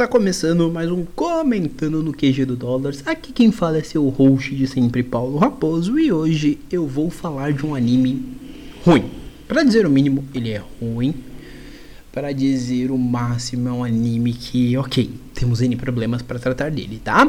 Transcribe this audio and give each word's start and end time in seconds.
Está 0.00 0.08
começando 0.08 0.72
mais 0.72 0.90
um 0.90 1.04
Comentando 1.04 2.02
no 2.02 2.10
QG 2.10 2.46
do 2.46 2.56
Dólares. 2.56 3.02
Aqui 3.04 3.34
quem 3.34 3.52
fala 3.52 3.76
é 3.76 3.82
seu 3.82 4.08
host 4.08 4.54
de 4.54 4.66
sempre, 4.66 5.02
Paulo 5.02 5.36
Raposo. 5.36 5.98
E 5.98 6.10
hoje 6.10 6.58
eu 6.72 6.86
vou 6.86 7.10
falar 7.10 7.52
de 7.52 7.66
um 7.66 7.74
anime 7.74 8.24
ruim. 8.82 9.10
Para 9.46 9.62
dizer 9.62 9.84
o 9.84 9.90
mínimo, 9.90 10.24
ele 10.34 10.52
é 10.52 10.62
ruim. 10.80 11.14
Para 12.10 12.32
dizer 12.32 12.90
o 12.90 12.96
máximo, 12.96 13.68
é 13.68 13.72
um 13.72 13.84
anime 13.84 14.32
que, 14.32 14.74
ok, 14.78 15.10
temos 15.34 15.60
N 15.60 15.76
problemas 15.76 16.22
para 16.22 16.38
tratar 16.38 16.70
dele, 16.70 16.98
tá? 17.04 17.26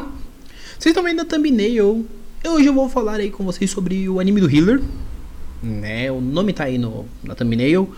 Vocês 0.78 0.92
estão 0.92 1.04
vendo 1.04 1.20
a 1.20 1.26
thumbnail. 1.26 2.06
Hoje 2.42 2.64
eu 2.64 2.72
vou 2.72 2.88
falar 2.88 3.20
aí 3.20 3.30
com 3.30 3.44
vocês 3.44 3.70
sobre 3.70 4.08
o 4.08 4.18
anime 4.18 4.40
do 4.40 4.50
Healer. 4.50 4.80
Né? 5.62 6.10
O 6.10 6.22
nome 6.22 6.54
tá 6.54 6.64
aí 6.64 6.78
no, 6.78 7.04
na 7.22 7.34
thumbnail. 7.34 7.94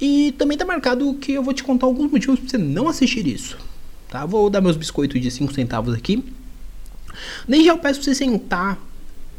E 0.00 0.32
também 0.38 0.56
tá 0.56 0.64
marcado 0.64 1.12
que 1.16 1.32
eu 1.32 1.42
vou 1.42 1.52
te 1.52 1.62
contar 1.62 1.84
alguns 1.84 2.10
motivos 2.10 2.40
para 2.40 2.48
você 2.48 2.56
não 2.56 2.88
assistir 2.88 3.26
isso. 3.26 3.58
Tá? 4.08 4.24
Vou 4.24 4.48
dar 4.48 4.60
meus 4.60 4.76
biscoitos 4.76 5.20
de 5.20 5.30
5 5.30 5.52
centavos 5.52 5.94
aqui. 5.94 6.24
Desde 7.46 7.66
já 7.66 7.72
eu 7.72 7.78
peço 7.78 8.00
pra 8.00 8.04
você 8.04 8.14
sentar. 8.14 8.78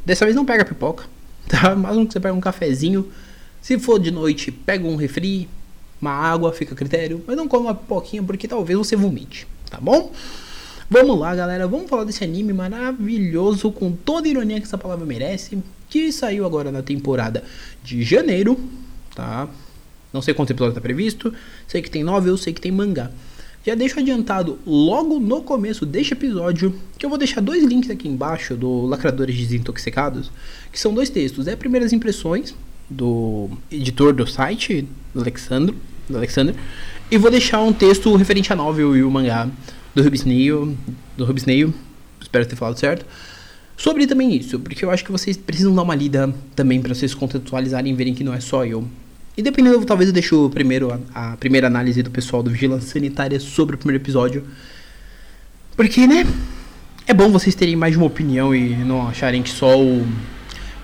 Dessa 0.06 0.26
vez 0.26 0.36
não 0.36 0.46
pega 0.46 0.64
pipoca, 0.64 1.06
tá? 1.48 1.76
Mas 1.76 1.96
que 2.08 2.14
você 2.14 2.20
pega 2.20 2.34
um 2.34 2.42
cafezinho. 2.42 3.12
Se 3.62 3.78
for 3.78 4.00
de 4.00 4.12
noite, 4.12 4.52
pega 4.52 4.88
um 4.88 4.96
refri, 4.96 5.50
uma 6.02 6.12
água, 6.12 6.54
fica 6.54 6.74
a 6.74 6.78
critério. 6.78 7.24
Mas 7.28 7.36
não 7.36 7.48
come 7.48 7.68
uma 7.68 7.76
pipoquinha 7.76 8.24
porque 8.24 8.48
talvez 8.48 8.78
você 8.78 8.96
vomite, 8.96 9.48
tá 9.70 9.80
bom? 9.82 10.12
Vamos 10.90 11.20
lá, 11.20 11.36
galera. 11.36 11.68
Vamos 11.68 11.90
falar 11.90 12.06
desse 12.06 12.24
anime 12.24 12.54
maravilhoso, 12.54 13.72
com 13.72 13.92
toda 13.92 14.28
a 14.28 14.32
ironia 14.32 14.60
que 14.62 14.66
essa 14.66 14.78
palavra 14.78 15.06
merece. 15.06 15.62
Que 15.90 16.12
saiu 16.12 16.46
agora 16.46 16.72
na 16.72 16.82
temporada 16.82 17.44
de 17.84 18.04
janeiro, 18.04 18.58
tá? 19.14 19.50
Não 20.14 20.22
sei 20.22 20.34
quantos 20.34 20.52
episódios 20.52 20.78
está 20.78 20.82
previsto. 20.82 21.34
Sei 21.68 21.82
que 21.82 21.92
tem 21.92 22.04
nove, 22.04 22.30
eu 22.30 22.38
sei 22.38 22.54
que 22.54 22.62
tem 22.62 22.72
mangá. 22.72 23.12
Já 23.68 23.76
deixo 23.76 24.00
adiantado 24.00 24.58
logo 24.66 25.20
no 25.20 25.42
começo 25.42 25.86
deste 25.86 26.14
episódio 26.14 26.74
que 26.98 27.06
eu 27.06 27.10
vou 27.10 27.18
deixar 27.18 27.42
dois 27.42 27.66
links 27.66 27.90
aqui 27.90 28.08
embaixo 28.08 28.56
do 28.56 28.86
Lacradores 28.86 29.36
Desintoxicados, 29.36 30.32
que 30.72 30.80
são 30.80 30.94
dois 30.94 31.10
textos. 31.10 31.48
É 31.48 31.56
primeiras 31.58 31.92
impressões 31.92 32.56
do 32.90 33.50
editor 33.70 34.14
do 34.14 34.26
site, 34.26 34.88
do 35.14 35.20
Alexandre, 35.20 35.76
do 36.08 36.16
Alexander, 36.16 36.56
e 37.12 37.18
vou 37.18 37.30
deixar 37.30 37.62
um 37.62 37.74
texto 37.74 38.16
referente 38.16 38.54
a 38.54 38.56
novel 38.56 38.96
e 38.96 39.04
o 39.04 39.12
mangá 39.12 39.50
do 39.94 40.02
Rubisneio, 40.02 40.78
do 41.18 41.26
Rubisneio, 41.26 41.74
espero 42.22 42.46
ter 42.46 42.56
falado 42.56 42.80
certo, 42.80 43.06
sobre 43.76 44.08
também 44.08 44.34
isso, 44.34 44.62
porque 44.62 44.86
eu 44.86 44.90
acho 44.90 45.04
que 45.04 45.12
vocês 45.12 45.36
precisam 45.36 45.76
dar 45.76 45.82
uma 45.82 45.94
lida 45.94 46.34
também 46.56 46.82
para 46.82 46.96
vocês 46.96 47.14
contextualizarem 47.14 47.92
e 47.92 47.96
verem 47.96 48.14
que 48.14 48.24
não 48.24 48.34
é 48.34 48.40
só 48.40 48.66
eu 48.66 48.88
e 49.38 49.42
dependendo, 49.44 49.86
talvez 49.86 50.10
eu 50.10 50.14
deixe 50.14 50.36
primeiro 50.52 50.92
a, 50.92 51.34
a, 51.34 51.38
primeira 51.38 51.68
análise 51.68 52.02
do 52.02 52.10
pessoal 52.10 52.42
do 52.42 52.50
Vigilância 52.50 52.90
Sanitária 52.90 53.40
sobre 53.40 53.76
o 53.76 53.78
primeiro 53.78 54.02
episódio. 54.02 54.44
Porque, 55.76 56.08
né? 56.08 56.26
É 57.06 57.14
bom 57.14 57.30
vocês 57.30 57.54
terem 57.54 57.76
mais 57.76 57.94
de 57.94 58.00
uma 58.00 58.08
opinião 58.08 58.54
e 58.54 58.76
não 58.76 59.08
acharem 59.08 59.44
que 59.44 59.52
só 59.52 59.80
o 59.80 60.06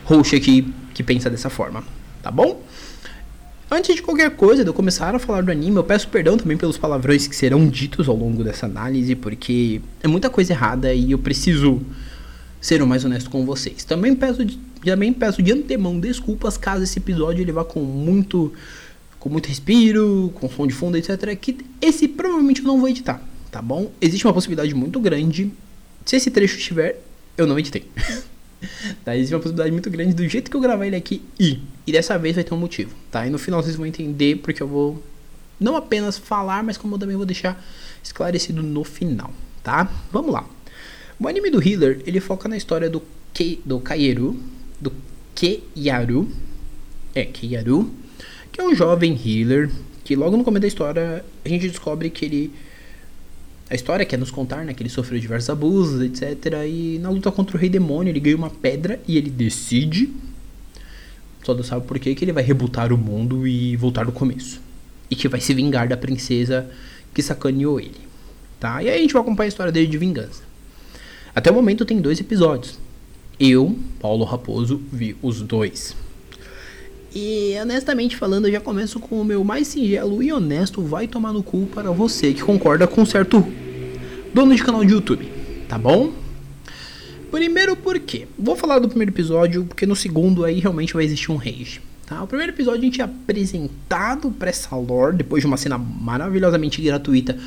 host 0.06 0.36
aqui 0.36 0.72
que 0.94 1.02
pensa 1.02 1.30
dessa 1.30 1.50
forma, 1.50 1.84
tá 2.22 2.30
bom? 2.30 2.64
Antes 3.70 3.96
de 3.96 4.04
qualquer 4.04 4.30
coisa, 4.36 4.64
de 4.64 4.70
eu 4.70 4.74
começar 4.74 5.16
a 5.16 5.20
falar 5.20 5.42
do 5.42 5.52
anime, 5.52 5.78
eu 5.78 5.84
peço 5.84 6.08
perdão 6.08 6.38
também 6.38 6.56
pelos 6.56 6.78
palavrões 6.78 7.26
que 7.26 7.36
serão 7.36 7.68
ditos 7.68 8.08
ao 8.08 8.16
longo 8.16 8.44
dessa 8.44 8.68
análise, 8.68 9.16
porque 9.16 9.82
é 10.04 10.08
muita 10.08 10.30
coisa 10.30 10.54
errada 10.54 10.94
e 10.94 11.12
eu 11.12 11.18
preciso 11.18 11.82
ser 12.64 12.82
o 12.82 12.88
mais 12.88 13.04
honesto 13.04 13.30
com 13.30 13.46
vocês. 13.46 13.84
Também 13.84 14.16
peço 14.16 14.48
também 14.82 15.12
peço 15.12 15.44
de 15.44 15.52
antemão 15.52 16.00
desculpas 16.00 16.58
caso 16.58 16.84
esse 16.84 16.98
episódio 16.98 17.42
ele 17.42 17.52
vá 17.52 17.66
com 17.66 17.82
muito 17.82 18.54
com 19.20 19.30
muito 19.30 19.48
respiro, 19.48 20.32
com 20.36 20.50
som 20.50 20.66
de 20.66 20.74
fundo, 20.74 20.98
etc. 20.98 21.38
Que 21.40 21.58
esse 21.82 22.08
provavelmente 22.08 22.62
eu 22.62 22.68
não 22.68 22.80
vou 22.80 22.88
editar, 22.88 23.22
tá 23.52 23.62
bom? 23.62 23.92
Existe 24.00 24.26
uma 24.26 24.34
possibilidade 24.34 24.74
muito 24.74 24.98
grande. 25.00 25.52
Se 26.06 26.16
esse 26.16 26.32
trecho 26.32 26.58
estiver, 26.58 27.02
eu 27.38 27.46
não 27.46 27.60
editei. 27.60 27.86
tá? 29.04 29.16
Existe 29.16 29.34
uma 29.34 29.42
possibilidade 29.42 29.72
muito 29.72 29.90
grande 29.90 30.14
do 30.14 30.28
jeito 30.28 30.50
que 30.50 30.56
eu 30.56 30.62
gravar 30.62 30.88
ele 30.88 30.96
aqui 30.96 31.22
e. 31.38 31.60
E 31.86 31.92
dessa 31.92 32.18
vez 32.18 32.36
vai 32.36 32.46
ter 32.46 32.54
um 32.54 32.58
motivo, 32.58 32.96
tá? 33.12 33.28
E 33.28 33.30
no 33.30 33.38
final 33.38 33.62
vocês 33.62 33.76
vão 33.76 33.86
entender 33.86 34.38
porque 34.38 34.64
eu 34.64 34.68
vou 34.68 35.04
não 35.60 35.76
apenas 35.76 36.18
falar, 36.18 36.64
mas 36.64 36.78
como 36.78 36.96
eu 36.96 37.00
também 37.00 37.18
vou 37.18 37.26
deixar 37.26 37.62
esclarecido 38.02 38.64
no 38.64 38.86
final, 38.86 39.34
tá? 39.62 39.90
Vamos 40.12 40.32
lá. 40.32 40.46
O 41.20 41.28
anime 41.28 41.50
do 41.50 41.62
Healer, 41.62 42.02
ele 42.06 42.20
foca 42.20 42.50
na 42.50 42.58
história 42.58 42.90
do 42.90 43.02
Ke, 43.34 43.60
do 43.66 43.80
Kaieru, 43.80 44.40
do 44.80 44.92
Keiyaru, 45.36 46.30
é, 47.16 47.26
Keiyaru, 47.26 47.92
que 48.52 48.62
é 48.62 48.64
um 48.64 48.76
jovem 48.76 49.20
healer, 49.26 49.70
que 50.04 50.16
logo 50.16 50.38
no 50.38 50.44
começo 50.44 50.62
da 50.62 50.68
história 50.68 51.26
a 51.44 51.50
gente 51.50 51.68
descobre 51.68 52.10
que 52.10 52.26
ele 52.26 52.54
a 53.70 53.76
história 53.76 54.06
quer 54.06 54.18
nos 54.18 54.30
contar, 54.30 54.64
né, 54.64 54.74
que 54.74 54.84
ele 54.84 54.90
sofreu 54.90 55.20
diversos 55.20 55.50
abusos, 55.50 56.02
etc. 56.02 56.54
E 56.68 57.00
na 57.02 57.10
luta 57.10 57.32
contra 57.32 57.58
o 57.58 57.60
rei 57.60 57.70
demônio, 57.70 58.12
ele 58.12 58.20
ganha 58.20 58.36
uma 58.36 58.50
pedra 58.50 59.00
e 59.08 59.18
ele 59.18 59.32
decide, 59.32 60.14
só 61.44 61.54
Deus 61.56 61.68
sabe 61.68 61.88
por 61.88 61.98
quê, 61.98 62.14
que 62.14 62.24
ele 62.24 62.32
vai 62.32 62.44
rebutar 62.44 62.94
o 62.94 62.98
mundo 62.98 63.48
e 63.48 63.76
voltar 63.76 64.06
do 64.06 64.12
começo. 64.12 64.62
E 65.10 65.16
que 65.16 65.28
vai 65.28 65.40
se 65.40 65.54
vingar 65.54 65.88
da 65.88 65.98
princesa 65.98 66.70
que 67.14 67.24
sacaneou 67.24 67.80
ele. 67.80 68.02
Tá? 68.60 68.84
E 68.84 68.90
aí 68.90 68.98
a 68.98 69.02
gente 69.02 69.14
vai 69.14 69.24
acompanhar 69.24 69.48
a 69.48 69.50
história 69.50 69.72
dele 69.72 69.88
de 69.88 69.98
vingança. 69.98 70.44
Até 71.36 71.50
o 71.50 71.54
momento 71.54 71.84
tem 71.84 72.00
dois 72.00 72.20
episódios. 72.20 72.78
Eu, 73.40 73.76
Paulo 74.00 74.24
Raposo, 74.24 74.80
vi 74.92 75.16
os 75.22 75.42
dois. 75.42 75.96
E 77.16 77.56
honestamente 77.60 78.16
falando, 78.16 78.48
eu 78.48 78.52
já 78.52 78.62
começo 78.62 79.00
com 79.00 79.20
o 79.20 79.26
meu 79.26 79.44
mais 79.44 79.68
singelo 79.68 80.22
e 80.22 80.32
honesto 80.32 80.82
vai 80.82 81.08
tomar 81.08 81.34
no 81.34 81.42
cu 81.42 81.68
para 81.74 81.92
você 81.92 82.34
que 82.34 82.42
concorda 82.42 82.88
com 82.88 83.06
certo 83.06 83.46
dono 84.34 84.56
de 84.56 84.64
canal 84.64 84.86
de 84.86 84.94
YouTube, 84.94 85.28
tá 85.68 85.78
bom? 85.78 86.12
Primeiro 87.32 87.76
porque, 87.76 88.28
vou 88.38 88.56
falar 88.56 88.78
do 88.78 88.88
primeiro 88.88 89.12
episódio, 89.12 89.66
porque 89.66 89.88
no 89.88 89.96
segundo 89.96 90.46
aí 90.46 90.60
realmente 90.60 90.94
vai 90.94 91.04
existir 91.04 91.32
um 91.32 91.36
rage. 91.36 91.82
Tá? 92.06 92.22
O 92.22 92.28
primeiro 92.28 92.52
episódio 92.52 92.82
a 92.82 92.84
gente 92.84 93.02
é 93.02 93.04
apresentado 93.04 94.30
para 94.30 94.50
essa 94.50 94.76
lore, 94.76 95.18
depois 95.18 95.42
de 95.42 95.48
uma 95.48 95.58
cena 95.58 95.78
maravilhosamente 95.78 96.80
gratuita 96.82 97.38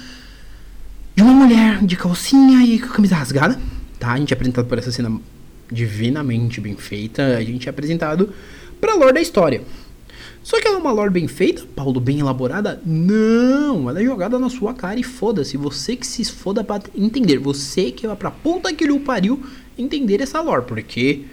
de 1.14 1.22
uma 1.22 1.32
mulher 1.32 1.84
de 1.84 1.96
calcinha 1.96 2.64
e 2.64 2.78
camisa 2.78 3.14
rasgada 3.14 3.58
tá? 3.98 4.12
A 4.12 4.18
gente 4.18 4.32
é 4.32 4.34
apresentado 4.34 4.66
por 4.66 4.78
essa 4.78 4.90
cena 4.90 5.20
divinamente 5.70 6.60
bem 6.60 6.76
feita, 6.76 7.36
a 7.36 7.42
gente 7.42 7.66
é 7.66 7.70
apresentado 7.70 8.30
pra 8.80 8.94
lore 8.94 9.14
da 9.14 9.20
história. 9.20 9.62
Só 10.46 10.60
que 10.60 10.68
ela 10.68 10.76
é 10.76 10.80
uma 10.80 10.92
lore 10.92 11.10
bem 11.10 11.26
feita, 11.26 11.64
Paulo, 11.74 11.98
bem 11.98 12.20
elaborada? 12.20 12.80
Não, 12.86 13.90
ela 13.90 14.00
é 14.00 14.04
jogada 14.04 14.38
na 14.38 14.48
sua 14.48 14.72
cara 14.72 14.98
e 14.98 15.02
foda-se. 15.02 15.56
Você 15.56 15.96
que 15.96 16.06
se 16.06 16.22
esfoda 16.22 16.62
pra 16.62 16.80
entender. 16.94 17.38
Você 17.38 17.90
que 17.90 18.06
vai 18.06 18.14
pra 18.14 18.30
puta 18.30 18.72
que 18.72 18.86
lhe 18.86 18.96
pariu 19.00 19.44
entender 19.76 20.20
essa 20.20 20.40
lore. 20.40 20.64
Porque 20.64 21.24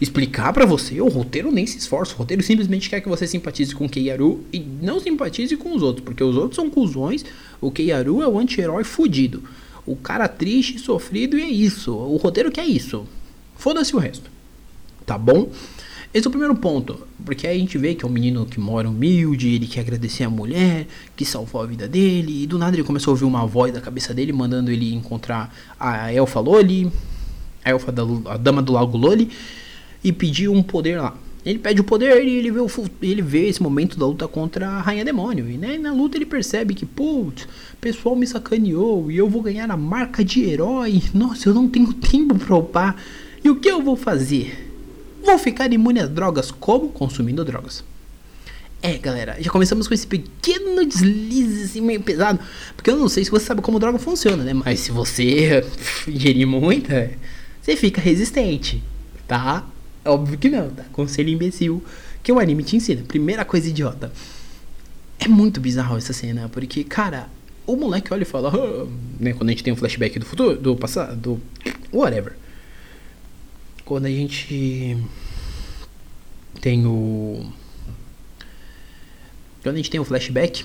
explicar 0.00 0.52
para 0.52 0.64
você, 0.64 1.00
o 1.00 1.08
roteiro 1.08 1.50
nem 1.50 1.66
se 1.66 1.78
esforça. 1.78 2.14
O 2.14 2.18
roteiro 2.18 2.44
simplesmente 2.44 2.88
quer 2.88 3.00
que 3.00 3.08
você 3.08 3.26
simpatize 3.26 3.74
com 3.74 3.86
o 3.86 3.88
Keiyaru 3.88 4.44
e 4.52 4.60
não 4.60 5.00
simpatize 5.00 5.56
com 5.56 5.74
os 5.74 5.82
outros. 5.82 6.04
Porque 6.04 6.22
os 6.22 6.36
outros 6.36 6.54
são 6.54 6.70
cuzões. 6.70 7.24
O 7.60 7.72
Keiyaru 7.72 8.22
é 8.22 8.28
o 8.28 8.38
anti-herói 8.38 8.84
fudido. 8.84 9.42
O 9.86 9.96
cara 9.96 10.28
triste, 10.28 10.78
sofrido 10.78 11.38
e 11.38 11.42
é 11.42 11.48
isso. 11.48 11.94
O 11.94 12.16
roteiro 12.16 12.50
que 12.50 12.60
é 12.60 12.66
isso. 12.66 13.06
Foda-se 13.56 13.94
o 13.94 13.98
resto. 13.98 14.30
Tá 15.04 15.18
bom? 15.18 15.50
Esse 16.12 16.26
é 16.26 16.28
o 16.28 16.30
primeiro 16.30 16.56
ponto, 16.56 17.06
porque 17.24 17.46
aí 17.46 17.56
a 17.56 17.60
gente 17.60 17.78
vê 17.78 17.94
que 17.94 18.04
é 18.04 18.08
um 18.08 18.10
menino 18.10 18.44
que 18.44 18.58
mora 18.58 18.88
humilde, 18.88 19.54
ele 19.54 19.68
quer 19.68 19.80
agradecer 19.80 20.24
a 20.24 20.30
mulher 20.30 20.88
que 21.14 21.24
salvou 21.24 21.62
a 21.62 21.66
vida 21.66 21.86
dele, 21.86 22.42
e 22.42 22.46
do 22.48 22.58
nada 22.58 22.74
ele 22.74 22.82
começou 22.82 23.12
a 23.12 23.14
ouvir 23.14 23.24
uma 23.24 23.46
voz 23.46 23.72
da 23.72 23.80
cabeça 23.80 24.12
dele 24.12 24.32
mandando 24.32 24.72
ele 24.72 24.92
encontrar 24.92 25.54
a 25.78 26.12
Elfa 26.12 26.40
Loli, 26.40 26.90
a 27.64 27.70
Elfa 27.70 27.92
da 27.92 28.02
a 28.26 28.36
Dama 28.36 28.60
do 28.60 28.72
Lago 28.72 28.98
Loli, 28.98 29.30
e 30.02 30.12
pedir 30.12 30.48
um 30.48 30.64
poder 30.64 31.00
lá. 31.00 31.16
Ele 31.44 31.58
pede 31.58 31.80
o 31.80 31.84
poder 31.84 32.22
e 32.22 32.36
ele 32.36 32.50
vê, 32.50 32.60
o, 32.60 32.70
ele 33.00 33.22
vê 33.22 33.48
esse 33.48 33.62
momento 33.62 33.98
da 33.98 34.06
luta 34.06 34.28
contra 34.28 34.68
a 34.68 34.80
Rainha 34.80 35.04
Demônio. 35.04 35.50
E 35.50 35.56
né, 35.56 35.78
na 35.78 35.92
luta 35.92 36.18
ele 36.18 36.26
percebe 36.26 36.74
que, 36.74 36.84
putz, 36.84 37.44
o 37.44 37.76
pessoal 37.80 38.14
me 38.14 38.26
sacaneou 38.26 39.10
e 39.10 39.16
eu 39.16 39.28
vou 39.28 39.40
ganhar 39.40 39.70
a 39.70 39.76
marca 39.76 40.22
de 40.22 40.44
herói. 40.44 41.02
Nossa, 41.14 41.48
eu 41.48 41.54
não 41.54 41.68
tenho 41.68 41.94
tempo 41.94 42.38
pra 42.38 42.56
upar. 42.56 42.96
E 43.42 43.48
o 43.48 43.56
que 43.56 43.70
eu 43.70 43.82
vou 43.82 43.96
fazer? 43.96 44.68
Vou 45.24 45.38
ficar 45.38 45.72
imune 45.72 46.00
a 46.00 46.06
drogas 46.06 46.50
como 46.50 46.88
consumindo 46.88 47.44
drogas. 47.44 47.82
É, 48.82 48.96
galera, 48.96 49.36
já 49.38 49.50
começamos 49.50 49.86
com 49.86 49.92
esse 49.92 50.06
pequeno 50.06 50.84
deslize 50.86 51.64
assim, 51.64 51.80
meio 51.80 52.02
pesado. 52.02 52.38
Porque 52.74 52.90
eu 52.90 52.96
não 52.96 53.08
sei 53.08 53.24
se 53.24 53.30
você 53.30 53.46
sabe 53.46 53.62
como 53.62 53.78
droga 53.78 53.98
funciona, 53.98 54.42
né? 54.42 54.54
Mas 54.54 54.80
se 54.80 54.90
você 54.90 55.64
ingerir 56.08 56.46
muita, 56.46 57.10
você 57.60 57.76
fica 57.76 58.00
resistente, 58.00 58.82
tá? 59.26 59.66
Óbvio 60.10 60.38
que 60.38 60.48
não, 60.48 60.68
tá? 60.70 60.84
Conselho 60.92 61.28
imbecil 61.28 61.82
que 62.22 62.32
o 62.32 62.40
anime 62.40 62.64
te 62.64 62.76
ensina. 62.76 63.02
Primeira 63.06 63.44
coisa 63.44 63.68
idiota. 63.68 64.12
É 65.18 65.28
muito 65.28 65.60
bizarro 65.60 65.96
essa 65.96 66.12
cena, 66.12 66.48
porque, 66.48 66.82
cara, 66.82 67.28
o 67.66 67.76
moleque 67.76 68.12
olha 68.12 68.22
e 68.22 68.26
fala, 68.26 68.50
oh, 68.52 68.88
né, 69.20 69.32
quando 69.32 69.50
a 69.50 69.52
gente 69.52 69.62
tem 69.62 69.72
um 69.72 69.76
flashback 69.76 70.18
do 70.18 70.26
futuro, 70.26 70.56
do 70.56 70.74
passado, 70.74 71.14
do 71.14 71.40
whatever. 71.92 72.32
Quando 73.84 74.06
a 74.06 74.10
gente 74.10 74.96
tem 76.60 76.84
o 76.86 77.46
quando 79.62 79.74
a 79.74 79.78
gente 79.78 79.90
tem 79.90 80.00
um 80.00 80.04
flashback, 80.04 80.64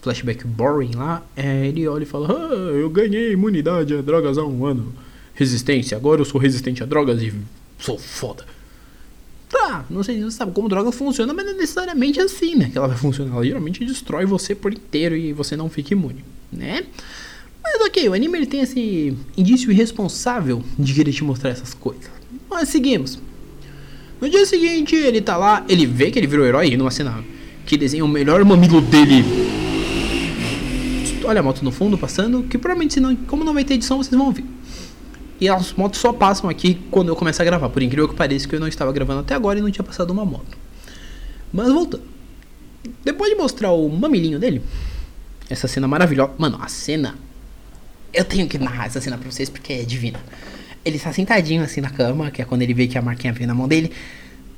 flashback 0.00 0.46
boring 0.46 0.94
lá, 0.94 1.22
é, 1.36 1.66
ele 1.66 1.86
olha 1.86 2.02
e 2.02 2.06
fala: 2.06 2.32
ah, 2.32 2.54
Eu 2.54 2.88
ganhei 2.90 3.32
imunidade 3.32 3.94
a 3.94 4.00
drogas 4.00 4.38
há 4.38 4.44
um 4.44 4.64
ano. 4.64 4.92
Resistência, 5.34 5.96
agora 5.96 6.20
eu 6.20 6.24
sou 6.24 6.40
resistente 6.40 6.82
a 6.82 6.86
drogas 6.86 7.22
e 7.22 7.32
sou 7.78 7.98
foda. 7.98 8.44
Tá, 9.52 9.84
não 9.90 10.02
sei 10.02 10.16
se 10.16 10.24
você 10.24 10.38
sabe 10.38 10.52
como 10.52 10.66
droga 10.66 10.90
funciona, 10.90 11.34
mas 11.34 11.44
não 11.44 11.52
é 11.52 11.56
necessariamente 11.56 12.18
assim, 12.18 12.54
né? 12.54 12.70
Que 12.72 12.78
ela 12.78 12.88
vai 12.88 12.96
funcionar. 12.96 13.34
Ela 13.34 13.44
geralmente 13.44 13.84
destrói 13.84 14.24
você 14.24 14.54
por 14.54 14.72
inteiro 14.72 15.14
e 15.14 15.34
você 15.34 15.54
não 15.58 15.68
fica 15.68 15.92
imune, 15.92 16.24
né? 16.50 16.86
Mas 17.62 17.80
ok, 17.82 18.08
o 18.08 18.14
anime 18.14 18.38
ele 18.38 18.46
tem 18.46 18.62
esse 18.62 19.14
indício 19.36 19.70
irresponsável 19.70 20.64
de 20.78 20.94
querer 20.94 21.12
te 21.12 21.22
mostrar 21.22 21.50
essas 21.50 21.74
coisas. 21.74 22.10
Mas 22.48 22.70
seguimos. 22.70 23.18
No 24.18 24.30
dia 24.30 24.46
seguinte, 24.46 24.96
ele 24.96 25.20
tá 25.20 25.36
lá, 25.36 25.62
ele 25.68 25.84
vê 25.84 26.10
que 26.10 26.18
ele 26.18 26.26
virou 26.26 26.46
herói 26.46 26.74
numa 26.74 26.90
cena 26.90 27.22
que 27.66 27.76
desenha 27.76 28.04
o 28.06 28.08
melhor 28.08 28.42
mamilo 28.46 28.80
dele. 28.80 29.22
Olha 31.24 31.40
a 31.40 31.42
moto 31.42 31.62
no 31.62 31.70
fundo 31.70 31.98
passando, 31.98 32.42
que 32.44 32.56
provavelmente, 32.56 32.98
não, 32.98 33.14
como 33.14 33.44
não 33.44 33.52
vai 33.52 33.64
ter 33.64 33.74
edição, 33.74 33.98
vocês 33.98 34.16
vão 34.16 34.26
ouvir. 34.26 34.44
E 35.42 35.48
as 35.48 35.72
motos 35.72 35.98
só 35.98 36.12
passam 36.12 36.48
aqui 36.48 36.80
quando 36.88 37.08
eu 37.08 37.16
começo 37.16 37.42
a 37.42 37.44
gravar. 37.44 37.68
Por 37.68 37.82
incrível 37.82 38.08
que 38.08 38.14
pareça, 38.14 38.46
que 38.46 38.54
eu 38.54 38.60
não 38.60 38.68
estava 38.68 38.92
gravando 38.92 39.22
até 39.22 39.34
agora 39.34 39.58
e 39.58 39.62
não 39.62 39.72
tinha 39.72 39.82
passado 39.82 40.12
uma 40.12 40.24
moto. 40.24 40.56
Mas 41.52 41.66
voltando. 41.72 42.04
Depois 43.04 43.28
de 43.28 43.36
mostrar 43.36 43.72
o 43.72 43.88
mamilinho 43.88 44.38
dele, 44.38 44.62
essa 45.50 45.66
cena 45.66 45.88
maravilhosa. 45.88 46.30
Mano, 46.38 46.60
a 46.62 46.68
cena. 46.68 47.16
Eu 48.14 48.24
tenho 48.24 48.46
que 48.46 48.56
narrar 48.56 48.86
essa 48.86 49.00
cena 49.00 49.18
pra 49.18 49.28
vocês 49.28 49.50
porque 49.50 49.72
é 49.72 49.82
divina. 49.82 50.20
Ele 50.84 50.94
está 50.94 51.12
sentadinho 51.12 51.64
assim 51.64 51.80
na 51.80 51.90
cama, 51.90 52.30
que 52.30 52.40
é 52.40 52.44
quando 52.44 52.62
ele 52.62 52.72
vê 52.72 52.86
que 52.86 52.96
a 52.96 53.02
marquinha 53.02 53.32
vem 53.32 53.44
na 53.44 53.54
mão 53.54 53.66
dele. 53.66 53.90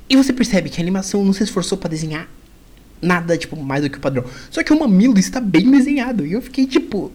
E 0.07 0.15
você 0.15 0.31
percebe 0.31 0.69
que 0.69 0.79
a 0.79 0.83
animação 0.83 1.25
não 1.25 1.33
se 1.33 1.41
esforçou 1.41 1.79
para 1.79 1.89
desenhar 1.89 2.29
nada, 3.01 3.35
tipo, 3.35 3.55
mais 3.55 3.81
do 3.81 3.89
que 3.89 3.97
o 3.97 4.01
padrão. 4.01 4.23
Só 4.51 4.61
que 4.61 4.71
o 4.71 4.79
mamilo 4.79 5.17
está 5.17 5.41
bem 5.41 5.71
desenhado. 5.71 6.27
E 6.27 6.33
eu 6.33 6.43
fiquei 6.43 6.67
tipo. 6.67 7.11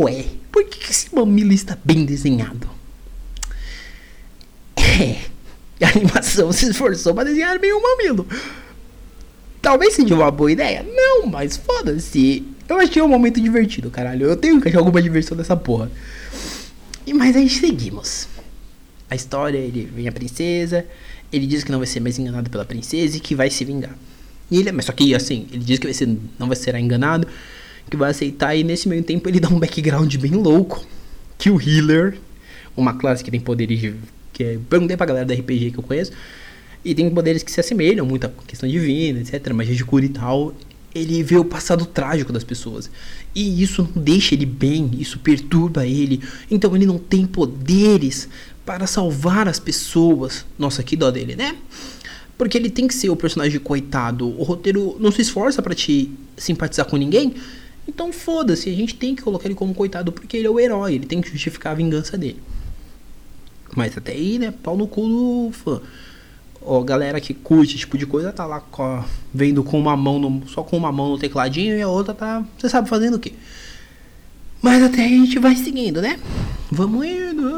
Ué, 0.00 0.24
por 0.52 0.64
que 0.64 0.90
esse 0.90 1.14
mamilo 1.14 1.52
está 1.52 1.76
bem 1.84 2.04
desenhado? 2.04 2.68
É. 4.76 5.36
A 5.84 5.90
animação 5.90 6.52
se 6.52 6.70
esforçou 6.70 7.14
para 7.14 7.28
desenhar 7.28 7.58
bem 7.58 7.72
o 7.72 7.82
mamilo. 7.82 8.26
Talvez 9.60 9.94
seja 9.94 10.14
uma 10.14 10.30
boa 10.30 10.50
ideia. 10.50 10.82
Não, 10.82 11.26
mas 11.26 11.56
foda-se. 11.56 12.46
Eu 12.68 12.78
achei 12.78 13.02
um 13.02 13.08
momento 13.08 13.40
divertido, 13.40 13.90
caralho. 13.90 14.26
Eu 14.26 14.36
tenho 14.36 14.60
que 14.60 14.68
achar 14.68 14.78
alguma 14.78 15.02
diversão 15.02 15.36
nessa 15.36 15.56
porra. 15.56 15.90
E 17.06 17.12
mas 17.12 17.36
aí 17.36 17.48
seguimos. 17.48 18.26
A 19.10 19.14
história, 19.14 19.58
ele 19.58 19.88
vem 19.94 20.08
a 20.08 20.12
princesa, 20.12 20.84
ele 21.32 21.46
diz 21.46 21.62
que 21.62 21.70
não 21.70 21.78
vai 21.78 21.86
ser 21.86 22.00
mais 22.00 22.18
enganado 22.18 22.50
pela 22.50 22.64
princesa 22.64 23.16
e 23.16 23.20
que 23.20 23.34
vai 23.34 23.50
se 23.50 23.64
vingar. 23.64 23.96
E 24.50 24.58
ele, 24.58 24.72
mas 24.72 24.86
só 24.86 24.92
que 24.92 25.14
assim, 25.14 25.46
ele 25.52 25.62
diz 25.62 25.78
que 25.78 25.86
vai 25.86 25.94
ser, 25.94 26.08
não 26.38 26.48
vai 26.48 26.56
ser 26.56 26.74
enganado, 26.74 27.26
que 27.90 27.96
vai 27.96 28.10
aceitar 28.10 28.54
e 28.54 28.64
nesse 28.64 28.88
meio 28.88 29.02
tempo 29.02 29.28
ele 29.28 29.40
dá 29.40 29.48
um 29.48 29.58
background 29.58 30.14
bem 30.16 30.32
louco. 30.32 30.84
Que 31.38 31.50
o 31.50 31.60
healer, 31.60 32.18
uma 32.76 32.94
classe 32.94 33.22
que 33.22 33.30
tem 33.30 33.40
poderes 33.40 33.78
de, 33.78 33.94
que 34.32 34.42
é, 34.42 34.58
perguntei 34.68 34.96
pra 34.96 35.06
galera 35.06 35.26
da 35.26 35.34
RPG 35.34 35.72
que 35.72 35.78
eu 35.78 35.82
conheço, 35.82 36.12
e 36.84 36.94
tem 36.94 37.10
poderes 37.10 37.42
que 37.42 37.50
se 37.50 37.60
assemelham 37.60 38.06
muito 38.06 38.26
à 38.26 38.30
questão 38.46 38.68
divina, 38.68 39.20
etc, 39.20 39.52
magia 39.52 39.74
de 39.74 39.84
cura 39.84 40.04
e 40.04 40.08
tal 40.08 40.54
ele 40.98 41.22
vê 41.22 41.36
o 41.36 41.44
passado 41.44 41.84
trágico 41.84 42.32
das 42.32 42.44
pessoas. 42.44 42.90
E 43.34 43.62
isso 43.62 43.82
não 43.94 44.02
deixa 44.02 44.34
ele 44.34 44.46
bem, 44.46 44.90
isso 44.98 45.18
perturba 45.18 45.86
ele. 45.86 46.22
Então 46.50 46.74
ele 46.74 46.86
não 46.86 46.98
tem 46.98 47.26
poderes 47.26 48.28
para 48.64 48.86
salvar 48.86 49.46
as 49.46 49.58
pessoas. 49.58 50.46
Nossa, 50.58 50.82
que 50.82 50.96
dó 50.96 51.10
dele, 51.10 51.36
né? 51.36 51.56
Porque 52.38 52.56
ele 52.56 52.70
tem 52.70 52.88
que 52.88 52.94
ser 52.94 53.10
o 53.10 53.16
personagem 53.16 53.60
coitado. 53.60 54.28
O 54.38 54.42
roteiro 54.42 54.96
não 54.98 55.12
se 55.12 55.22
esforça 55.22 55.62
para 55.62 55.74
te 55.74 56.10
simpatizar 56.36 56.86
com 56.86 56.96
ninguém. 56.96 57.34
Então 57.88 58.12
foda-se, 58.12 58.68
a 58.68 58.74
gente 58.74 58.94
tem 58.94 59.14
que 59.14 59.22
colocar 59.22 59.46
ele 59.46 59.54
como 59.54 59.74
coitado 59.74 60.12
porque 60.12 60.36
ele 60.36 60.46
é 60.46 60.50
o 60.50 60.58
herói, 60.58 60.94
ele 60.94 61.06
tem 61.06 61.20
que 61.20 61.30
justificar 61.30 61.72
a 61.72 61.76
vingança 61.76 62.18
dele. 62.18 62.40
Mas 63.76 63.96
até 63.96 64.12
aí, 64.12 64.38
né, 64.38 64.52
pau 64.62 64.76
no 64.76 64.86
cu 64.86 65.02
do 65.02 65.50
fã 65.52 65.80
ó, 66.66 66.82
galera 66.82 67.20
que 67.20 67.32
curte 67.32 67.70
esse 67.70 67.80
tipo 67.80 67.96
de 67.96 68.04
coisa 68.04 68.32
tá 68.32 68.44
lá 68.44 68.62
ó, 68.72 69.02
vendo 69.32 69.62
com 69.62 69.78
uma 69.78 69.96
mão 69.96 70.18
no, 70.18 70.46
só 70.48 70.62
com 70.62 70.76
uma 70.76 70.90
mão 70.90 71.10
no 71.10 71.18
tecladinho 71.18 71.78
e 71.78 71.82
a 71.82 71.88
outra 71.88 72.12
tá, 72.12 72.44
você 72.58 72.68
sabe 72.68 72.88
fazendo 72.88 73.14
o 73.14 73.20
quê? 73.20 73.32
Mas 74.60 74.82
até 74.82 75.04
a 75.04 75.08
gente 75.08 75.38
vai 75.38 75.54
seguindo, 75.54 76.02
né? 76.02 76.18
Vamos 76.70 77.06
indo, 77.06 77.48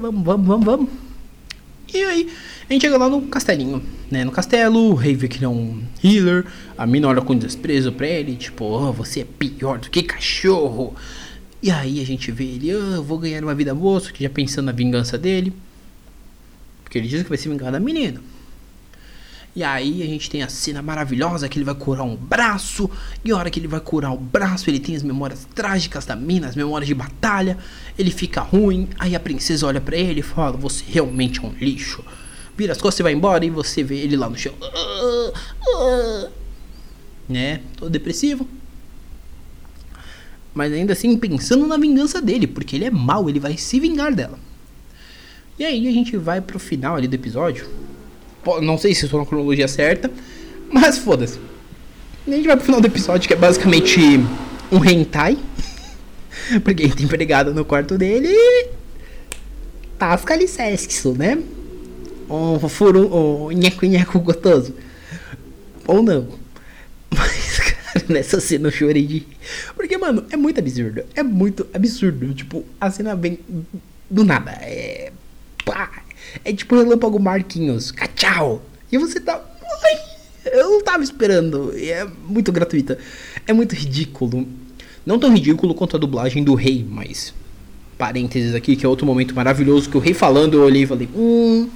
vamos, 0.00 0.24
vamos, 0.26 0.46
vamos, 0.46 0.64
vamos. 0.64 0.88
E 1.94 2.02
aí, 2.02 2.32
a 2.68 2.72
gente 2.72 2.82
chega 2.82 2.96
lá 2.96 3.08
no 3.08 3.22
castelinho, 3.22 3.82
né? 4.10 4.24
No 4.24 4.32
castelo, 4.32 4.78
o 4.90 4.94
rei 4.94 5.14
vê 5.14 5.28
que 5.28 5.36
ele 5.36 5.44
é 5.44 5.48
um 5.48 5.82
healer, 6.02 6.46
a 6.76 6.86
mina 6.86 7.06
olha 7.06 7.20
com 7.20 7.36
desprezo 7.36 7.92
pra 7.92 8.06
ele, 8.06 8.34
tipo, 8.34 8.64
oh, 8.64 8.92
você 8.92 9.20
é 9.20 9.24
pior 9.24 9.78
do 9.78 9.90
que 9.90 10.02
cachorro. 10.02 10.94
E 11.62 11.70
aí 11.70 12.00
a 12.00 12.04
gente 12.04 12.32
vê 12.32 12.44
ele, 12.44 12.70
ah, 12.70 13.00
vou 13.00 13.18
ganhar 13.18 13.42
uma 13.42 13.54
vida 13.54 13.74
moço, 13.74 14.12
que 14.12 14.24
já 14.24 14.30
pensando 14.30 14.66
na 14.66 14.72
vingança 14.72 15.18
dele. 15.18 15.52
Porque 16.82 16.96
ele 16.96 17.08
diz 17.08 17.22
que 17.22 17.28
vai 17.28 17.36
se 17.36 17.48
vingar 17.48 17.70
da 17.70 17.78
menina. 17.78 18.20
E 19.54 19.62
aí 19.62 20.02
a 20.02 20.06
gente 20.06 20.30
tem 20.30 20.42
a 20.42 20.48
cena 20.48 20.80
maravilhosa 20.80 21.48
que 21.48 21.58
ele 21.58 21.64
vai 21.64 21.74
curar 21.74 22.04
um 22.04 22.16
braço. 22.16 22.90
E 23.24 23.30
a 23.30 23.36
hora 23.36 23.50
que 23.50 23.60
ele 23.60 23.68
vai 23.68 23.80
curar 23.80 24.12
o 24.12 24.16
braço, 24.16 24.70
ele 24.70 24.80
tem 24.80 24.96
as 24.96 25.02
memórias 25.02 25.46
trágicas 25.54 26.06
da 26.06 26.16
mina, 26.16 26.48
as 26.48 26.56
memórias 26.56 26.88
de 26.88 26.94
batalha. 26.94 27.58
Ele 27.98 28.10
fica 28.10 28.40
ruim. 28.40 28.88
Aí 28.98 29.14
a 29.14 29.20
princesa 29.20 29.66
olha 29.66 29.80
para 29.80 29.96
ele 29.96 30.20
e 30.20 30.22
fala: 30.22 30.56
Você 30.56 30.82
realmente 30.86 31.38
é 31.40 31.42
um 31.42 31.52
lixo. 31.52 32.02
Vira 32.56 32.72
as 32.72 32.80
costas 32.80 33.00
e 33.00 33.02
vai 33.02 33.12
embora. 33.12 33.44
E 33.44 33.50
você 33.50 33.82
vê 33.82 33.96
ele 33.96 34.16
lá 34.16 34.28
no 34.28 34.36
chão. 34.36 34.54
Né? 37.28 37.60
Todo 37.76 37.88
depressivo 37.88 38.46
mas 40.54 40.72
ainda 40.72 40.92
assim 40.92 41.16
pensando 41.16 41.66
na 41.66 41.76
vingança 41.76 42.20
dele, 42.20 42.46
porque 42.46 42.76
ele 42.76 42.84
é 42.84 42.90
mau, 42.90 43.28
ele 43.28 43.40
vai 43.40 43.56
se 43.56 43.80
vingar 43.80 44.14
dela. 44.14 44.38
E 45.58 45.64
aí 45.64 45.88
a 45.88 45.92
gente 45.92 46.16
vai 46.16 46.40
pro 46.40 46.58
final 46.58 46.96
ali 46.96 47.08
do 47.08 47.14
episódio. 47.14 47.68
Não 48.62 48.76
sei 48.76 48.94
se 48.94 49.04
estou 49.04 49.20
na 49.20 49.26
cronologia 49.26 49.68
certa, 49.68 50.10
mas 50.70 50.98
foda-se. 50.98 51.38
A 52.26 52.30
gente 52.30 52.46
vai 52.46 52.56
pro 52.56 52.64
final 52.64 52.80
do 52.80 52.86
episódio, 52.86 53.26
que 53.26 53.34
é 53.34 53.36
basicamente 53.36 54.00
um 54.70 54.84
hentai. 54.84 55.38
porque 56.64 56.82
ele 56.82 56.94
tem 56.94 57.06
empregada 57.06 57.52
no 57.52 57.64
quarto 57.64 57.96
dele 57.98 58.28
e. 58.30 58.68
Tasca-lhe 59.98 60.48
sexo, 60.48 61.12
né? 61.12 61.38
Um 62.28 62.58
furo, 62.68 63.14
um 63.14 63.50
nheco-nheco 63.50 64.18
gostoso. 64.18 64.74
Ou 65.86 66.02
não. 66.02 66.28
Mas, 67.14 67.52
Nessa 68.08 68.40
cena 68.40 68.68
eu 68.68 68.72
chorei 68.72 69.06
de. 69.06 69.26
Porque, 69.76 69.96
mano, 69.98 70.24
é 70.30 70.36
muito 70.36 70.58
absurdo. 70.58 71.04
É 71.14 71.22
muito 71.22 71.66
absurdo. 71.74 72.32
Tipo, 72.34 72.64
a 72.80 72.90
cena 72.90 73.14
vem 73.14 73.38
do 74.08 74.24
nada. 74.24 74.52
É. 74.62 75.12
Pá! 75.64 76.01
É 76.44 76.52
tipo 76.52 76.76
relâmpago 76.76 77.18
Marquinhos. 77.18 77.90
Cachau! 77.90 78.62
E 78.90 78.98
você 78.98 79.20
tá. 79.20 79.40
Ai, 79.84 80.00
eu 80.52 80.70
não 80.70 80.82
tava 80.82 81.02
esperando. 81.02 81.72
É 81.76 82.06
muito 82.26 82.52
gratuita. 82.52 82.98
É 83.46 83.52
muito 83.52 83.74
ridículo. 83.74 84.46
Não 85.04 85.18
tão 85.18 85.32
ridículo 85.32 85.74
quanto 85.74 85.96
a 85.96 85.98
dublagem 85.98 86.44
do 86.44 86.54
rei, 86.54 86.84
mas. 86.88 87.34
Parênteses 87.98 88.54
aqui, 88.54 88.74
que 88.74 88.84
é 88.84 88.88
outro 88.88 89.06
momento 89.06 89.34
maravilhoso 89.34 89.88
que 89.88 89.96
o 89.96 90.00
rei 90.00 90.14
falando, 90.14 90.54
eu 90.54 90.62
olhei 90.62 90.82
e 90.82 90.86
falei. 90.86 91.08
Hum. 91.14 91.68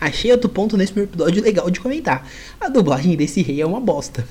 Achei 0.00 0.32
outro 0.32 0.48
ponto 0.48 0.76
nesse 0.76 0.98
episódio 0.98 1.42
legal 1.42 1.70
de 1.70 1.78
comentar. 1.78 2.26
A 2.60 2.68
dublagem 2.68 3.16
desse 3.16 3.42
rei 3.42 3.60
é 3.60 3.66
uma 3.66 3.80
bosta. 3.80 4.26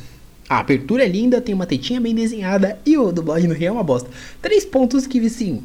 A 0.50 0.58
abertura 0.58 1.04
é 1.04 1.08
linda, 1.08 1.40
tem 1.40 1.54
uma 1.54 1.68
tetinha 1.68 2.02
bem 2.02 2.16
desenhada 2.16 2.80
e 2.84 2.98
o 2.98 3.12
dublagem 3.12 3.48
no 3.48 3.54
Rio 3.54 3.68
é 3.68 3.72
uma 3.72 3.84
bosta. 3.84 4.10
Três 4.42 4.66
pontos 4.66 5.06
que, 5.06 5.24
assim, 5.24 5.62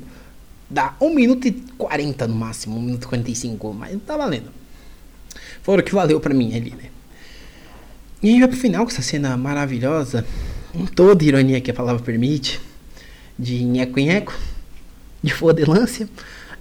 dá 0.75 0.95
1 1.01 1.15
minuto 1.15 1.47
e 1.47 1.53
40 1.53 2.27
no 2.27 2.35
máximo, 2.35 2.77
1 2.77 2.83
minuto 2.83 3.05
e 3.05 3.07
45, 3.07 3.73
mas 3.73 3.97
tá 4.05 4.17
valendo. 4.17 4.51
Foi 5.63 5.79
o 5.79 5.83
que 5.83 5.95
valeu 5.95 6.21
pra 6.21 6.35
mim 6.35 6.55
ali, 6.55 6.71
né? 6.71 6.91
E 8.21 8.29
a 8.29 8.31
gente 8.33 8.41
vai 8.41 8.49
pro 8.49 8.59
final 8.59 8.85
com 8.85 8.91
essa 8.91 9.03
cena 9.03 9.37
maravilhosa, 9.37 10.27
com 10.73 10.85
toda 10.85 11.25
ironia 11.25 11.61
que 11.61 11.71
a 11.71 11.75
palavra 11.75 12.03
permite, 12.03 12.61
de 13.39 13.63
nheco-nheco, 13.63 14.37
de 15.23 15.33
fodelância. 15.33 16.09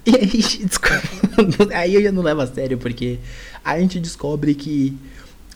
E 0.06 0.14
aí 0.14 0.22
a 0.22 0.26
gente 0.26 0.64
descobre. 0.64 1.08
aí 1.74 1.94
eu 1.94 2.02
já 2.02 2.12
não 2.12 2.22
levo 2.22 2.42
a 2.42 2.46
sério, 2.46 2.78
porque 2.78 3.18
a 3.64 3.78
gente 3.80 3.98
descobre 3.98 4.54
que 4.54 4.96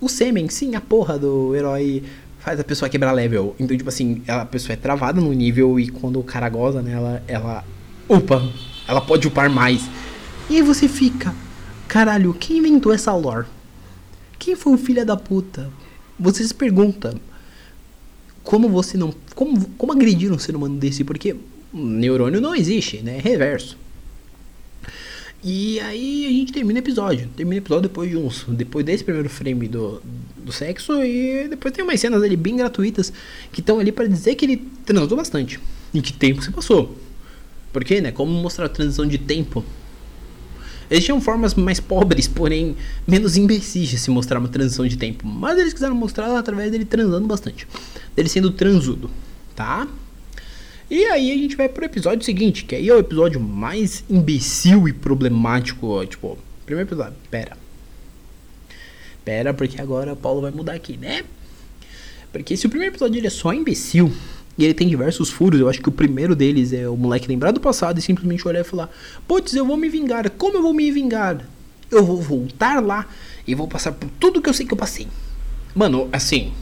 o 0.00 0.08
sêmen, 0.08 0.48
sim, 0.48 0.74
a 0.74 0.80
porra 0.80 1.18
do 1.18 1.54
herói 1.54 2.02
faz 2.40 2.58
a 2.58 2.64
pessoa 2.64 2.88
quebrar 2.88 3.12
level. 3.12 3.54
Então, 3.60 3.76
tipo 3.76 3.88
assim, 3.88 4.22
a 4.26 4.44
pessoa 4.44 4.72
é 4.72 4.76
travada 4.76 5.20
no 5.20 5.32
nível 5.32 5.78
e 5.78 5.88
quando 5.88 6.18
o 6.18 6.24
cara 6.24 6.48
goza 6.48 6.80
nela, 6.80 7.22
ela 7.28 7.64
upa. 8.08 8.42
Ela 8.86 9.00
pode 9.00 9.28
upar 9.28 9.50
mais. 9.50 9.82
E 10.48 10.56
aí 10.56 10.62
você 10.62 10.88
fica, 10.88 11.34
caralho, 11.86 12.32
quem 12.32 12.58
inventou 12.58 12.92
essa 12.92 13.14
lore? 13.14 13.46
Quem 14.38 14.56
foi 14.56 14.72
o 14.72 14.78
filho 14.78 15.04
da 15.04 15.16
puta? 15.16 15.70
Você 16.18 16.42
se 16.42 16.54
pergunta 16.54 17.14
como 18.42 18.68
você 18.68 18.96
não. 18.96 19.14
Como, 19.34 19.68
como 19.76 19.92
agredir 19.92 20.32
um 20.32 20.38
ser 20.38 20.56
humano 20.56 20.78
desse? 20.78 21.04
Porque 21.04 21.36
neurônio 21.72 22.40
não 22.40 22.54
existe, 22.54 23.02
né? 23.02 23.18
É 23.18 23.20
reverso. 23.20 23.76
E 25.44 25.78
aí 25.80 26.26
a 26.26 26.30
gente 26.30 26.52
termina 26.52 26.78
o 26.78 26.82
episódio. 26.82 27.28
Termina 27.36 27.56
o 27.56 27.62
episódio 27.62 27.88
depois 27.88 28.10
de 28.10 28.16
uns. 28.16 28.44
Depois 28.48 28.84
desse 28.84 29.04
primeiro 29.04 29.28
frame 29.28 29.68
do, 29.68 30.02
do 30.36 30.50
sexo. 30.50 31.02
E 31.04 31.46
depois 31.48 31.74
tem 31.74 31.84
umas 31.84 32.00
cenas 32.00 32.22
ali 32.22 32.36
bem 32.36 32.56
gratuitas 32.56 33.12
que 33.52 33.60
estão 33.60 33.78
ali 33.78 33.92
para 33.92 34.08
dizer 34.08 34.34
que 34.34 34.46
ele 34.46 34.68
transou 34.84 35.16
bastante. 35.16 35.60
E 35.92 36.00
que 36.00 36.12
tempo 36.12 36.42
se 36.42 36.50
passou. 36.50 36.96
Porque, 37.78 38.00
né? 38.00 38.11
Como 38.11 38.32
mostrar 38.32 38.66
a 38.66 38.68
transição 38.68 39.06
de 39.06 39.18
tempo. 39.18 39.64
Eles 40.90 41.04
tinham 41.04 41.20
formas 41.20 41.54
mais 41.54 41.78
pobres, 41.78 42.26
porém 42.26 42.75
menos 43.06 43.37
imbecis 43.37 43.88
de 43.88 43.99
se 43.99 44.11
mostrar 44.11 44.40
uma 44.40 44.49
transição 44.49 44.85
de 44.85 44.97
tempo. 44.97 45.25
Mas 45.25 45.56
eles 45.56 45.73
quiseram 45.73 45.94
mostrar 45.94 46.37
através 46.37 46.73
dele 46.73 46.85
transando 46.85 47.28
bastante. 47.28 47.68
Dele 48.16 48.28
sendo 48.28 48.50
transudo, 48.50 49.08
tá? 49.54 49.87
E 50.90 51.04
aí 51.04 51.30
a 51.30 51.37
gente 51.37 51.54
vai 51.54 51.68
pro 51.68 51.85
episódio 51.85 52.25
seguinte, 52.25 52.64
que 52.64 52.75
aí 52.75 52.88
é 52.88 52.94
o 52.94 52.99
episódio 52.99 53.38
mais 53.38 54.02
imbecil 54.11 54.88
e 54.88 54.92
problemático. 54.92 56.04
Tipo, 56.04 56.37
primeiro 56.66 56.88
episódio, 56.88 57.14
pera. 57.30 57.56
Pera, 59.25 59.54
porque 59.54 59.80
agora 59.80 60.14
o 60.14 60.16
Paulo 60.16 60.40
vai 60.40 60.50
mudar 60.50 60.73
aqui, 60.73 60.97
né? 60.97 61.23
Porque 62.32 62.56
se 62.56 62.66
o 62.66 62.70
primeiro 62.70 62.92
episódio 62.92 63.20
ele 63.20 63.28
é 63.28 63.30
só 63.30 63.52
imbecil, 63.52 64.12
e 64.58 64.64
ele 64.64 64.74
tem 64.74 64.88
diversos 64.88 65.30
furos, 65.30 65.60
eu 65.60 65.68
acho 65.68 65.80
que 65.80 65.88
o 65.88 65.92
primeiro 65.92 66.34
deles 66.34 66.72
é 66.72 66.88
o 66.88 66.96
moleque 66.96 67.28
lembrar 67.28 67.52
do 67.52 67.60
passado 67.60 67.98
e 67.98 68.02
simplesmente 68.02 68.46
olhar 68.46 68.60
e 68.60 68.64
falar: 68.64 68.90
Putz, 69.26 69.54
eu 69.54 69.64
vou 69.64 69.76
me 69.76 69.88
vingar. 69.88 70.28
Como 70.30 70.58
eu 70.58 70.62
vou 70.62 70.74
me 70.74 70.90
vingar? 70.90 71.48
Eu 71.88 72.04
vou 72.04 72.20
voltar 72.20 72.84
lá 72.84 73.06
e 73.46 73.54
vou 73.54 73.68
passar 73.68 73.92
por 73.92 74.10
tudo 74.18 74.42
que 74.42 74.48
eu 74.48 74.52
sei 74.52 74.66
que 74.66 74.74
eu 74.74 74.76
passei. 74.76 75.06
Mano, 75.74 76.08
assim. 76.12 76.52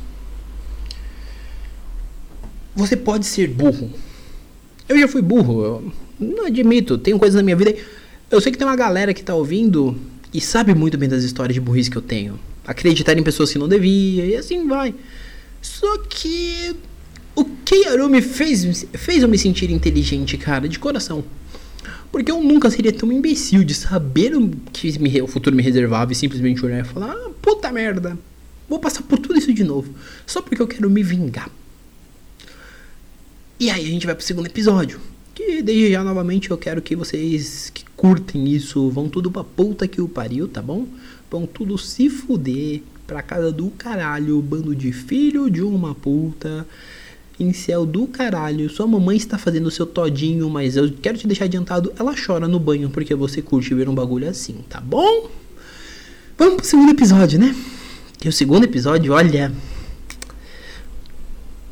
Você 2.75 2.95
pode 2.95 3.25
ser 3.25 3.49
burro, 3.49 3.91
eu 4.87 4.99
já 4.99 5.09
fui 5.09 5.23
burro, 5.23 5.65
eu 5.65 5.93
não 6.21 6.45
admito, 6.45 6.99
tenho 6.99 7.19
coisas 7.19 7.35
na 7.35 7.43
minha 7.43 7.57
vida. 7.57 7.75
Eu 8.31 8.39
sei 8.39 8.53
que 8.53 8.59
tem 8.59 8.67
uma 8.67 8.77
galera 8.77 9.15
que 9.15 9.23
tá 9.23 9.35
ouvindo 9.35 9.99
e 10.35 10.41
sabe 10.43 10.75
muito 10.75 10.99
bem 10.99 11.09
das 11.09 11.25
histórias 11.25 11.55
de 11.55 11.61
burrice 11.61 11.91
que 11.91 11.97
eu 11.97 12.03
tenho. 12.03 12.39
Acreditar 12.67 13.17
em 13.17 13.23
pessoas 13.23 13.51
que 13.51 13.59
não 13.59 13.67
devia 13.67 14.27
e 14.27 14.37
assim 14.37 14.69
vai. 14.69 14.95
Só 15.63 15.99
que 15.99 16.77
o 17.37 17.45
Keiaru 17.45 18.09
me 18.09 18.23
fez, 18.23 18.87
fez 18.95 19.23
eu 19.23 19.29
me 19.29 19.39
sentir 19.39 19.71
inteligente, 19.71 20.39
cara, 20.39 20.67
de 20.67 20.79
coração. 20.79 21.23
Porque 22.11 22.33
eu 22.33 22.43
nunca 22.43 22.71
seria 22.71 22.93
tão 22.93 23.13
imbecil 23.13 23.63
de 23.63 23.75
saber 23.75 24.35
o 24.35 24.49
que 24.73 24.99
me, 24.99 25.21
o 25.21 25.27
futuro 25.27 25.55
me 25.55 25.63
reservava 25.63 26.13
e 26.13 26.15
simplesmente 26.15 26.65
olhar 26.65 26.81
e 26.81 26.85
falar: 26.85 27.13
ah, 27.13 27.31
puta 27.43 27.71
merda, 27.71 28.19
vou 28.67 28.79
passar 28.79 29.03
por 29.03 29.19
tudo 29.19 29.39
isso 29.39 29.53
de 29.53 29.63
novo. 29.63 29.95
Só 30.27 30.41
porque 30.41 30.63
eu 30.63 30.67
quero 30.67 30.89
me 30.89 31.03
vingar. 31.03 31.51
E 33.61 33.71
aí 33.71 33.85
a 33.85 33.89
gente 33.91 34.07
vai 34.07 34.15
pro 34.15 34.25
segundo 34.25 34.47
episódio. 34.47 34.99
Que 35.35 35.61
desde 35.61 35.93
já 35.93 36.03
novamente 36.03 36.51
eu 36.51 36.57
quero 36.57 36.81
que 36.81 36.97
vocês 36.97 37.69
que 37.69 37.85
curtem 37.95 38.49
isso 38.49 38.89
vão 38.91 39.11
tudo 39.11 39.31
pra 39.31 39.45
puta 39.45 39.87
que 39.87 40.01
o 40.01 40.09
pariu, 40.09 40.49
tá 40.49 40.63
bom? 40.63 40.87
Vão 41.31 41.47
tudo 41.47 41.77
se 41.77 42.09
fuder 42.09 42.81
pra 43.07 43.21
casa 43.23 43.53
do 43.53 43.71
caralho, 43.71 44.41
bando 44.41 44.75
de 44.75 44.93
filho 44.93 45.51
de 45.51 45.61
uma 45.61 45.95
puta. 45.95 46.67
Céu 47.53 47.85
do 47.85 48.07
caralho, 48.07 48.69
sua 48.71 48.87
mamãe 48.87 49.17
está 49.17 49.37
fazendo 49.37 49.67
o 49.67 49.71
seu 49.71 49.85
todinho, 49.85 50.49
mas 50.49 50.77
eu 50.77 50.91
quero 51.03 51.19
te 51.19 51.27
deixar 51.27 51.45
adiantado, 51.45 51.93
ela 51.99 52.15
chora 52.15 52.49
no 52.49 52.59
banho 52.59 52.89
porque 52.89 53.15
você 53.15 53.43
curte 53.43 53.75
ver 53.75 53.89
um 53.89 53.95
bagulho 53.95 54.29
assim, 54.29 54.65
tá 54.69 54.81
bom? 54.81 55.29
Vamos 56.39 56.57
pro 56.57 56.65
segundo 56.65 56.91
episódio, 56.91 57.39
né? 57.39 57.55
Que 58.19 58.29
o 58.29 58.33
segundo 58.33 58.65
episódio, 58.65 59.13
olha, 59.13 59.53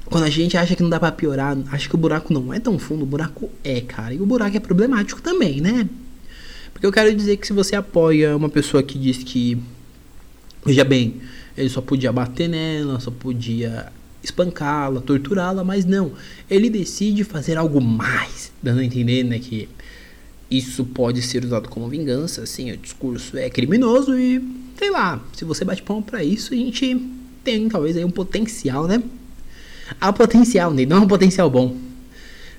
quando 0.04 0.24
a 0.24 0.30
gente 0.30 0.56
acha 0.56 0.76
que 0.76 0.82
não 0.82 0.90
dá 0.90 1.00
para 1.00 1.12
piorar, 1.12 1.56
acha 1.72 1.88
que 1.88 1.94
o 1.94 1.98
buraco 1.98 2.32
não 2.32 2.52
é 2.52 2.60
tão 2.60 2.78
fundo, 2.78 3.02
o 3.02 3.06
buraco 3.06 3.50
é, 3.64 3.80
cara. 3.80 4.12
E 4.12 4.20
o 4.20 4.26
buraco 4.26 4.56
é 4.56 4.60
problemático 4.60 5.22
também, 5.22 5.60
né? 5.60 5.88
Porque 6.72 6.86
eu 6.86 6.92
quero 6.92 7.14
dizer 7.14 7.38
que 7.38 7.46
se 7.46 7.52
você 7.52 7.74
apoia 7.74 8.36
uma 8.36 8.50
pessoa 8.50 8.82
que 8.82 8.98
diz 8.98 9.24
que, 9.24 9.58
veja 10.64 10.84
bem, 10.84 11.22
ele 11.56 11.68
só 11.70 11.80
podia 11.80 12.12
bater 12.12 12.48
nela, 12.48 13.00
só 13.00 13.10
podia 13.10 13.90
espancá-la, 14.24 15.00
torturá-la, 15.00 15.62
mas 15.62 15.84
não. 15.84 16.12
Ele 16.50 16.70
decide 16.70 17.22
fazer 17.22 17.56
algo 17.56 17.80
mais, 17.80 18.50
dando 18.62 18.80
a 18.80 18.84
entender, 18.84 19.22
né, 19.22 19.38
que 19.38 19.68
isso 20.50 20.84
pode 20.84 21.22
ser 21.22 21.44
usado 21.44 21.68
como 21.68 21.88
vingança, 21.88 22.42
assim, 22.42 22.72
o 22.72 22.76
discurso 22.76 23.36
é 23.36 23.48
criminoso 23.50 24.18
e, 24.18 24.42
sei 24.76 24.90
lá, 24.90 25.22
se 25.32 25.44
você 25.44 25.64
bate 25.64 25.82
palma 25.82 26.02
para 26.02 26.22
isso, 26.24 26.54
a 26.54 26.56
gente 26.56 27.00
tem 27.42 27.68
talvez 27.68 27.96
aí 27.96 28.04
um 28.04 28.10
potencial, 28.10 28.86
né? 28.86 29.02
Há 30.00 30.12
potencial 30.12 30.72
nele, 30.72 30.88
não 30.88 30.98
é 30.98 31.00
um 31.00 31.08
potencial 31.08 31.50
bom. 31.50 31.76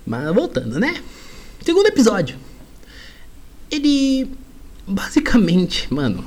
Mas 0.05 0.33
voltando, 0.33 0.79
né? 0.79 1.01
Segundo 1.63 1.87
episódio. 1.87 2.37
Ele 3.71 4.29
basicamente, 4.87 5.91
mano. 5.91 6.23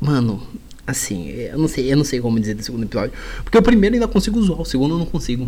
Mano, 0.00 0.46
assim, 0.88 1.28
eu 1.28 1.58
não 1.58 1.68
sei, 1.68 1.92
eu 1.92 1.96
não 1.98 2.04
sei 2.04 2.18
como 2.18 2.40
dizer 2.40 2.54
do 2.54 2.62
segundo 2.62 2.84
episódio, 2.84 3.12
porque 3.44 3.58
o 3.58 3.62
primeiro 3.62 3.94
ainda 3.94 4.08
consigo 4.08 4.38
usar, 4.38 4.54
o 4.54 4.64
segundo 4.64 4.94
eu 4.94 4.98
não 4.98 5.04
consigo. 5.04 5.46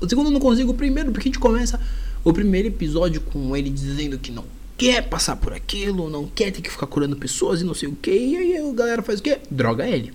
O 0.00 0.08
segundo 0.08 0.28
eu 0.28 0.32
não 0.32 0.40
consigo, 0.40 0.72
o 0.72 0.74
primeiro 0.74 1.12
porque 1.12 1.28
a 1.28 1.30
gente 1.30 1.38
começa 1.38 1.78
o 2.24 2.32
primeiro 2.32 2.68
episódio 2.68 3.20
com 3.20 3.54
ele 3.54 3.68
dizendo 3.68 4.18
que 4.18 4.32
não 4.32 4.46
quer 4.78 5.06
passar 5.06 5.36
por 5.36 5.52
aquilo, 5.52 6.08
não 6.08 6.26
quer 6.26 6.50
ter 6.50 6.62
que 6.62 6.70
ficar 6.70 6.86
curando 6.86 7.14
pessoas 7.14 7.60
e 7.60 7.64
não 7.64 7.74
sei 7.74 7.90
o 7.90 7.94
que, 7.94 8.10
e 8.10 8.36
aí 8.36 8.56
a 8.56 8.72
galera 8.72 9.02
faz 9.02 9.20
o 9.20 9.22
que? 9.22 9.38
Droga 9.50 9.86
ele. 9.86 10.14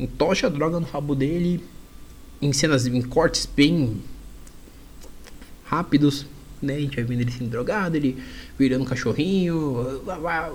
Entocha 0.00 0.46
a 0.46 0.50
droga 0.50 0.80
no 0.80 0.86
rabo 0.86 1.14
dele 1.14 1.62
em 2.40 2.50
cenas, 2.50 2.86
em 2.86 3.02
cortes 3.02 3.46
bem 3.46 4.00
rápidos, 5.64 6.26
né? 6.62 6.76
A 6.76 6.80
gente 6.80 6.96
vai 6.96 7.04
vendo 7.04 7.20
ele 7.20 7.30
sendo 7.30 7.50
drogado, 7.50 7.94
ele 7.94 8.16
virando 8.58 8.82
um 8.82 8.86
cachorrinho, 8.86 10.02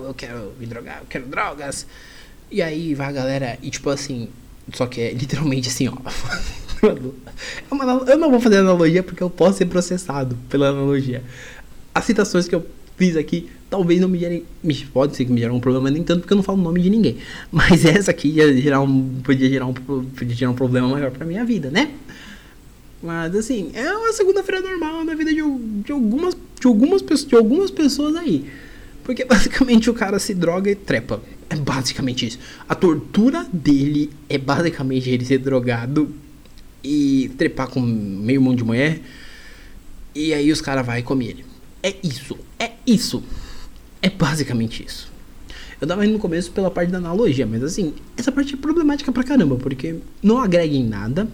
eu 0.04 0.14
quero 0.14 0.52
me 0.58 0.66
drogar, 0.66 0.98
eu 0.98 1.06
quero 1.06 1.26
drogas. 1.26 1.86
E 2.50 2.60
aí 2.60 2.94
vai 2.94 3.08
a 3.08 3.12
galera, 3.12 3.58
e 3.62 3.70
tipo 3.70 3.88
assim, 3.90 4.28
só 4.74 4.86
que 4.86 5.00
é 5.00 5.12
literalmente 5.12 5.68
assim, 5.68 5.88
ó. 5.88 5.96
Eu 8.06 8.18
não 8.18 8.30
vou 8.30 8.40
fazer 8.40 8.56
analogia 8.56 9.02
porque 9.02 9.22
eu 9.22 9.28
posso 9.28 9.58
ser 9.58 9.66
processado 9.66 10.34
pela 10.48 10.68
analogia. 10.68 11.22
As 11.94 12.04
citações 12.04 12.48
que 12.48 12.54
eu 12.54 12.66
fiz 12.96 13.16
aqui 13.16 13.50
talvez 13.70 14.00
não 14.00 14.08
me 14.08 14.18
gerem. 14.18 14.44
Pode 14.92 15.16
ser 15.16 15.24
que 15.24 15.32
me 15.32 15.40
gerem 15.40 15.54
um 15.54 15.60
problema, 15.60 15.90
nem 15.90 16.02
tanto 16.02 16.20
porque 16.20 16.32
eu 16.32 16.36
não 16.36 16.42
falo 16.42 16.58
o 16.58 16.62
nome 16.62 16.80
de 16.82 16.90
ninguém. 16.90 17.18
Mas 17.52 17.84
essa 17.86 18.10
aqui 18.10 18.28
ia 18.28 18.52
gerar 18.60 18.80
um, 18.80 19.20
podia, 19.22 19.48
gerar 19.48 19.66
um, 19.66 19.72
podia 19.72 20.34
gerar 20.34 20.50
um 20.50 20.54
problema 20.54 20.88
maior 20.88 21.10
pra 21.10 21.24
minha 21.24 21.44
vida, 21.44 21.70
né? 21.70 21.92
Mas 23.02 23.34
assim, 23.34 23.70
é 23.72 23.90
uma 23.92 24.12
segunda-feira 24.12 24.60
normal 24.60 25.04
na 25.04 25.14
vida 25.14 25.32
de, 25.32 25.42
de, 25.84 25.92
algumas, 25.92 26.36
de, 26.60 26.66
algumas, 26.66 27.02
de 27.02 27.34
algumas 27.34 27.70
pessoas 27.70 28.16
aí. 28.16 28.50
Porque 29.04 29.24
basicamente 29.26 29.90
o 29.90 29.94
cara 29.94 30.18
se 30.18 30.34
droga 30.34 30.70
e 30.70 30.74
trepa. 30.74 31.20
É 31.48 31.56
basicamente 31.56 32.26
isso. 32.26 32.38
A 32.68 32.74
tortura 32.74 33.46
dele 33.52 34.10
é 34.28 34.38
basicamente 34.38 35.10
ele 35.10 35.24
ser 35.24 35.38
drogado 35.38 36.14
e 36.82 37.30
trepar 37.36 37.68
com 37.68 37.80
meio 37.80 38.40
mundo 38.40 38.58
de 38.58 38.64
mulher. 38.64 39.00
E 40.14 40.32
aí 40.34 40.50
os 40.50 40.60
caras 40.60 40.86
vai 40.86 41.02
comem 41.02 41.28
ele. 41.28 41.44
É 41.82 41.94
isso. 42.02 42.36
É 42.58 42.72
isso. 42.86 43.22
É 44.02 44.08
basicamente 44.08 44.84
isso. 44.84 45.10
Eu 45.80 45.88
tava 45.88 46.04
indo 46.04 46.12
no 46.12 46.18
começo 46.18 46.50
pela 46.52 46.70
parte 46.70 46.90
da 46.90 46.98
analogia, 46.98 47.46
mas 47.46 47.62
assim, 47.62 47.94
essa 48.16 48.30
parte 48.30 48.54
é 48.54 48.56
problemática 48.56 49.10
pra 49.10 49.24
caramba, 49.24 49.56
porque 49.56 49.96
não 50.22 50.38
agrega 50.38 50.74
em 50.74 50.86
nada. 50.86 51.26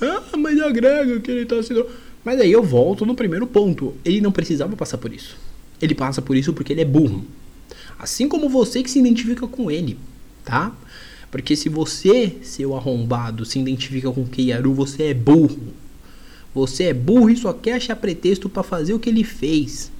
Ah, 0.00 0.36
mas 0.36 0.60
agrega 0.60 1.18
que 1.20 1.30
ele 1.30 1.44
tá 1.44 1.60
sendo. 1.62 1.86
Mas 2.24 2.40
aí 2.40 2.52
eu 2.52 2.62
volto 2.62 3.04
no 3.04 3.14
primeiro 3.14 3.46
ponto. 3.46 3.94
Ele 4.04 4.20
não 4.20 4.30
precisava 4.30 4.76
passar 4.76 4.98
por 4.98 5.12
isso. 5.12 5.36
Ele 5.80 5.94
passa 5.94 6.22
por 6.22 6.36
isso 6.36 6.52
porque 6.52 6.72
ele 6.72 6.80
é 6.80 6.84
burro. 6.84 7.24
Assim 7.98 8.28
como 8.28 8.48
você 8.48 8.82
que 8.82 8.90
se 8.90 8.98
identifica 8.98 9.46
com 9.46 9.70
ele, 9.70 9.98
tá? 10.44 10.74
Porque 11.30 11.56
se 11.56 11.68
você, 11.68 12.36
seu 12.42 12.76
arrombado, 12.76 13.44
se 13.44 13.58
identifica 13.58 14.10
com 14.10 14.24
Keiaru, 14.24 14.72
você 14.72 15.04
é 15.04 15.14
burro. 15.14 15.74
Você 16.54 16.84
é 16.84 16.94
burro 16.94 17.30
e 17.30 17.36
só 17.36 17.52
quer 17.52 17.74
achar 17.74 17.96
pretexto 17.96 18.48
para 18.48 18.62
fazer 18.62 18.94
o 18.94 19.00
que 19.00 19.08
ele 19.08 19.24
fez. 19.24 19.90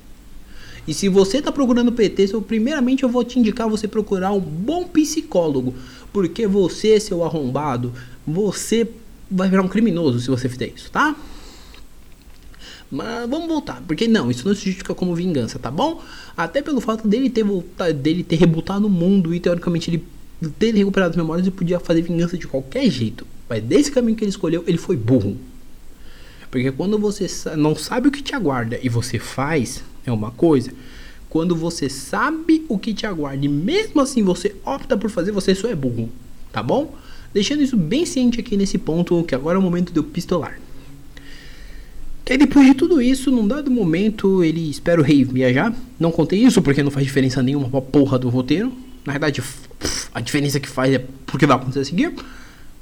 E 0.87 0.95
se 0.95 1.09
você 1.09 1.39
está 1.39 1.51
procurando 1.51 1.93
eu, 2.33 2.43
primeiramente 2.43 3.03
eu 3.03 3.09
vou 3.09 3.25
te 3.25 3.39
indicar 3.39 3.69
você 3.69 3.89
procurar 3.89 4.33
um 4.33 4.41
bom 4.41 4.85
psicólogo. 4.85 5.75
Porque 6.13 6.47
você, 6.47 7.01
seu 7.01 7.25
arrombado, 7.25 7.93
você 8.25 8.87
vai 9.31 9.49
virar 9.49 9.63
um 9.63 9.69
criminoso 9.69 10.21
se 10.21 10.29
você 10.29 10.49
fizer 10.49 10.73
isso, 10.75 10.91
tá? 10.91 11.17
Mas 12.91 13.29
vamos 13.29 13.49
voltar, 13.49 13.83
porque 13.87 14.07
não, 14.07 14.31
isso 14.31 14.47
não 14.47 14.55
se 14.55 14.65
justifica 14.65 14.95
como 14.95 15.15
vingança, 15.15 15.59
tá 15.59 15.71
bom? 15.71 16.01
Até 16.37 16.63
pelo 16.63 16.81
fato 16.81 17.09
dele 17.09 17.29
ter 17.29 17.43
voltado, 17.43 17.95
dele 17.95 18.23
ter 18.23 18.37
rebutado 18.37 18.87
o 18.87 18.91
mundo 18.91 19.35
e 19.35 19.41
teoricamente 19.41 19.91
ele 19.91 20.05
ter 20.59 20.75
recuperado 20.75 21.11
as 21.11 21.17
memórias 21.17 21.47
e 21.47 21.51
podia 21.51 21.81
fazer 21.81 22.03
vingança 22.03 22.37
de 22.37 22.47
qualquer 22.47 22.89
jeito. 22.91 23.27
Mas 23.49 23.63
desse 23.63 23.91
caminho 23.91 24.17
que 24.17 24.25
ele 24.25 24.31
escolheu, 24.31 24.65
ele 24.67 24.79
foi 24.79 24.97
burro. 24.97 25.37
Porque 26.51 26.71
quando 26.71 26.99
você 26.99 27.27
não 27.57 27.75
sabe 27.75 28.09
o 28.09 28.13
que 28.13 28.23
te 28.23 28.35
aguarda 28.35 28.79
e 28.83 28.89
você 28.89 29.19
faz, 29.19 29.83
é 30.07 30.13
uma 30.13 30.31
coisa. 30.31 30.73
Quando 31.29 31.57
você 31.57 31.89
sabe 31.89 32.65
o 32.69 32.79
que 32.79 32.95
te 32.95 33.07
aguarda 33.07 33.45
e 33.45 33.49
mesmo 33.49 34.01
assim 34.01 34.23
você 34.23 34.55
opta 34.65 34.97
por 34.97 35.11
fazer, 35.11 35.33
você 35.33 35.53
só 35.53 35.69
é 35.69 35.75
burro, 35.75 36.09
tá 36.53 36.63
bom? 36.63 36.95
Deixando 37.33 37.63
isso 37.63 37.77
bem 37.77 38.07
ciente 38.07 38.39
aqui 38.39 38.57
nesse 38.57 38.79
ponto, 38.79 39.25
que 39.25 39.35
agora 39.35 39.57
é 39.57 39.59
o 39.59 39.63
momento 39.63 39.93
de 39.93 39.99
eu 39.99 40.05
pistolar. 40.05 40.61
E 42.27 42.39
depois 42.39 42.67
de 42.67 42.75
tudo 42.75 43.03
isso, 43.03 43.31
num 43.31 43.47
dado 43.47 43.71
momento, 43.71 44.43
ele 44.43 44.71
espera 44.71 45.01
o 45.01 45.05
rei 45.05 45.25
viajar. 45.25 45.75
Não 46.01 46.11
contei 46.11 46.39
isso 46.43 46.63
porque 46.63 46.83
não 46.83 46.91
faz 46.91 47.07
diferença 47.07 47.43
nenhuma 47.43 47.69
pra 47.69 47.83
porra 47.83 48.19
do 48.19 48.29
roteiro. 48.29 48.73
Na 49.05 49.13
verdade, 49.13 49.43
a 50.15 50.21
diferença 50.21 50.59
que 50.59 50.69
faz 50.69 50.95
é 50.95 51.05
porque 51.27 51.47
vai 51.47 51.57
acontecer 51.57 51.81
a 51.81 51.85
seguir. 51.85 52.15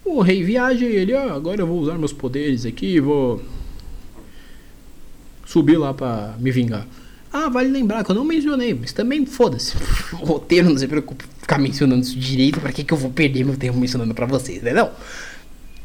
O 0.05 0.21
rei 0.21 0.43
viaja 0.45 0.85
e 0.85 0.95
ele, 0.95 1.15
ah, 1.15 1.33
agora 1.35 1.61
eu 1.61 1.67
vou 1.67 1.81
usar 1.81 1.99
meus 1.99 2.13
poderes 2.13 2.65
aqui, 2.65 3.01
vou 3.01 3.43
subir 5.45 5.77
lá 5.77 5.93
pra 5.93 6.37
me 6.39 6.51
vingar. 6.51 6.87
Ah, 7.33 7.49
vale 7.49 7.71
lembrar 7.71 8.05
que 8.05 8.11
eu 8.11 8.15
não 8.15 8.25
mencionei, 8.25 8.75
mas 8.75 8.93
também 8.93 9.25
foda-se. 9.25 9.75
O 10.21 10.25
roteiro 10.25 10.69
não 10.69 10.79
se 10.79 10.87
preocupe 10.87 11.25
ficar 11.41 11.59
mencionando 11.59 12.03
isso 12.03 12.19
direito, 12.19 12.61
pra 12.61 12.73
que, 12.73 12.85
que 12.85 12.93
eu 12.93 12.99
vou 12.99 13.11
perder 13.11 13.45
meu 13.45 13.57
tempo 13.57 13.79
mencionando 13.79 14.15
pra 14.15 14.27
vocês, 14.27 14.63
né? 14.63 14.73
Não. 14.73 14.91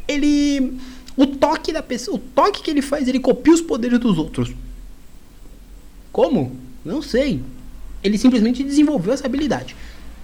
Ele. 0.07 0.73
O 1.17 1.25
toque 1.25 1.73
da 1.73 1.81
pessoa. 1.81 2.17
O 2.17 2.19
toque 2.19 2.61
que 2.61 2.69
ele 2.69 2.81
faz, 2.81 3.07
ele 3.07 3.19
copia 3.19 3.53
os 3.53 3.61
poderes 3.61 3.99
dos 3.99 4.19
outros. 4.19 4.53
Como? 6.11 6.55
Não 6.85 7.01
sei. 7.01 7.41
Ele 8.03 8.17
simplesmente 8.17 8.63
desenvolveu 8.63 9.13
essa 9.13 9.25
habilidade. 9.25 9.75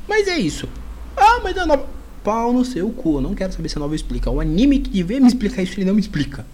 Mas 0.07 0.27
é 0.27 0.38
isso. 0.38 0.69
Ah, 1.17 1.39
mas 1.43 1.57
a 1.57 1.65
nova. 1.65 1.88
Pau 2.23 2.53
no 2.53 2.63
seu 2.63 2.89
cu. 2.89 3.17
Eu 3.17 3.21
não 3.21 3.35
quero 3.35 3.51
saber 3.51 3.67
se 3.67 3.77
a 3.77 3.81
nova 3.81 3.95
explica. 3.95 4.29
O 4.29 4.39
anime 4.39 4.79
que 4.79 4.89
devia 4.89 5.19
me 5.19 5.27
explicar 5.27 5.62
isso, 5.62 5.73
ele 5.73 5.85
não 5.85 5.95
me 5.95 6.00
explica. 6.00 6.45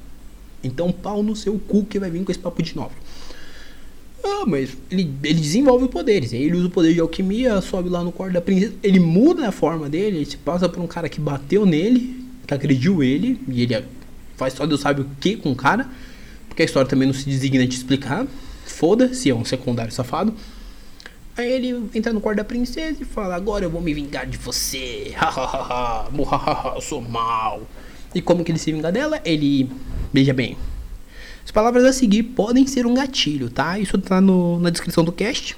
Então, 0.63 0.91
pau 0.91 1.21
no 1.21 1.35
seu 1.35 1.59
cu 1.59 1.85
que 1.85 1.99
vai 1.99 2.09
vir 2.09 2.23
com 2.23 2.31
esse 2.31 2.39
papo 2.39 2.63
de 2.63 2.75
novo. 2.75 2.91
Ah, 4.23 4.45
mas 4.47 4.75
ele, 4.89 5.13
ele 5.23 5.39
desenvolve 5.39 5.87
poderes. 5.89 6.33
Ele 6.33 6.57
usa 6.57 6.67
o 6.67 6.71
poder 6.71 6.93
de 6.93 6.99
alquimia, 6.99 7.61
sobe 7.61 7.87
lá 7.89 8.03
no 8.03 8.11
quarto 8.11 8.33
da 8.33 8.41
princesa. 8.41 8.73
Ele 8.81 8.99
muda 8.99 9.47
a 9.47 9.51
forma 9.51 9.89
dele. 9.89 10.17
Ele 10.17 10.25
se 10.25 10.37
passa 10.37 10.67
por 10.67 10.81
um 10.81 10.87
cara 10.87 11.07
que 11.07 11.19
bateu 11.19 11.65
nele, 11.65 12.25
que 12.47 12.53
agrediu 12.53 13.03
ele. 13.03 13.39
E 13.47 13.61
ele 13.61 13.75
faz 14.39 14.53
só 14.53 14.65
Deus 14.65 14.81
sabe 14.81 15.01
o 15.01 15.09
que 15.19 15.35
com 15.35 15.51
o 15.51 15.55
cara. 15.55 15.87
Porque 16.47 16.63
a 16.63 16.65
história 16.65 16.89
também 16.89 17.07
não 17.07 17.13
se 17.13 17.25
designa 17.25 17.67
de 17.67 17.75
explicar. 17.75 18.25
Foda-se, 18.65 19.29
é 19.29 19.35
um 19.35 19.45
secundário 19.45 19.91
safado. 19.91 20.33
Aí 21.37 21.51
ele 21.51 21.89
entra 21.93 22.11
no 22.11 22.19
quarto 22.19 22.37
da 22.37 22.43
princesa 22.43 22.97
e 23.01 23.05
fala: 23.05 23.35
Agora 23.35 23.65
eu 23.65 23.69
vou 23.69 23.81
me 23.81 23.93
vingar 23.93 24.25
de 24.25 24.37
você. 24.37 25.13
Hahaha, 25.15 26.73
eu 26.75 26.81
sou 26.81 27.01
mal. 27.01 27.61
E 28.15 28.21
como 28.21 28.43
que 28.43 28.51
ele 28.51 28.59
se 28.59 28.71
vinga 28.71 28.91
dela? 28.91 29.21
Ele. 29.23 29.69
Veja 30.11 30.33
bem. 30.33 30.57
As 31.45 31.51
palavras 31.51 31.83
a 31.83 31.93
seguir 31.93 32.23
podem 32.23 32.65
ser 32.67 32.85
um 32.85 32.93
gatilho, 32.93 33.49
tá? 33.49 33.77
Isso 33.79 33.97
tá 33.97 34.19
no, 34.19 34.59
na 34.59 34.69
descrição 34.69 35.03
do 35.03 35.11
cast. 35.11 35.55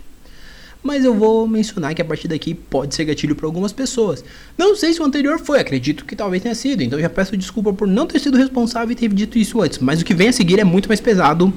Mas 0.83 1.05
eu 1.05 1.13
vou 1.13 1.47
mencionar 1.47 1.93
que 1.93 2.01
a 2.01 2.05
partir 2.05 2.27
daqui 2.27 2.55
pode 2.55 2.95
ser 2.95 3.05
gatilho 3.05 3.35
para 3.35 3.45
algumas 3.45 3.71
pessoas. 3.71 4.23
Não 4.57 4.75
sei 4.75 4.93
se 4.93 5.01
o 5.01 5.05
anterior 5.05 5.39
foi, 5.39 5.59
acredito 5.59 6.05
que 6.05 6.15
talvez 6.15 6.41
tenha 6.41 6.55
sido. 6.55 6.81
Então 6.81 6.99
já 6.99 7.09
peço 7.09 7.37
desculpa 7.37 7.71
por 7.71 7.87
não 7.87 8.07
ter 8.07 8.19
sido 8.19 8.37
responsável 8.37 8.91
e 8.91 8.95
ter 8.95 9.09
dito 9.13 9.37
isso 9.37 9.61
antes. 9.61 9.77
Mas 9.79 10.01
o 10.01 10.05
que 10.05 10.13
vem 10.13 10.29
a 10.29 10.33
seguir 10.33 10.59
é 10.59 10.63
muito 10.63 10.87
mais 10.87 10.99
pesado 10.99 11.53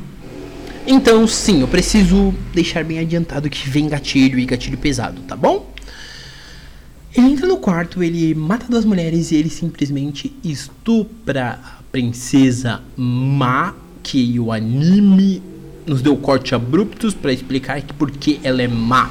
então, 0.87 1.27
sim, 1.27 1.63
eu 1.63 1.69
preciso 1.69 2.35
deixar 2.53 2.85
bem 2.85 2.99
adiantado 2.99 3.49
que 3.49 3.69
vem 3.71 3.89
gatilho 3.89 4.39
e 4.39 4.45
gatilho 4.45 4.77
pesado, 4.77 5.23
tá 5.23 5.35
bom? 5.35 5.73
Ele 7.17 7.29
entra 7.29 7.47
no 7.47 7.57
quarto, 7.57 8.03
ele 8.03 8.35
mata 8.35 8.67
duas 8.69 8.85
mulheres 8.85 9.31
e 9.31 9.37
ele 9.37 9.49
simplesmente 9.49 10.37
estupra 10.45 11.59
a 11.65 11.83
princesa 11.91 12.83
Ma, 12.97 13.75
que 14.03 14.39
o 14.39 14.53
anime 14.53 15.43
nos 15.87 16.03
deu 16.03 16.17
corte 16.17 16.55
abruptos 16.55 17.15
para 17.15 17.33
explicar 17.33 17.81
que 17.83 17.93
porque 17.93 18.41
ela 18.43 18.63
é 18.63 18.69
má. 18.69 19.11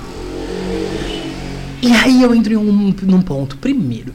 E 1.81 1.91
aí 1.91 2.21
eu 2.21 2.33
entro 2.33 2.53
em 2.53 2.57
um, 2.57 2.95
num 3.03 3.21
ponto. 3.21 3.57
Primeiro, 3.57 4.13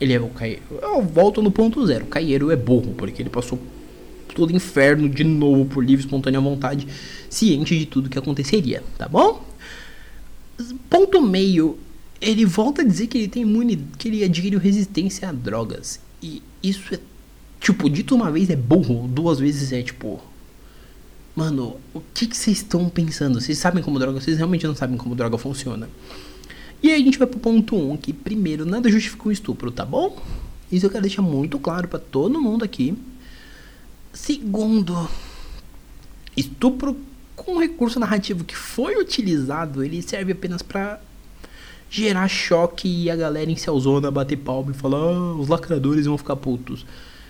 ele 0.00 0.12
é 0.12 0.20
o 0.20 0.28
Caieiro. 0.28 0.62
Eu 0.80 1.02
volto 1.02 1.42
no 1.42 1.50
ponto 1.50 1.84
zero. 1.86 2.04
O 2.04 2.08
Caieiro 2.08 2.50
é 2.50 2.56
burro, 2.56 2.94
porque 2.96 3.20
ele 3.20 3.30
passou 3.30 3.58
todo 4.34 4.54
inferno 4.54 5.08
de 5.08 5.24
novo 5.24 5.64
por 5.66 5.84
livre 5.84 6.04
espontânea 6.04 6.40
vontade, 6.40 6.86
ciente 7.30 7.78
de 7.78 7.86
tudo 7.86 8.10
que 8.10 8.18
aconteceria, 8.18 8.82
tá 8.98 9.08
bom? 9.08 9.44
Ponto 10.90 11.22
meio, 11.22 11.78
ele 12.20 12.44
volta 12.44 12.82
a 12.82 12.84
dizer 12.84 13.06
que 13.06 13.16
ele 13.16 13.28
tem 13.28 13.42
imune, 13.42 13.84
que 13.96 14.08
ele 14.08 14.24
adquiriu 14.24 14.58
resistência 14.58 15.28
a 15.28 15.32
drogas. 15.32 16.00
E 16.22 16.42
isso 16.62 16.94
é 16.94 16.98
tipo, 17.60 17.88
dito 17.88 18.14
uma 18.14 18.30
vez 18.30 18.50
é 18.50 18.56
burro, 18.56 19.08
duas 19.08 19.38
vezes 19.38 19.72
é 19.72 19.82
tipo, 19.82 20.20
mano, 21.34 21.76
o 21.92 22.00
que 22.12 22.26
que 22.26 22.36
vocês 22.36 22.58
estão 22.58 22.88
pensando? 22.88 23.40
Vocês 23.40 23.58
sabem 23.58 23.82
como 23.82 23.98
droga, 23.98 24.20
vocês 24.20 24.36
realmente 24.36 24.66
não 24.66 24.74
sabem 24.74 24.96
como 24.96 25.14
droga 25.14 25.36
funciona. 25.36 25.88
E 26.82 26.90
aí 26.90 27.00
a 27.00 27.04
gente 27.04 27.18
vai 27.18 27.26
pro 27.26 27.38
ponto 27.38 27.76
1, 27.76 27.92
um, 27.92 27.96
que 27.96 28.12
primeiro, 28.12 28.64
nada 28.64 28.90
justifica 28.90 29.28
o 29.28 29.32
estupro, 29.32 29.70
tá 29.70 29.84
bom? 29.84 30.22
Isso 30.70 30.86
eu 30.86 30.90
quero 30.90 31.02
deixar 31.02 31.22
muito 31.22 31.58
claro 31.58 31.88
para 31.88 31.98
todo 31.98 32.40
mundo 32.40 32.64
aqui. 32.64 32.96
Segundo, 34.12 35.08
estupro 36.36 36.96
com 37.34 37.56
o 37.56 37.60
recurso 37.60 37.98
narrativo 37.98 38.44
que 38.44 38.56
foi 38.56 38.96
utilizado, 38.96 39.82
ele 39.82 40.02
serve 40.02 40.32
apenas 40.32 40.62
para 40.62 41.00
gerar 41.90 42.26
choque 42.28 42.88
e 42.88 43.10
a 43.10 43.16
galera 43.16 43.50
em 43.50 43.56
Celzona 43.56 44.10
bater 44.10 44.36
palma 44.36 44.70
e 44.70 44.74
falar: 44.74 44.98
ah, 44.98 45.34
os 45.34 45.48
lacradores 45.48 46.06
vão 46.06 46.18
ficar 46.18 46.36
putos. 46.36 46.84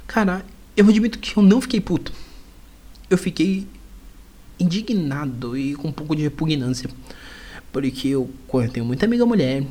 Cara, 0.06 0.44
eu 0.76 0.88
admito 0.88 1.18
que 1.18 1.36
eu 1.36 1.42
não 1.42 1.60
fiquei 1.60 1.80
puto. 1.80 2.12
Eu 3.08 3.18
fiquei 3.18 3.66
indignado 4.58 5.56
e 5.56 5.74
com 5.74 5.88
um 5.88 5.92
pouco 5.92 6.14
de 6.14 6.22
repugnância. 6.22 6.88
Porque 7.72 8.08
eu, 8.08 8.30
eu 8.52 8.68
tenho 8.68 8.86
muita 8.86 9.06
amiga 9.06 9.26
mulher, 9.26 9.64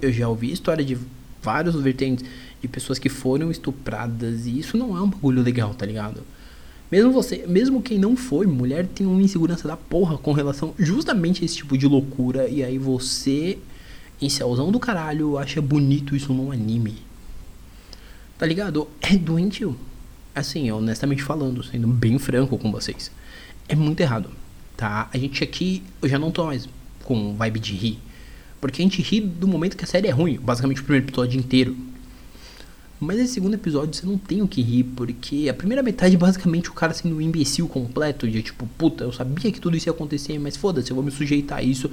eu 0.00 0.12
já 0.12 0.28
ouvi 0.28 0.52
história 0.52 0.84
de 0.84 0.98
vários 1.42 1.74
vertentes 1.76 2.24
de 2.60 2.68
pessoas 2.68 2.98
que 2.98 3.08
foram 3.08 3.50
estupradas 3.50 4.46
e 4.46 4.58
isso 4.58 4.76
não 4.76 4.96
é 4.96 5.02
um 5.02 5.08
bagulho 5.08 5.42
legal, 5.42 5.74
tá 5.74 5.84
ligado? 5.84 6.22
Mesmo 6.90 7.12
você, 7.12 7.44
mesmo 7.46 7.82
quem 7.82 7.98
não 7.98 8.16
foi 8.16 8.46
mulher, 8.46 8.86
tem 8.86 9.06
uma 9.06 9.20
insegurança 9.20 9.66
da 9.66 9.76
porra 9.76 10.16
com 10.16 10.32
relação 10.32 10.74
justamente 10.78 11.42
a 11.42 11.44
esse 11.44 11.56
tipo 11.56 11.76
de 11.76 11.86
loucura 11.86 12.48
e 12.48 12.62
aí 12.62 12.78
você, 12.78 13.58
em 14.20 14.28
céuzão 14.28 14.70
do 14.70 14.78
caralho, 14.78 15.36
acha 15.38 15.60
bonito 15.60 16.14
isso 16.14 16.32
num 16.32 16.52
anime. 16.52 16.96
Tá 18.38 18.46
ligado? 18.46 18.88
É 19.00 19.16
doentio. 19.16 19.76
Assim, 20.34 20.70
honestamente 20.70 21.22
falando, 21.22 21.62
sendo 21.62 21.86
bem 21.86 22.18
franco 22.18 22.58
com 22.58 22.70
vocês. 22.70 23.10
É 23.68 23.74
muito 23.74 24.00
errado, 24.00 24.30
tá? 24.76 25.08
A 25.12 25.18
gente 25.18 25.42
aqui, 25.42 25.82
eu 26.02 26.08
já 26.08 26.18
não 26.18 26.30
tô 26.30 26.44
mais 26.44 26.68
com 27.02 27.34
vibe 27.34 27.60
de 27.60 27.74
rir. 27.74 27.98
Porque 28.60 28.80
a 28.80 28.84
gente 28.84 29.02
ri 29.02 29.20
do 29.20 29.46
momento 29.46 29.76
que 29.76 29.84
a 29.84 29.86
série 29.86 30.08
é 30.08 30.10
ruim, 30.10 30.38
basicamente 30.38 30.80
o 30.80 30.84
primeiro 30.84 31.06
episódio 31.06 31.38
inteiro. 31.38 31.76
Mas 33.00 33.18
esse 33.18 33.34
segundo 33.34 33.54
episódio 33.54 33.94
você 33.94 34.06
não 34.06 34.16
tem 34.16 34.40
o 34.40 34.48
que 34.48 34.62
rir, 34.62 34.84
porque 34.84 35.48
a 35.48 35.54
primeira 35.54 35.82
metade 35.82 36.16
basicamente 36.16 36.70
o 36.70 36.72
cara 36.72 36.94
sendo 36.94 37.16
um 37.16 37.20
imbecil 37.20 37.68
completo, 37.68 38.26
de 38.28 38.42
tipo, 38.42 38.66
puta, 38.78 39.04
eu 39.04 39.12
sabia 39.12 39.52
que 39.52 39.60
tudo 39.60 39.76
isso 39.76 39.88
ia 39.88 39.92
acontecer, 39.92 40.38
mas 40.38 40.56
foda-se, 40.56 40.90
eu 40.90 40.94
vou 40.94 41.04
me 41.04 41.10
sujeitar 41.10 41.58
a 41.58 41.62
isso 41.62 41.90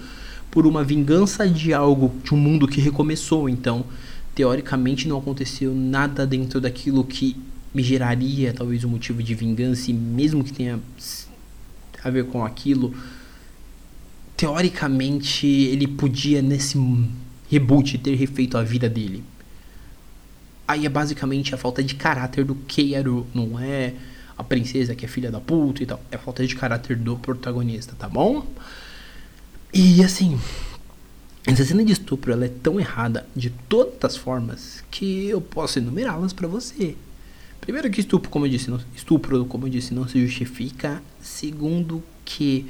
por 0.50 0.66
uma 0.66 0.84
vingança 0.84 1.48
de 1.48 1.74
algo, 1.74 2.14
de 2.24 2.34
um 2.34 2.38
mundo 2.38 2.68
que 2.68 2.80
recomeçou. 2.80 3.50
Então, 3.50 3.84
teoricamente 4.36 5.08
não 5.08 5.18
aconteceu 5.18 5.74
nada 5.74 6.26
dentro 6.26 6.62
daquilo 6.62 7.04
que 7.04 7.36
me 7.74 7.82
geraria 7.82 8.54
talvez 8.54 8.84
um 8.84 8.90
motivo 8.90 9.24
de 9.24 9.34
vingança, 9.34 9.92
e 9.92 9.94
mesmo 9.94 10.44
que 10.44 10.54
tenha 10.54 10.80
a 12.04 12.10
ver 12.10 12.26
com 12.26 12.44
aquilo, 12.46 12.94
teoricamente 14.36 15.46
ele 15.46 15.88
podia 15.88 16.42
nesse 16.42 16.78
reboot 17.50 17.98
ter 17.98 18.16
refeito 18.16 18.58
a 18.58 18.64
vida 18.64 18.90
dele. 18.90 19.24
Aí 20.68 20.86
é 20.86 20.90
basicamente 20.90 21.54
a 21.54 21.58
falta 21.58 21.84
de 21.84 21.96
caráter 21.96 22.46
do 22.46 22.56
Keiro, 22.56 23.28
não 23.34 23.60
é 23.60 23.94
a 24.38 24.44
princesa 24.44 24.96
que 24.96 25.06
é 25.06 25.08
filha 25.08 25.30
da 25.30 25.40
puta 25.40 25.84
e 25.84 25.86
tal. 25.86 26.02
É 26.10 26.16
a 26.16 26.20
falta 26.20 26.46
de 26.46 26.56
caráter 26.56 26.96
do 26.96 27.18
protagonista, 27.18 27.94
tá 27.98 28.08
bom? 28.08 28.48
E 29.74 30.04
assim, 30.04 30.40
essa 31.46 31.64
cena 31.66 31.84
de 31.84 31.94
estupro 31.94 32.32
ela 32.32 32.46
é 32.46 32.50
tão 32.50 32.80
errada 32.80 33.26
de 33.36 33.50
todas 33.50 34.16
as 34.16 34.18
formas 34.18 34.84
que 34.90 35.28
eu 35.28 35.42
posso 35.42 35.80
enumerá-las 35.80 36.34
para 36.34 36.48
você. 36.48 36.96
Primeiro 37.62 37.90
que 37.92 38.02
estupro, 38.02 38.30
como 38.30 38.46
eu 38.46 38.50
disse, 38.50 38.70
não, 38.70 38.80
estupro, 38.96 39.46
como 39.46 39.68
eu 39.68 39.70
disse, 39.70 39.94
não 39.94 40.08
se 40.08 40.20
justifica. 40.20 41.02
Segundo 41.22 42.04
que 42.26 42.66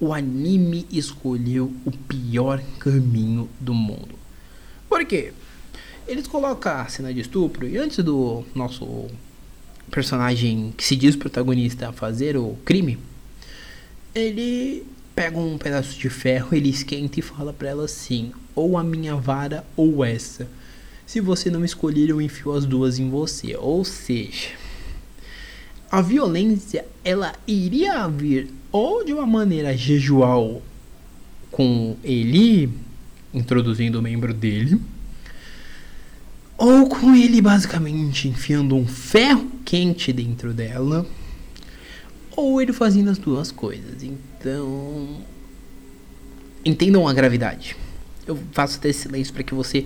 o 0.00 0.12
anime 0.12 0.84
escolheu 0.90 1.72
o 1.84 1.92
pior 1.92 2.60
caminho 2.80 3.48
do 3.60 3.72
mundo. 3.72 4.16
Por 4.88 5.04
quê? 5.04 5.32
Eles 6.08 6.26
colocam 6.26 6.72
a 6.72 6.88
cena 6.88 7.14
de 7.14 7.20
estupro 7.20 7.68
e 7.68 7.78
antes 7.78 8.04
do 8.04 8.44
nosso 8.52 9.06
personagem 9.90 10.74
que 10.76 10.84
se 10.84 10.96
diz 10.96 11.14
protagonista 11.14 11.92
fazer 11.92 12.36
o 12.36 12.56
crime, 12.64 12.98
ele 14.12 14.84
pega 15.14 15.38
um 15.38 15.56
pedaço 15.56 15.96
de 15.96 16.10
ferro, 16.10 16.48
ele 16.52 16.68
esquenta 16.68 17.20
e 17.20 17.22
fala 17.22 17.52
para 17.52 17.68
ela 17.68 17.84
assim: 17.84 18.32
ou 18.54 18.76
a 18.76 18.82
minha 18.82 19.14
vara 19.14 19.64
ou 19.76 20.04
essa. 20.04 20.48
Se 21.12 21.20
você 21.20 21.50
não 21.50 21.62
escolher, 21.62 22.08
eu 22.08 22.22
enfio 22.22 22.54
as 22.54 22.64
duas 22.64 22.98
em 22.98 23.10
você. 23.10 23.54
Ou 23.54 23.84
seja, 23.84 24.48
a 25.90 26.00
violência 26.00 26.86
ela 27.04 27.34
iria 27.46 28.08
vir 28.08 28.48
ou 28.72 29.04
de 29.04 29.12
uma 29.12 29.26
maneira 29.26 29.76
jejual 29.76 30.62
com 31.50 31.98
ele 32.02 32.72
introduzindo 33.34 33.98
o 33.98 34.02
membro 34.02 34.32
dele 34.32 34.80
ou 36.56 36.88
com 36.88 37.14
ele 37.14 37.42
basicamente 37.42 38.26
enfiando 38.26 38.74
um 38.74 38.86
ferro 38.86 39.52
quente 39.66 40.14
dentro 40.14 40.54
dela, 40.54 41.04
ou 42.34 42.58
ele 42.58 42.72
fazendo 42.72 43.10
as 43.10 43.18
duas 43.18 43.52
coisas. 43.52 44.02
Então, 44.02 45.20
entendam 46.64 47.06
a 47.06 47.12
gravidade. 47.12 47.76
Eu 48.26 48.38
faço 48.52 48.78
até 48.78 48.90
silêncio 48.94 49.34
para 49.34 49.42
que 49.42 49.52
você 49.52 49.84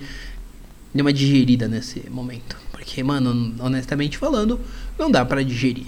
dê 0.96 1.02
uma 1.02 1.12
digerida 1.12 1.68
nesse 1.68 2.08
momento, 2.10 2.56
porque 2.72 3.02
mano, 3.02 3.54
honestamente 3.60 4.18
falando, 4.18 4.60
não 4.98 5.10
dá 5.10 5.24
para 5.24 5.44
digerir. 5.44 5.86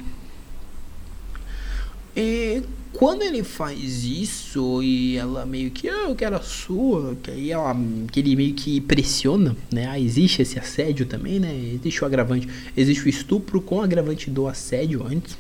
E 2.17 2.63
quando 2.93 3.23
ele 3.23 3.45
faz 3.45 4.05
isso 4.05 4.83
e 4.83 5.17
ela 5.17 5.47
meio 5.47 5.71
que, 5.71 5.89
ah, 5.89 6.07
eu 6.09 6.17
quero 6.17 6.35
a 6.35 6.41
sua, 6.41 7.17
que 7.23 7.31
aí 7.31 7.51
ela, 7.53 7.77
que 8.11 8.19
ele 8.19 8.35
meio 8.35 8.55
que 8.55 8.81
pressiona, 8.81 9.57
né? 9.73 9.87
Ah, 9.87 10.01
existe 10.01 10.43
esse 10.43 10.59
assédio 10.59 11.07
também, 11.07 11.39
né? 11.39 11.55
Existe 11.75 12.03
o 12.03 12.07
agravante, 12.07 12.49
existe 12.77 13.05
o 13.05 13.09
estupro 13.09 13.61
com 13.61 13.81
agravante 13.81 14.31
do 14.31 14.49
assédio 14.49 15.07
antes. 15.07 15.39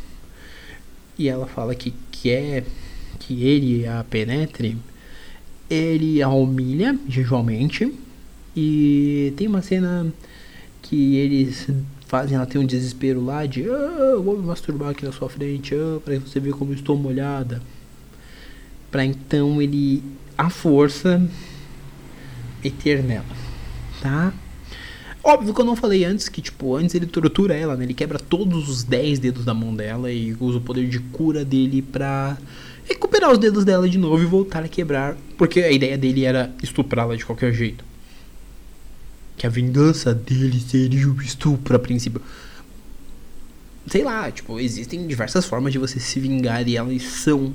E 1.18 1.28
ela 1.28 1.46
fala 1.46 1.74
que 1.74 1.92
quer 2.12 2.64
que 3.18 3.42
ele 3.42 3.86
a 3.86 4.04
penetre. 4.04 4.76
Ele 5.68 6.22
a 6.22 6.28
humilha, 6.28 6.96
visualmente. 7.06 7.92
E 8.60 9.32
tem 9.36 9.46
uma 9.46 9.62
cena 9.62 10.12
que 10.82 11.14
eles 11.14 11.68
fazem 12.08 12.36
ela 12.36 12.44
ter 12.44 12.58
um 12.58 12.66
desespero 12.66 13.24
lá 13.24 13.46
de 13.46 13.64
ah, 13.70 14.16
vou 14.20 14.36
me 14.36 14.44
masturbar 14.44 14.90
aqui 14.90 15.04
na 15.04 15.12
sua 15.12 15.28
frente, 15.28 15.76
ah, 15.76 16.00
para 16.04 16.18
você 16.18 16.40
ver 16.40 16.54
como 16.54 16.72
estou 16.72 16.96
molhada. 16.96 17.62
Para 18.90 19.04
então 19.04 19.62
ele 19.62 20.02
a 20.36 20.50
força 20.50 21.24
meter 22.64 23.00
nela, 23.04 23.24
tá? 24.02 24.34
Óbvio 25.22 25.54
que 25.54 25.60
eu 25.60 25.64
não 25.64 25.76
falei 25.76 26.04
antes 26.04 26.28
que, 26.28 26.42
tipo, 26.42 26.74
antes 26.74 26.96
ele 26.96 27.06
tortura 27.06 27.54
ela, 27.54 27.76
né? 27.76 27.84
Ele 27.84 27.94
quebra 27.94 28.18
todos 28.18 28.68
os 28.68 28.82
10 28.82 29.20
dedos 29.20 29.44
da 29.44 29.54
mão 29.54 29.72
dela 29.72 30.10
e 30.10 30.36
usa 30.40 30.58
o 30.58 30.60
poder 30.60 30.88
de 30.88 30.98
cura 30.98 31.44
dele 31.44 31.80
pra 31.80 32.36
recuperar 32.88 33.30
os 33.30 33.38
dedos 33.38 33.64
dela 33.64 33.88
de 33.88 33.98
novo 33.98 34.20
e 34.20 34.26
voltar 34.26 34.64
a 34.64 34.68
quebrar. 34.68 35.16
Porque 35.36 35.60
a 35.60 35.70
ideia 35.70 35.96
dele 35.96 36.24
era 36.24 36.52
estuprá-la 36.60 37.14
de 37.14 37.24
qualquer 37.24 37.52
jeito 37.52 37.86
que 39.38 39.46
a 39.46 39.50
vingança 39.50 40.12
dele 40.12 40.60
seria 40.60 41.08
o 41.08 41.22
estupro 41.22 41.76
a 41.76 41.78
princípio. 41.78 42.20
Sei 43.86 44.02
lá, 44.02 44.30
tipo, 44.30 44.58
existem 44.58 45.06
diversas 45.06 45.46
formas 45.46 45.72
de 45.72 45.78
você 45.78 46.00
se 46.00 46.18
vingar 46.18 46.68
e 46.68 46.76
elas 46.76 47.02
são 47.04 47.54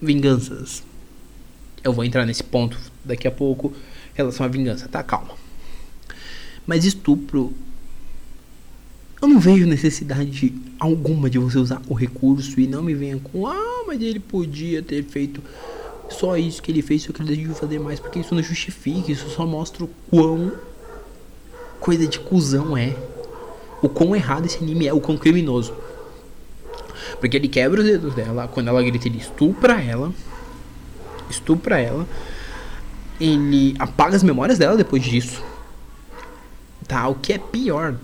vinganças. 0.00 0.84
Eu 1.82 1.92
vou 1.92 2.04
entrar 2.04 2.24
nesse 2.24 2.44
ponto 2.44 2.78
daqui 3.04 3.26
a 3.26 3.30
pouco 3.30 3.74
em 4.14 4.16
relação 4.16 4.46
à 4.46 4.48
vingança, 4.48 4.88
tá? 4.88 5.02
Calma. 5.02 5.34
Mas 6.64 6.84
estupro. 6.84 7.52
Eu 9.20 9.28
não 9.28 9.40
vejo 9.40 9.66
necessidade 9.66 10.54
alguma 10.78 11.28
de 11.28 11.38
você 11.38 11.58
usar 11.58 11.82
o 11.88 11.94
recurso 11.94 12.58
e 12.60 12.66
não 12.66 12.82
me 12.82 12.94
venha 12.94 13.18
com. 13.18 13.46
Ah, 13.46 13.84
mas 13.86 14.00
ele 14.00 14.20
podia 14.20 14.82
ter 14.82 15.02
feito 15.04 15.42
só 16.08 16.36
isso 16.36 16.62
que 16.62 16.70
ele 16.70 16.82
fez, 16.82 17.02
só 17.02 17.12
que 17.12 17.20
ele 17.20 17.30
decidiu 17.30 17.54
fazer 17.54 17.78
mais, 17.78 17.98
porque 17.98 18.20
isso 18.20 18.34
não 18.34 18.42
justifica, 18.42 19.10
isso 19.10 19.28
só 19.30 19.46
mostra 19.46 19.84
o 19.84 19.88
quão 20.08 20.52
coisa 21.84 22.06
de 22.06 22.18
cuzão 22.18 22.74
é. 22.74 22.96
O 23.82 23.90
quão 23.90 24.16
errado 24.16 24.46
esse 24.46 24.56
anime 24.56 24.86
é, 24.86 24.94
o 24.94 25.00
quão 25.00 25.18
criminoso. 25.18 25.74
Porque 27.20 27.36
ele 27.36 27.46
quebra 27.46 27.82
os 27.82 27.86
dedos 27.86 28.14
dela, 28.14 28.48
quando 28.48 28.68
ela 28.68 28.82
grita, 28.82 29.06
ele 29.06 29.18
estupra 29.18 29.82
ela. 29.82 30.10
Estupra 31.28 31.78
ela. 31.78 32.08
Ele 33.20 33.74
apaga 33.78 34.16
as 34.16 34.22
memórias 34.22 34.58
dela 34.58 34.78
depois 34.78 35.02
disso. 35.02 35.44
Tá? 36.88 37.06
O 37.06 37.16
que 37.16 37.34
é 37.34 37.38
pior. 37.38 37.96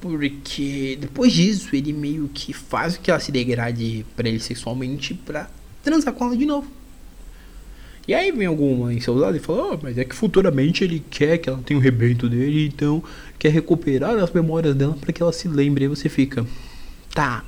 Porque 0.00 0.98
depois 1.00 1.32
disso, 1.32 1.76
ele 1.76 1.92
meio 1.92 2.28
que 2.34 2.52
faz 2.52 2.96
que 2.96 3.08
ela 3.08 3.20
se 3.20 3.30
degrade 3.30 4.04
para 4.16 4.28
ele 4.28 4.40
sexualmente 4.40 5.14
pra 5.14 5.48
transar 5.84 6.12
com 6.12 6.24
ela 6.24 6.36
de 6.36 6.44
novo. 6.44 6.79
E 8.10 8.14
aí 8.14 8.32
vem 8.32 8.48
alguma 8.48 8.92
lado 9.10 9.36
e 9.36 9.38
fala, 9.38 9.74
oh, 9.74 9.78
mas 9.80 9.96
é 9.96 10.04
que 10.04 10.16
futuramente 10.16 10.82
ele 10.82 11.00
quer 11.08 11.38
que 11.38 11.48
ela 11.48 11.62
tenha 11.64 11.78
o 11.78 11.80
rebento 11.80 12.28
dele, 12.28 12.66
então 12.66 13.00
quer 13.38 13.50
recuperar 13.50 14.18
as 14.18 14.32
memórias 14.32 14.74
dela 14.74 14.96
para 15.00 15.12
que 15.12 15.22
ela 15.22 15.32
se 15.32 15.46
lembre. 15.46 15.84
Aí 15.84 15.88
você 15.88 16.08
fica, 16.08 16.44
tá. 17.14 17.44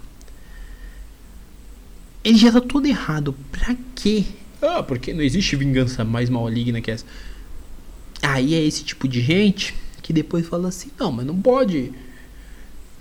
Ele 2.23 2.39
já 2.39 2.53
tá 2.53 2.61
todo 2.61 2.87
errado. 2.87 3.35
Pra 3.51 3.77
quê? 3.97 4.25
Ah, 4.63 4.85
porque 4.85 5.13
não 5.13 5.23
existe 5.23 5.57
vingança 5.57 6.05
mais 6.05 6.31
maligna 6.31 6.81
que 6.81 6.93
essa. 6.93 7.07
Aí 8.23 8.55
é 8.55 8.65
esse 8.65 8.85
tipo 8.85 9.09
de 9.09 9.21
gente 9.21 9.75
que 10.01 10.13
depois 10.13 10.47
fala 10.47 10.69
assim, 10.69 10.93
não, 10.97 11.11
mas 11.11 11.27
não 11.27 11.43
pode. 11.43 11.93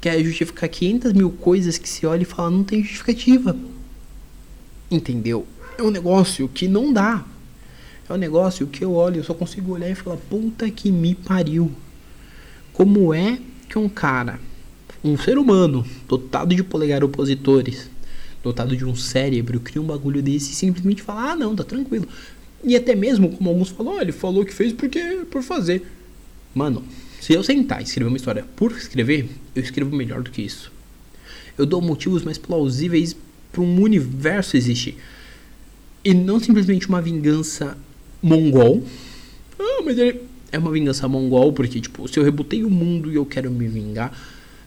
Quer 0.02 0.24
justificar 0.24 0.68
500 0.68 1.14
mil 1.14 1.30
coisas 1.30 1.78
que 1.78 1.88
se 1.88 2.08
olha 2.08 2.24
e 2.24 2.26
fala, 2.26 2.50
não 2.50 2.64
tem 2.64 2.82
justificativa. 2.82 3.56
Entendeu? 4.90 5.46
É 5.78 5.84
um 5.84 5.92
negócio 5.92 6.50
que 6.50 6.68
não 6.68 6.92
dá. 6.92 7.24
É 8.12 8.14
um 8.14 8.18
negócio 8.18 8.68
que 8.68 8.84
eu 8.84 8.92
olho, 8.92 9.22
eu 9.22 9.24
só 9.24 9.34
consigo 9.34 9.72
olhar 9.72 9.90
e 9.90 9.96
falar, 9.96 10.18
puta 10.18 10.70
que 10.70 10.92
me 10.92 11.16
pariu. 11.16 11.72
Como 12.74 13.14
é 13.14 13.40
que 13.70 13.80
um 13.80 13.88
cara, 13.88 14.38
um 15.02 15.18
ser 15.18 15.38
humano, 15.38 15.86
dotado 16.10 16.54
de 16.54 16.62
polegar 16.62 17.06
opositores, 17.06 17.90
dotado 18.44 18.76
de 18.76 18.84
um 18.84 18.94
cérebro, 18.94 19.62
cria 19.62 19.82
um 19.82 19.86
bagulho 19.86 20.22
desse 20.22 20.52
e 20.52 20.56
simplesmente 20.56 21.02
fala, 21.02 21.32
ah 21.32 21.36
não, 21.38 21.56
tá 21.56 21.64
tranquilo. 21.64 22.06
E 22.66 22.76
até 22.76 22.96
mesmo, 22.96 23.30
como 23.30 23.50
alguns 23.50 23.70
falam, 23.70 24.02
ele 24.02 24.12
falou 24.12 24.44
que 24.44 24.54
fez 24.54 24.74
porque 24.74 25.00
por 25.32 25.42
fazer. 25.42 25.88
Mano, 26.54 26.84
se 27.22 27.32
eu 27.32 27.42
sentar 27.42 27.80
e 27.80 27.86
escrever 27.86 28.10
uma 28.10 28.18
história 28.18 28.46
por 28.58 28.74
escrever, 28.74 29.30
eu 29.56 29.64
escrevo 29.64 29.96
melhor 29.96 30.22
do 30.22 30.32
que 30.32 30.42
isso. 30.42 30.70
Eu 31.58 31.66
dou 31.66 31.82
motivos 31.82 32.24
mais 32.24 32.38
plausíveis 32.38 33.16
para 33.54 33.62
um 33.62 33.82
universo 33.82 34.58
existir. 34.58 34.98
E 36.04 36.14
não 36.14 36.42
simplesmente 36.42 36.90
uma 36.90 37.02
vingança 37.02 37.78
mongol. 38.22 38.84
Ah, 39.60 39.82
mas 39.84 39.98
ele 39.98 40.22
é 40.52 40.58
uma 40.58 40.72
vingança 40.72 41.08
mongol, 41.08 41.54
porque, 41.54 41.80
tipo, 41.80 42.08
se 42.08 42.20
eu 42.20 42.24
rebutei 42.24 42.64
o 42.64 42.70
mundo 42.70 43.12
e 43.12 43.16
eu 43.16 43.26
quero 43.26 43.50
me 43.50 43.68
vingar. 43.68 44.12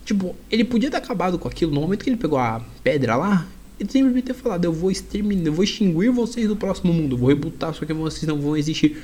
Tipo, 0.03 0.35
ele 0.51 0.63
podia 0.63 0.91
ter 0.91 0.97
acabado 0.97 1.39
com 1.39 1.47
aquilo 1.47 1.71
no 1.73 1.81
momento 1.81 2.03
que 2.03 2.09
ele 2.09 2.17
pegou 2.17 2.37
a 2.37 2.63
pedra 2.83 3.15
lá. 3.15 3.47
Ele 3.79 3.89
simplesmente 3.89 4.25
ter 4.25 4.33
falado: 4.33 4.65
Eu 4.65 4.73
vou 4.73 4.91
exterminar, 4.91 5.47
eu 5.47 5.53
vou 5.53 5.63
extinguir 5.63 6.11
vocês 6.11 6.47
do 6.47 6.55
próximo 6.55 6.93
mundo, 6.93 7.17
vou 7.17 7.29
rebutar, 7.29 7.73
só 7.73 7.85
que 7.85 7.93
vocês 7.93 8.27
não 8.27 8.39
vão 8.39 8.55
existir. 8.55 8.97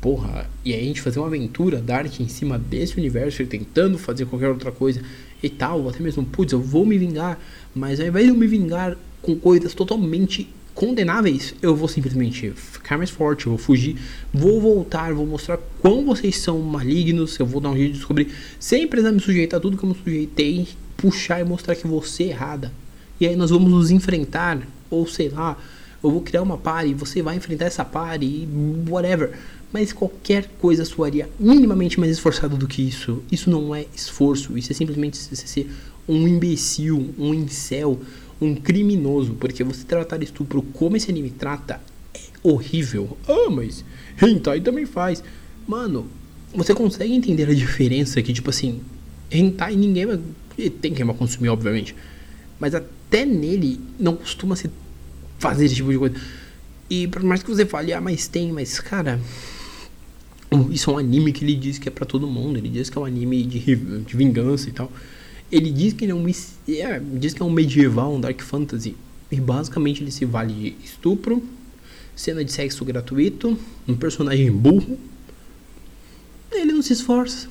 Porra, 0.00 0.48
e 0.64 0.72
aí 0.72 0.80
a 0.80 0.84
gente 0.84 1.02
fazer 1.02 1.18
uma 1.18 1.26
aventura 1.26 1.80
Dark 1.80 2.20
em 2.20 2.28
cima 2.28 2.56
desse 2.56 2.96
universo, 2.96 3.44
tentando 3.46 3.98
fazer 3.98 4.26
qualquer 4.26 4.48
outra 4.48 4.70
coisa 4.70 5.02
e 5.42 5.48
tal, 5.48 5.88
até 5.88 6.00
mesmo, 6.00 6.24
putz, 6.24 6.52
eu 6.52 6.60
vou 6.60 6.86
me 6.86 6.96
vingar, 6.96 7.38
mas 7.74 7.98
ao 7.98 8.06
invés 8.06 8.26
de 8.26 8.30
eu 8.30 8.36
me 8.36 8.46
vingar 8.46 8.96
com 9.20 9.34
coisas 9.36 9.74
totalmente 9.74 10.48
condenáveis, 10.78 11.56
eu 11.60 11.74
vou 11.74 11.88
simplesmente 11.88 12.52
ficar 12.52 12.96
mais 12.96 13.10
forte, 13.10 13.46
eu 13.46 13.50
vou 13.50 13.58
fugir, 13.58 13.96
vou 14.32 14.60
voltar, 14.60 15.12
vou 15.12 15.26
mostrar 15.26 15.58
quão 15.80 16.06
vocês 16.06 16.36
são 16.36 16.60
malignos, 16.60 17.36
eu 17.36 17.44
vou 17.44 17.60
dar 17.60 17.70
um 17.70 17.76
jeito 17.76 17.94
de 17.94 17.98
descobrir, 17.98 18.28
sem 18.60 18.86
precisar 18.86 19.10
me 19.10 19.18
sujeitar 19.18 19.58
a 19.58 19.60
tudo 19.60 19.76
que 19.76 19.82
eu 19.82 19.88
me 19.88 19.96
sujeitei, 19.96 20.68
puxar 20.96 21.40
e 21.40 21.44
mostrar 21.44 21.74
que 21.74 21.84
você 21.84 22.22
é 22.22 22.26
errada. 22.28 22.72
E 23.18 23.26
aí 23.26 23.34
nós 23.34 23.50
vamos 23.50 23.68
nos 23.68 23.90
enfrentar, 23.90 24.62
ou 24.88 25.04
sei 25.04 25.28
lá, 25.28 25.58
eu 26.00 26.12
vou 26.12 26.20
criar 26.20 26.42
uma 26.42 26.56
party, 26.56 26.94
você 26.94 27.22
vai 27.22 27.34
enfrentar 27.34 27.64
essa 27.64 27.84
party, 27.84 28.46
whatever. 28.88 29.32
Mas 29.72 29.92
qualquer 29.92 30.48
coisa 30.60 30.84
soaria 30.84 31.28
minimamente 31.40 31.98
mais 31.98 32.12
esforçado 32.12 32.56
do 32.56 32.68
que 32.68 32.86
isso. 32.86 33.20
Isso 33.32 33.50
não 33.50 33.74
é 33.74 33.84
esforço, 33.92 34.56
isso 34.56 34.70
é 34.70 34.76
simplesmente 34.76 35.16
ser 35.16 35.68
um 36.08 36.28
imbecil, 36.28 37.12
um 37.18 37.34
incel, 37.34 37.98
um 38.40 38.54
criminoso, 38.54 39.34
porque 39.34 39.64
você 39.64 39.84
tratar 39.84 40.22
estupro 40.22 40.62
como 40.62 40.96
esse 40.96 41.10
anime 41.10 41.30
trata 41.30 41.80
é 42.14 42.20
horrível. 42.42 43.16
Ah, 43.26 43.50
mas 43.50 43.84
hentai 44.20 44.60
também 44.60 44.86
faz. 44.86 45.22
Mano, 45.66 46.06
você 46.54 46.74
consegue 46.74 47.12
entender 47.12 47.48
a 47.48 47.54
diferença 47.54 48.22
que, 48.22 48.32
tipo 48.32 48.50
assim, 48.50 48.80
hentai 49.30 49.76
ninguém 49.76 50.06
vai... 50.06 50.20
Tem 50.80 50.92
quem 50.92 51.04
vai 51.04 51.14
consumir, 51.14 51.48
obviamente. 51.48 51.94
Mas 52.58 52.74
até 52.74 53.24
nele 53.24 53.80
não 53.98 54.16
costuma 54.16 54.56
se 54.56 54.70
fazer 55.38 55.66
esse 55.66 55.76
tipo 55.76 55.90
de 55.90 55.98
coisa. 55.98 56.14
E 56.90 57.06
por 57.06 57.22
mais 57.22 57.42
que 57.42 57.50
você 57.50 57.66
fale, 57.66 57.92
ah, 57.92 58.00
mas 58.00 58.26
tem, 58.28 58.52
mas 58.52 58.80
cara... 58.80 59.20
Isso 60.70 60.90
é 60.90 60.94
um 60.94 60.98
anime 60.98 61.30
que 61.30 61.44
ele 61.44 61.54
diz 61.54 61.78
que 61.78 61.88
é 61.88 61.92
para 61.92 62.06
todo 62.06 62.26
mundo. 62.26 62.56
Ele 62.56 62.70
diz 62.70 62.88
que 62.88 62.96
é 62.96 63.00
um 63.00 63.04
anime 63.04 63.44
de, 63.44 63.76
de 63.76 64.16
vingança 64.16 64.70
e 64.70 64.72
tal. 64.72 64.90
Ele 65.50 65.70
diz 65.70 65.94
que 65.94 66.04
ele 66.04 66.12
é 66.12 66.14
um, 66.14 66.28
é, 66.28 67.00
diz 67.14 67.32
que 67.32 67.42
é 67.42 67.44
um 67.44 67.50
medieval, 67.50 68.14
um 68.14 68.20
dark 68.20 68.40
fantasy. 68.42 68.94
E 69.30 69.40
basicamente 69.40 70.02
ele 70.02 70.10
se 70.10 70.24
vale 70.24 70.52
de 70.52 70.84
estupro, 70.84 71.42
cena 72.14 72.44
de 72.44 72.52
sexo 72.52 72.84
gratuito, 72.84 73.58
um 73.86 73.94
personagem 73.94 74.50
burro. 74.50 74.98
Ele 76.50 76.72
não 76.72 76.82
se 76.82 76.92
esforça. 76.92 77.48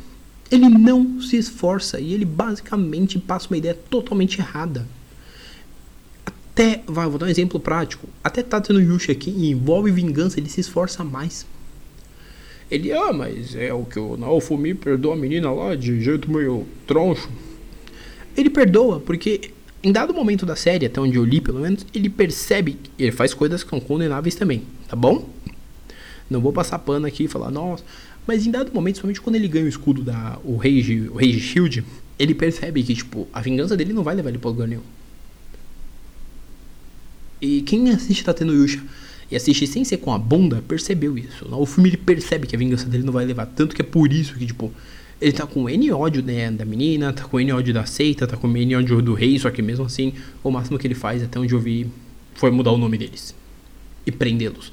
Ele 0.49 0.69
não 0.69 1.21
se 1.21 1.37
esforça 1.37 1.99
e 1.99 2.13
ele 2.13 2.25
basicamente 2.25 3.19
passa 3.19 3.47
uma 3.47 3.57
ideia 3.57 3.73
totalmente 3.73 4.39
errada. 4.39 4.87
Até, 6.25 6.83
vai, 6.87 7.07
vou 7.07 7.19
dar 7.19 7.25
um 7.25 7.29
exemplo 7.29 7.59
prático. 7.59 8.07
Até 8.23 8.41
Tatano 8.41 8.81
Yushi 8.81 9.11
aqui 9.11 9.29
envolve 9.29 9.91
vingança, 9.91 10.39
ele 10.39 10.49
se 10.49 10.61
esforça 10.61 11.03
mais. 11.03 11.45
Ele, 12.69 12.91
ah, 12.91 13.13
mas 13.13 13.55
é 13.55 13.73
o 13.73 13.85
que 13.85 13.99
o 13.99 14.17
Naofumi 14.17 14.73
perdoa 14.73 15.13
a 15.13 15.17
menina 15.17 15.51
lá 15.51 15.75
de 15.75 16.01
jeito 16.01 16.29
meio 16.29 16.65
troncho. 16.85 17.29
Ele 18.37 18.49
perdoa, 18.49 18.99
porque 18.99 19.51
em 19.83 19.91
dado 19.91 20.13
momento 20.13 20.45
da 20.45 20.55
série, 20.55 20.85
até 20.85 21.01
onde 21.01 21.17
eu 21.17 21.25
li 21.25 21.41
pelo 21.41 21.59
menos, 21.59 21.85
ele 21.93 22.09
percebe, 22.09 22.77
ele 22.97 23.11
faz 23.11 23.33
coisas 23.33 23.63
que 23.63 23.69
são 23.69 23.79
condenáveis 23.79 24.35
também, 24.35 24.63
tá 24.87 24.95
bom? 24.95 25.27
Não 26.29 26.39
vou 26.39 26.53
passar 26.53 26.79
pano 26.79 27.05
aqui 27.07 27.23
e 27.23 27.27
falar, 27.27 27.49
nossa, 27.49 27.83
mas 28.25 28.45
em 28.45 28.51
dado 28.51 28.73
momento, 28.73 28.99
somente 28.99 29.19
quando 29.19 29.35
ele 29.35 29.47
ganha 29.47 29.65
o 29.65 29.69
escudo 29.69 30.03
da 30.03 30.37
o 30.43 30.55
Rage, 30.55 31.09
o 31.09 31.15
Rage 31.15 31.39
Shield, 31.39 31.83
ele 32.19 32.35
percebe 32.35 32.83
que 32.83 32.93
tipo, 32.93 33.27
a 33.33 33.41
vingança 33.41 33.75
dele 33.75 33.93
não 33.93 34.03
vai 34.03 34.15
levar 34.15 34.29
ele 34.29 34.37
para 34.37 34.49
lugar 34.49 34.67
nenhum. 34.67 34.81
E 37.41 37.61
quem 37.61 37.89
assiste 37.91 38.23
Tateno 38.23 38.53
Yusha 38.53 38.83
e 39.29 39.35
assiste 39.35 39.67
sem 39.67 39.83
ser 39.83 39.97
com 39.97 40.13
a 40.13 40.17
bunda, 40.17 40.63
percebeu 40.67 41.17
isso. 41.17 41.47
O 41.51 41.65
filme 41.65 41.89
ele 41.89 41.97
percebe 41.97 42.47
que 42.47 42.55
a 42.55 42.59
vingança 42.59 42.87
dele 42.87 43.03
não 43.03 43.13
vai 43.13 43.25
levar. 43.25 43.45
Tanto 43.45 43.75
que 43.75 43.81
é 43.81 43.85
por 43.85 44.11
isso 44.11 44.33
que, 44.35 44.45
tipo, 44.45 44.73
ele 45.19 45.31
tá 45.31 45.47
com 45.47 45.69
N 45.69 45.91
ódio 45.91 46.21
né, 46.23 46.51
da 46.51 46.63
menina, 46.63 47.11
tá 47.11 47.23
com 47.23 47.39
N 47.39 47.51
ódio 47.51 47.73
da 47.73 47.85
seita, 47.85 48.27
tá 48.27 48.37
com 48.37 48.47
N 48.55 48.75
ódio 48.75 49.01
do 49.01 49.13
rei, 49.13 49.37
só 49.39 49.49
que 49.49 49.61
mesmo 49.61 49.85
assim, 49.85 50.13
o 50.43 50.51
máximo 50.51 50.77
que 50.77 50.85
ele 50.85 50.95
faz, 50.95 51.23
até 51.23 51.39
onde 51.39 51.53
eu 51.53 51.59
vi, 51.59 51.89
foi 52.35 52.51
mudar 52.51 52.71
o 52.71 52.77
nome 52.77 52.97
deles. 52.97 53.35
E 54.05 54.11
prendê-los. 54.11 54.71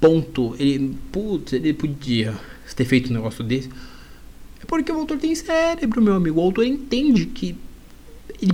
Ponto. 0.00 0.54
Ele. 0.58 0.94
Putz, 1.10 1.52
ele 1.52 1.72
podia 1.72 2.34
ter 2.74 2.84
feito 2.84 3.10
um 3.10 3.14
negócio 3.14 3.42
desse. 3.42 3.70
É 4.60 4.66
porque 4.66 4.90
o 4.90 4.96
autor 4.96 5.18
tem 5.18 5.34
cérebro, 5.34 6.02
meu 6.02 6.14
amigo. 6.14 6.40
O 6.40 6.42
autor 6.42 6.66
entende 6.66 7.26
que 7.26 7.56
ele, 8.42 8.52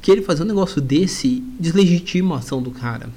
que 0.00 0.10
ele 0.10 0.22
fazer 0.22 0.42
um 0.42 0.46
negócio 0.46 0.80
desse 0.80 1.42
deslegitima 1.58 2.36
a 2.36 2.38
ação 2.38 2.62
do 2.62 2.70
cara. 2.70 3.10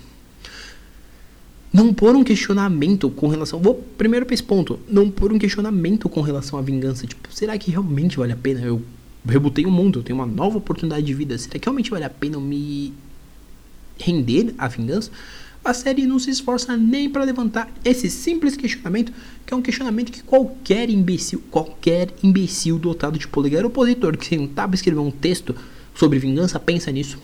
Não 1.75 1.93
pôr 1.93 2.15
um 2.15 2.23
questionamento 2.23 3.09
com 3.09 3.27
relação. 3.27 3.59
Vou 3.59 3.75
primeiro 3.97 4.25
para 4.25 4.33
esse 4.33 4.41
ponto. 4.41 4.79
Não 4.87 5.11
pôr 5.11 5.33
um 5.33 5.37
questionamento 5.37 6.07
com 6.07 6.21
relação 6.21 6.57
à 6.57 6.61
vingança. 6.61 7.05
Tipo, 7.05 7.27
será 7.29 7.57
que 7.57 7.69
realmente 7.69 8.15
vale 8.15 8.31
a 8.31 8.37
pena? 8.37 8.61
Eu 8.61 8.81
rebutei 9.27 9.65
o 9.65 9.71
mundo, 9.71 9.99
eu 9.99 10.03
tenho 10.03 10.17
uma 10.17 10.25
nova 10.25 10.57
oportunidade 10.57 11.05
de 11.05 11.13
vida. 11.13 11.37
Será 11.37 11.59
que 11.59 11.65
realmente 11.65 11.91
vale 11.91 12.05
a 12.05 12.09
pena 12.09 12.39
me 12.39 12.93
render 13.99 14.55
à 14.57 14.69
vingança? 14.69 15.11
A 15.65 15.73
série 15.73 16.05
não 16.05 16.17
se 16.17 16.29
esforça 16.29 16.77
nem 16.77 17.09
para 17.09 17.25
levantar 17.25 17.69
esse 17.83 18.09
simples 18.09 18.55
questionamento, 18.55 19.11
que 19.45 19.53
é 19.53 19.57
um 19.57 19.61
questionamento 19.61 20.13
que 20.13 20.23
qualquer 20.23 20.89
imbecil, 20.89 21.43
qualquer 21.51 22.13
imbecil 22.23 22.79
dotado 22.79 23.19
de 23.19 23.27
polegar 23.27 23.65
opositor 23.65 24.17
que 24.17 24.25
sentar 24.25 24.69
para 24.69 24.75
escrever 24.75 25.01
um 25.01 25.11
texto 25.11 25.53
sobre 25.93 26.19
vingança 26.19 26.57
pensa 26.57 26.89
nisso. 26.89 27.17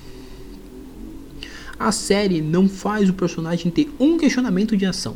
A 1.82 1.92
série 1.92 2.42
não 2.42 2.70
faz 2.70 3.10
o 3.10 3.14
personagem 3.14 3.72
ter 3.72 3.90
um 4.00 4.18
questionamento 4.18 4.78
de 4.78 4.86
ação. 4.86 5.16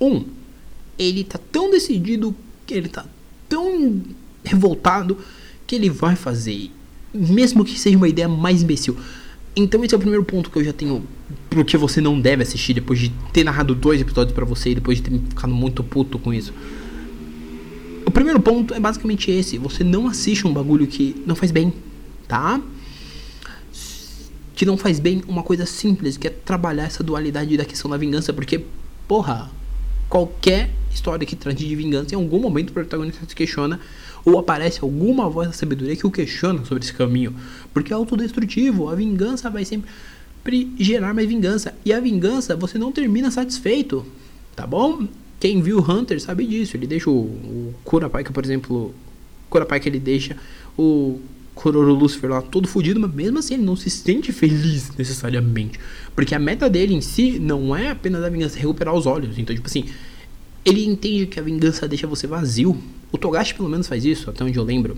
Um, 0.00 0.24
ele 0.98 1.24
tá 1.24 1.38
tão 1.50 1.70
decidido, 1.70 2.34
que 2.66 2.74
ele 2.74 2.88
tá 2.88 3.04
tão 3.48 4.00
revoltado 4.44 5.18
que 5.66 5.74
ele 5.74 5.90
vai 5.90 6.16
fazer, 6.16 6.70
mesmo 7.12 7.64
que 7.64 7.78
seja 7.78 7.96
uma 7.96 8.08
ideia 8.08 8.28
mais 8.28 8.62
imbecil. 8.62 8.96
Então 9.56 9.84
esse 9.84 9.94
é 9.94 9.96
o 9.96 10.00
primeiro 10.00 10.24
ponto 10.24 10.50
que 10.50 10.58
eu 10.58 10.64
já 10.64 10.72
tenho 10.72 11.02
porque 11.48 11.76
você 11.76 12.00
não 12.00 12.20
deve 12.20 12.42
assistir 12.44 12.72
depois 12.74 12.98
de 12.98 13.10
ter 13.32 13.42
narrado 13.42 13.74
dois 13.74 14.00
episódios 14.00 14.32
para 14.32 14.44
você 14.44 14.70
e 14.70 14.74
depois 14.76 14.98
de 14.98 15.10
ter 15.10 15.18
ficado 15.28 15.52
muito 15.52 15.82
puto 15.82 16.18
com 16.18 16.32
isso. 16.32 16.54
O 18.06 18.10
primeiro 18.10 18.40
ponto 18.40 18.72
é 18.72 18.80
basicamente 18.80 19.30
esse, 19.30 19.58
você 19.58 19.82
não 19.82 20.06
assiste 20.06 20.46
um 20.46 20.52
bagulho 20.52 20.86
que 20.86 21.20
não 21.26 21.34
faz 21.34 21.50
bem 21.50 21.72
tá? 22.30 22.60
Que 24.60 24.66
não 24.66 24.76
faz 24.76 25.00
bem 25.00 25.22
uma 25.26 25.42
coisa 25.42 25.64
simples, 25.64 26.18
que 26.18 26.26
é 26.26 26.30
trabalhar 26.30 26.84
essa 26.84 27.02
dualidade 27.02 27.56
da 27.56 27.64
questão 27.64 27.90
da 27.90 27.96
vingança, 27.96 28.30
porque, 28.30 28.62
porra, 29.08 29.50
qualquer 30.06 30.68
história 30.92 31.26
que 31.26 31.34
trate 31.34 31.66
de 31.66 31.74
vingança, 31.74 32.14
em 32.14 32.18
algum 32.18 32.38
momento 32.38 32.68
o 32.68 32.72
protagonista 32.74 33.24
se 33.26 33.34
questiona 33.34 33.80
ou 34.22 34.38
aparece 34.38 34.80
alguma 34.82 35.30
voz 35.30 35.48
da 35.48 35.54
sabedoria 35.54 35.96
que 35.96 36.06
o 36.06 36.10
questiona 36.10 36.62
sobre 36.66 36.84
esse 36.84 36.92
caminho, 36.92 37.34
porque 37.72 37.90
é 37.90 37.96
autodestrutivo, 37.96 38.90
a 38.90 38.94
vingança 38.94 39.48
vai 39.48 39.64
sempre 39.64 39.88
gerar 40.78 41.14
mais 41.14 41.26
vingança, 41.26 41.74
e 41.82 41.90
a 41.90 41.98
vingança 41.98 42.54
você 42.54 42.76
não 42.76 42.92
termina 42.92 43.30
satisfeito, 43.30 44.04
tá 44.54 44.66
bom? 44.66 45.08
Quem 45.40 45.62
viu 45.62 45.78
Hunter 45.78 46.20
sabe 46.20 46.44
disso, 46.44 46.76
ele 46.76 46.86
deixa 46.86 47.08
o, 47.08 47.14
o 47.14 47.74
Kurapika, 47.82 48.30
por 48.30 48.44
exemplo, 48.44 48.94
Kurapika 49.48 49.88
ele 49.88 49.98
deixa 49.98 50.36
o 50.76 51.18
Cororo 51.60 51.92
Lucifer 51.92 52.30
lá 52.30 52.40
todo 52.40 52.66
fodido, 52.66 52.98
mas 52.98 53.12
mesmo 53.12 53.38
assim 53.38 53.52
ele 53.52 53.62
não 53.64 53.76
se 53.76 53.90
sente 53.90 54.32
feliz 54.32 54.90
necessariamente. 54.96 55.78
Porque 56.14 56.34
a 56.34 56.38
meta 56.38 56.70
dele 56.70 56.94
em 56.94 57.02
si 57.02 57.38
não 57.38 57.76
é 57.76 57.90
apenas 57.90 58.24
a 58.24 58.30
vingança, 58.30 58.56
é 58.56 58.60
recuperar 58.60 58.94
os 58.94 59.04
olhos. 59.04 59.38
Então, 59.38 59.54
tipo 59.54 59.68
assim, 59.68 59.84
ele 60.64 60.86
entende 60.86 61.26
que 61.26 61.38
a 61.38 61.42
vingança 61.42 61.86
deixa 61.86 62.06
você 62.06 62.26
vazio. 62.26 62.82
O 63.12 63.18
Togashi 63.18 63.54
pelo 63.54 63.68
menos 63.68 63.86
faz 63.86 64.06
isso, 64.06 64.30
até 64.30 64.42
onde 64.42 64.58
eu 64.58 64.64
lembro. 64.64 64.96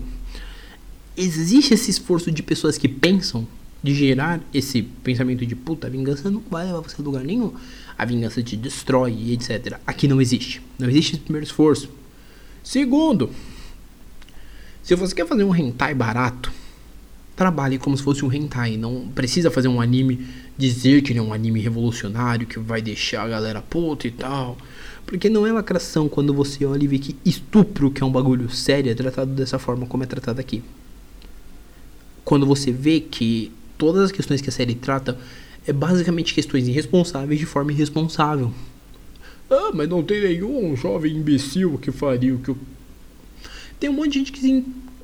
Existe 1.17 1.73
esse 1.73 1.91
esforço 1.91 2.31
de 2.31 2.41
pessoas 2.41 2.77
que 2.77 2.87
pensam, 2.87 3.45
de 3.83 3.93
gerar 3.93 4.39
esse 4.53 4.81
pensamento 4.81 5.45
de 5.45 5.57
puta, 5.57 5.87
a 5.87 5.89
vingança 5.89 6.31
não 6.31 6.41
vai 6.49 6.65
levar 6.65 6.79
você 6.79 6.95
a 6.97 7.03
lugar 7.03 7.25
nenhum. 7.25 7.51
A 7.97 8.05
vingança 8.05 8.41
te 8.41 8.55
destrói 8.55 9.33
etc. 9.33 9.79
Aqui 9.85 10.07
não 10.07 10.21
existe. 10.21 10.61
Não 10.79 10.87
existe 10.87 11.15
esse 11.15 11.23
primeiro 11.23 11.45
esforço. 11.45 11.89
Segundo, 12.63 13.29
se 14.83 14.95
você 14.95 15.15
quer 15.15 15.25
fazer 15.25 15.45
um 15.45 15.55
hentai 15.55 15.95
barato, 15.95 16.51
trabalhe 17.37 17.77
como 17.77 17.95
se 17.95 18.03
fosse 18.03 18.23
um 18.25 18.31
hentai. 18.31 18.75
Não 18.75 19.07
precisa 19.15 19.49
fazer 19.49 19.69
um 19.69 19.79
anime, 19.79 20.27
dizer 20.57 21.01
que 21.01 21.13
ele 21.13 21.19
é 21.19 21.21
um 21.21 21.33
anime 21.33 21.61
revolucionário, 21.61 22.45
que 22.45 22.59
vai 22.59 22.81
deixar 22.81 23.23
a 23.23 23.29
galera 23.29 23.61
puta 23.61 24.07
e 24.07 24.11
tal. 24.11 24.57
Porque 25.05 25.29
não 25.29 25.47
é 25.47 25.53
lacração 25.53 26.09
quando 26.09 26.33
você 26.33 26.65
olha 26.65 26.83
e 26.83 26.87
vê 26.87 26.99
que 26.99 27.15
estupro, 27.25 27.91
que 27.91 28.03
é 28.03 28.05
um 28.05 28.11
bagulho 28.11 28.49
sério, 28.49 28.91
é 28.91 28.95
tratado 28.95 29.31
dessa 29.31 29.57
forma 29.57 29.85
como 29.85 30.03
é 30.03 30.05
tratado 30.05 30.41
aqui. 30.41 30.61
Quando 32.25 32.45
você 32.45 32.69
vê 32.69 32.99
que 32.99 33.53
todas 33.77 34.03
as 34.03 34.11
questões 34.11 34.41
que 34.41 34.49
a 34.49 34.51
série 34.51 34.75
trata 34.75 35.17
é 35.65 35.71
basicamente 35.71 36.33
questões 36.33 36.67
irresponsáveis 36.67 37.39
de 37.39 37.45
forma 37.45 37.71
irresponsável. 37.71 38.53
Ah, 39.49 39.71
mas 39.73 39.87
não 39.87 40.03
tem 40.03 40.21
nenhum 40.21 40.75
jovem 40.75 41.15
imbecil 41.15 41.77
que 41.77 41.91
faria 41.91 42.35
o 42.35 42.39
que 42.39 42.51
o 42.51 42.57
tem 43.83 43.89
um 43.89 43.93
monte 43.93 44.13
de 44.13 44.19
gente 44.19 44.31
que 44.31 44.39
se 44.39 44.63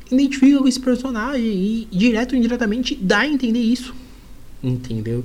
identifica 0.09 0.57
com 0.57 0.67
esse 0.67 0.79
personagem 0.79 1.45
e 1.45 1.87
direto 1.91 2.31
ou 2.31 2.37
indiretamente 2.37 2.95
dá 2.95 3.19
a 3.19 3.27
entender 3.27 3.59
isso. 3.59 3.93
Entendeu? 4.63 5.21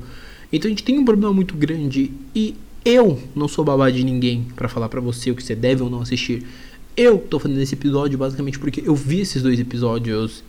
Então 0.52 0.66
a 0.66 0.70
gente 0.70 0.82
tem 0.82 0.98
um 0.98 1.04
problema 1.04 1.32
muito 1.32 1.54
grande 1.54 2.10
e 2.34 2.56
eu 2.84 3.22
não 3.32 3.46
sou 3.46 3.64
babá 3.64 3.90
de 3.90 4.02
ninguém 4.02 4.44
para 4.56 4.68
falar 4.68 4.88
para 4.88 5.00
você 5.00 5.30
o 5.30 5.36
que 5.36 5.42
você 5.42 5.54
deve 5.54 5.84
ou 5.84 5.88
não 5.88 6.00
assistir. 6.00 6.44
Eu 6.96 7.16
tô 7.16 7.38
fazendo 7.38 7.60
esse 7.60 7.74
episódio 7.74 8.18
basicamente 8.18 8.58
porque 8.58 8.82
eu 8.84 8.96
vi 8.96 9.20
esses 9.20 9.40
dois 9.40 9.60
episódios 9.60 10.42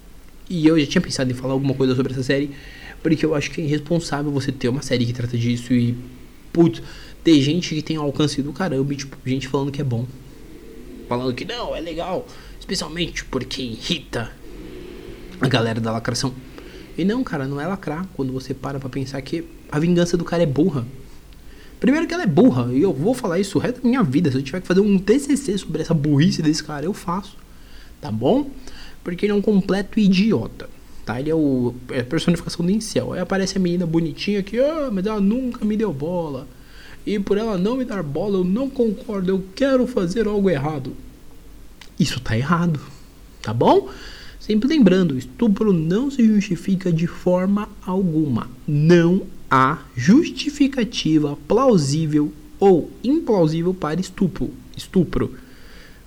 e 0.50 0.66
eu 0.66 0.80
já 0.80 0.88
tinha 0.88 1.02
pensado 1.02 1.30
em 1.30 1.36
falar 1.36 1.54
alguma 1.54 1.76
coisa 1.76 1.96
sobre 1.96 2.12
essa 2.12 2.24
série, 2.24 2.50
porque 3.04 3.24
eu 3.24 3.36
acho 3.36 3.52
que 3.52 3.62
é 3.62 3.66
irresponsável 3.66 4.32
você 4.32 4.52
ter 4.52 4.68
uma 4.68 4.82
série 4.82 5.06
que 5.06 5.14
trata 5.14 5.38
disso 5.38 5.76
e 5.76 5.96
putz, 6.52 6.82
ter 7.24 7.40
gente 7.40 7.76
que 7.76 7.84
tem 7.84 7.98
alcance 7.98 8.42
do 8.42 8.52
caramba 8.52 8.92
e 8.92 8.98
tipo, 8.98 9.16
gente 9.24 9.48
falando 9.48 9.72
que 9.72 9.80
é 9.80 9.84
bom. 9.84 10.08
Falando 11.08 11.36
que 11.36 11.46
não, 11.46 11.76
é 11.76 11.80
legal. 11.80 12.26
Especialmente 12.66 13.24
porque 13.26 13.62
irrita 13.62 14.32
a 15.40 15.48
galera 15.48 15.80
da 15.80 15.92
lacração. 15.92 16.34
E 16.98 17.06
não, 17.06 17.24
cara, 17.24 17.48
não 17.48 17.62
é 17.62 17.68
lacrar 17.68 18.08
quando 18.16 18.34
você 18.34 18.56
para 18.56 18.80
pra 18.80 18.90
pensar 18.90 19.22
que 19.22 19.46
a 19.72 19.78
vingança 19.78 20.18
do 20.18 20.26
cara 20.26 20.42
é 20.42 20.48
burra. 20.48 20.84
Primeiro 21.80 22.08
que 22.08 22.14
ela 22.16 22.24
é 22.24 22.28
burra, 22.28 22.74
e 22.74 22.82
eu 22.82 22.92
vou 22.92 23.14
falar 23.14 23.38
isso 23.38 23.60
o 23.60 23.62
resto 23.62 23.84
da 23.84 23.88
minha 23.88 24.02
vida. 24.02 24.32
Se 24.32 24.38
eu 24.38 24.42
tiver 24.42 24.62
que 24.62 24.68
fazer 24.68 24.80
um 24.80 24.98
TCC 24.98 25.60
sobre 25.60 25.84
essa 25.84 25.94
burrice 25.94 26.42
desse 26.42 26.64
cara, 26.64 26.88
eu 26.88 26.94
faço. 26.94 27.38
Tá 28.02 28.10
bom? 28.10 28.50
Porque 29.04 29.28
ele 29.28 29.34
é 29.34 29.36
um 29.36 29.44
completo 29.44 30.00
idiota. 30.00 30.68
Tá? 31.06 31.20
Ele 31.20 31.30
é, 31.30 31.36
o, 31.36 31.76
é 31.92 32.00
a 32.00 32.04
personificação 32.04 32.66
do 32.66 32.72
incel. 32.72 33.14
Aí 33.14 33.20
aparece 33.20 33.60
a 33.60 33.62
menina 33.62 33.86
bonitinha 33.86 34.42
que, 34.42 34.58
ah, 34.58 34.90
mas 34.92 35.06
ela 35.06 35.22
nunca 35.22 35.64
me 35.64 35.78
deu 35.78 35.94
bola. 35.94 36.48
E 37.06 37.20
por 37.20 37.38
ela 37.38 37.60
não 37.60 37.78
me 37.78 37.86
dar 37.86 38.02
bola, 38.02 38.40
eu 38.40 38.44
não 38.44 38.68
concordo. 38.68 39.30
Eu 39.32 39.46
quero 39.54 39.86
fazer 39.86 40.26
algo 40.26 40.50
errado. 40.50 41.05
Isso 42.00 42.20
tá 42.20 42.38
errado, 42.38 42.80
tá 43.42 43.54
bom? 43.54 43.90
Sempre 44.40 44.70
lembrando, 44.70 45.18
estupro 45.18 45.74
não 45.74 46.12
se 46.12 46.24
justifica 46.26 46.92
de 46.92 47.08
forma 47.08 47.68
alguma. 47.86 48.50
Não 48.68 49.24
há 49.50 49.80
justificativa 49.96 51.38
plausível 51.48 52.32
ou 52.60 52.92
implausível 53.04 53.74
para 53.74 54.00
estupro. 54.00 54.52
Estupro. 54.76 55.34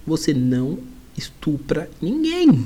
Você 0.07 0.33
não 0.33 0.79
estupra 1.17 1.91
ninguém. 2.01 2.65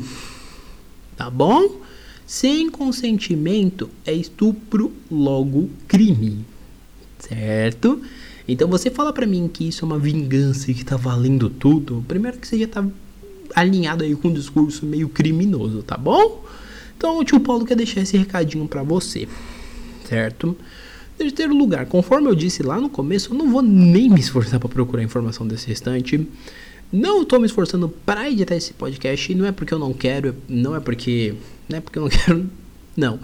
Tá 1.16 1.30
bom? 1.30 1.80
Sem 2.26 2.70
consentimento 2.70 3.88
é 4.04 4.12
estupro, 4.12 4.92
logo 5.10 5.70
crime. 5.88 6.44
Certo? 7.18 8.02
Então 8.46 8.68
você 8.68 8.90
fala 8.90 9.12
para 9.12 9.26
mim 9.26 9.48
que 9.52 9.68
isso 9.68 9.84
é 9.84 9.86
uma 9.86 9.98
vingança 9.98 10.70
e 10.70 10.74
que 10.74 10.84
tá 10.84 10.96
valendo 10.96 11.48
tudo. 11.48 12.04
Primeiro 12.08 12.38
que 12.38 12.46
você 12.46 12.58
já 12.58 12.66
tá 12.66 12.84
alinhado 13.54 14.04
aí 14.04 14.14
com 14.14 14.28
um 14.28 14.32
discurso 14.32 14.86
meio 14.86 15.08
criminoso, 15.08 15.82
tá 15.82 15.96
bom? 15.96 16.44
Então 16.96 17.18
o 17.18 17.24
tio 17.24 17.40
Paulo 17.40 17.64
quer 17.64 17.76
deixar 17.76 18.00
esse 18.00 18.16
recadinho 18.16 18.66
para 18.66 18.82
você, 18.82 19.28
certo? 20.08 20.56
Terceiro 21.18 21.54
lugar, 21.54 21.86
conforme 21.86 22.28
eu 22.28 22.34
disse 22.34 22.62
lá 22.62 22.80
no 22.80 22.88
começo, 22.88 23.32
eu 23.32 23.36
não 23.36 23.50
vou 23.50 23.62
nem 23.62 24.08
me 24.08 24.20
esforçar 24.20 24.58
para 24.58 24.68
procurar 24.68 25.02
informação 25.02 25.46
desse 25.46 25.66
restante. 25.68 26.26
Não 26.92 27.22
estou 27.22 27.40
me 27.40 27.46
esforçando 27.46 27.88
para 27.88 28.30
editar 28.30 28.56
esse 28.56 28.72
podcast, 28.72 29.34
não 29.34 29.46
é 29.46 29.52
porque 29.52 29.72
eu 29.72 29.78
não 29.78 29.92
quero, 29.92 30.34
não 30.48 30.76
é 30.76 30.80
porque, 30.80 31.34
não 31.68 31.78
é 31.78 31.80
porque 31.80 31.98
eu 31.98 32.02
não 32.02 32.08
quero 32.10 32.50
Não. 32.96 33.18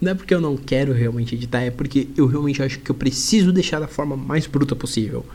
Não 0.00 0.12
é 0.12 0.14
porque 0.14 0.32
eu 0.32 0.40
não 0.40 0.56
quero 0.56 0.92
realmente 0.92 1.34
editar, 1.34 1.60
é 1.60 1.70
porque 1.70 2.08
eu 2.16 2.26
realmente 2.26 2.62
acho 2.62 2.78
que 2.78 2.90
eu 2.90 2.94
preciso 2.94 3.52
deixar 3.52 3.80
da 3.80 3.88
forma 3.88 4.16
mais 4.16 4.46
bruta 4.46 4.76
possível. 4.76 5.26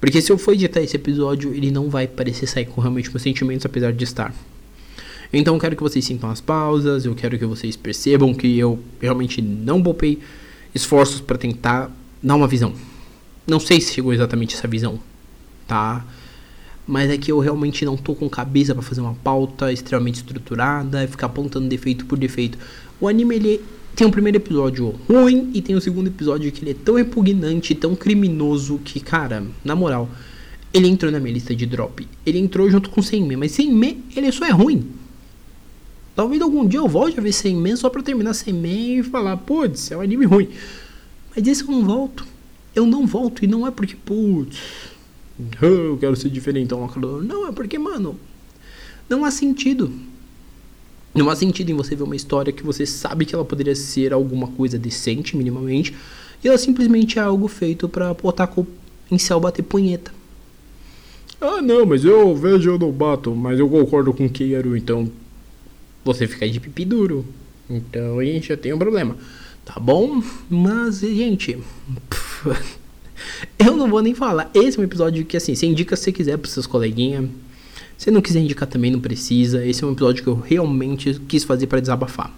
Porque 0.00 0.20
se 0.20 0.30
eu 0.30 0.38
for 0.38 0.52
editar 0.52 0.80
esse 0.80 0.96
episódio, 0.96 1.54
ele 1.54 1.70
não 1.70 1.88
vai 1.88 2.06
parecer 2.06 2.46
sair 2.46 2.66
com 2.66 2.80
realmente 2.80 3.10
meus 3.10 3.22
sentimentos, 3.22 3.64
apesar 3.64 3.92
de 3.92 4.04
estar. 4.04 4.34
Então 5.32 5.54
eu 5.54 5.60
quero 5.60 5.76
que 5.76 5.82
vocês 5.82 6.04
sintam 6.04 6.30
as 6.30 6.40
pausas, 6.40 7.04
eu 7.04 7.14
quero 7.14 7.38
que 7.38 7.44
vocês 7.44 7.76
percebam 7.76 8.32
que 8.34 8.58
eu 8.58 8.78
realmente 9.00 9.42
não 9.42 9.82
poupei 9.82 10.18
esforços 10.74 11.20
para 11.20 11.36
tentar 11.36 11.90
dar 12.22 12.34
uma 12.34 12.46
visão. 12.46 12.72
Não 13.46 13.58
sei 13.58 13.80
se 13.80 13.94
chegou 13.94 14.12
exatamente 14.12 14.54
essa 14.54 14.68
visão, 14.68 14.98
tá? 15.66 16.04
Mas 16.86 17.10
é 17.10 17.18
que 17.18 17.32
eu 17.32 17.38
realmente 17.40 17.84
não 17.84 17.96
tô 17.96 18.14
com 18.14 18.28
cabeça 18.28 18.74
para 18.74 18.82
fazer 18.82 19.00
uma 19.00 19.14
pauta 19.14 19.72
extremamente 19.72 20.16
estruturada 20.16 21.02
e 21.02 21.08
ficar 21.08 21.26
apontando 21.26 21.68
defeito 21.68 22.06
por 22.06 22.16
defeito. 22.16 22.56
O 23.00 23.08
anime 23.08 23.34
ele 23.34 23.64
tem 23.96 24.06
um 24.06 24.10
primeiro 24.10 24.36
episódio 24.36 24.94
ruim 25.08 25.50
e 25.54 25.62
tem 25.62 25.74
um 25.74 25.80
segundo 25.80 26.08
episódio 26.08 26.52
que 26.52 26.62
ele 26.62 26.72
é 26.72 26.74
tão 26.74 26.96
repugnante, 26.96 27.74
tão 27.74 27.96
criminoso 27.96 28.78
que, 28.84 29.00
cara, 29.00 29.42
na 29.64 29.74
moral, 29.74 30.06
ele 30.70 30.86
entrou 30.86 31.10
na 31.10 31.18
minha 31.18 31.32
lista 31.32 31.56
de 31.56 31.64
drop. 31.64 32.06
Ele 32.26 32.38
entrou 32.38 32.70
junto 32.70 32.90
com 32.90 33.00
Senme, 33.00 33.36
mas 33.36 33.52
Senme, 33.52 34.04
ele 34.14 34.30
só 34.30 34.44
é 34.44 34.50
ruim. 34.50 34.86
Talvez 36.14 36.42
algum 36.42 36.68
dia 36.68 36.78
eu 36.78 36.86
volte 36.86 37.18
a 37.18 37.22
ver 37.22 37.32
Senme 37.32 37.74
só 37.74 37.88
pra 37.88 38.02
terminar 38.02 38.34
Senme 38.34 38.98
e 38.98 39.02
falar, 39.02 39.38
putz, 39.38 39.90
é 39.90 39.96
um 39.96 40.02
anime 40.02 40.26
ruim. 40.26 40.50
Mas 41.34 41.48
esse 41.48 41.62
eu 41.62 41.70
não 41.70 41.82
volto. 41.82 42.26
Eu 42.74 42.84
não 42.84 43.06
volto 43.06 43.46
e 43.46 43.46
não 43.46 43.66
é 43.66 43.70
porque, 43.70 43.96
putz, 43.96 44.58
eu 45.62 45.96
quero 45.98 46.14
ser 46.16 46.28
diferente. 46.28 46.70
Não, 46.70 47.48
é 47.48 47.52
porque, 47.52 47.78
mano, 47.78 48.20
não 49.08 49.24
há 49.24 49.30
sentido. 49.30 49.90
Não 51.16 51.30
há 51.30 51.36
sentido 51.36 51.70
em 51.70 51.74
você 51.74 51.96
ver 51.96 52.02
uma 52.02 52.14
história 52.14 52.52
que 52.52 52.62
você 52.62 52.84
sabe 52.84 53.24
que 53.24 53.34
ela 53.34 53.44
poderia 53.44 53.74
ser 53.74 54.12
alguma 54.12 54.48
coisa 54.48 54.78
decente, 54.78 55.36
minimamente, 55.36 55.94
e 56.44 56.48
ela 56.48 56.58
simplesmente 56.58 57.18
é 57.18 57.22
algo 57.22 57.48
feito 57.48 57.88
pra 57.88 58.12
botar 58.12 58.52
em 59.10 59.18
céu 59.18 59.40
bater 59.40 59.62
punheta. 59.62 60.12
Ah, 61.40 61.62
não, 61.62 61.86
mas 61.86 62.04
eu 62.04 62.34
vejo 62.34 62.70
eu 62.70 62.78
não 62.78 62.90
bato, 62.92 63.34
mas 63.34 63.58
eu 63.58 63.68
concordo 63.68 64.12
com 64.12 64.26
o 64.26 64.30
Keiru, 64.30 64.76
então 64.76 65.10
você 66.04 66.26
fica 66.26 66.48
de 66.48 66.60
pipi 66.60 66.84
duro. 66.84 67.24
Então 67.68 68.18
a 68.18 68.24
gente 68.24 68.48
já 68.48 68.56
tem 68.56 68.72
um 68.72 68.78
problema. 68.78 69.16
Tá 69.64 69.80
bom? 69.80 70.22
Mas, 70.48 71.00
gente. 71.00 71.58
eu 73.58 73.76
não 73.76 73.88
vou 73.88 74.00
nem 74.00 74.14
falar. 74.14 74.50
Esse 74.54 74.78
é 74.78 74.80
um 74.80 74.84
episódio 74.84 75.24
que, 75.24 75.36
assim, 75.36 75.54
você 75.54 75.66
indica 75.66 75.96
se 75.96 76.04
você 76.04 76.12
quiser 76.12 76.38
pros 76.38 76.52
seus 76.52 76.66
coleguinhas. 76.66 77.28
Se 77.96 78.10
não 78.10 78.20
quiser 78.20 78.40
indicar 78.40 78.68
também, 78.68 78.90
não 78.90 79.00
precisa. 79.00 79.64
Esse 79.64 79.82
é 79.82 79.86
um 79.86 79.92
episódio 79.92 80.22
que 80.22 80.28
eu 80.28 80.34
realmente 80.34 81.14
quis 81.26 81.44
fazer 81.44 81.66
para 81.66 81.80
desabafar, 81.80 82.32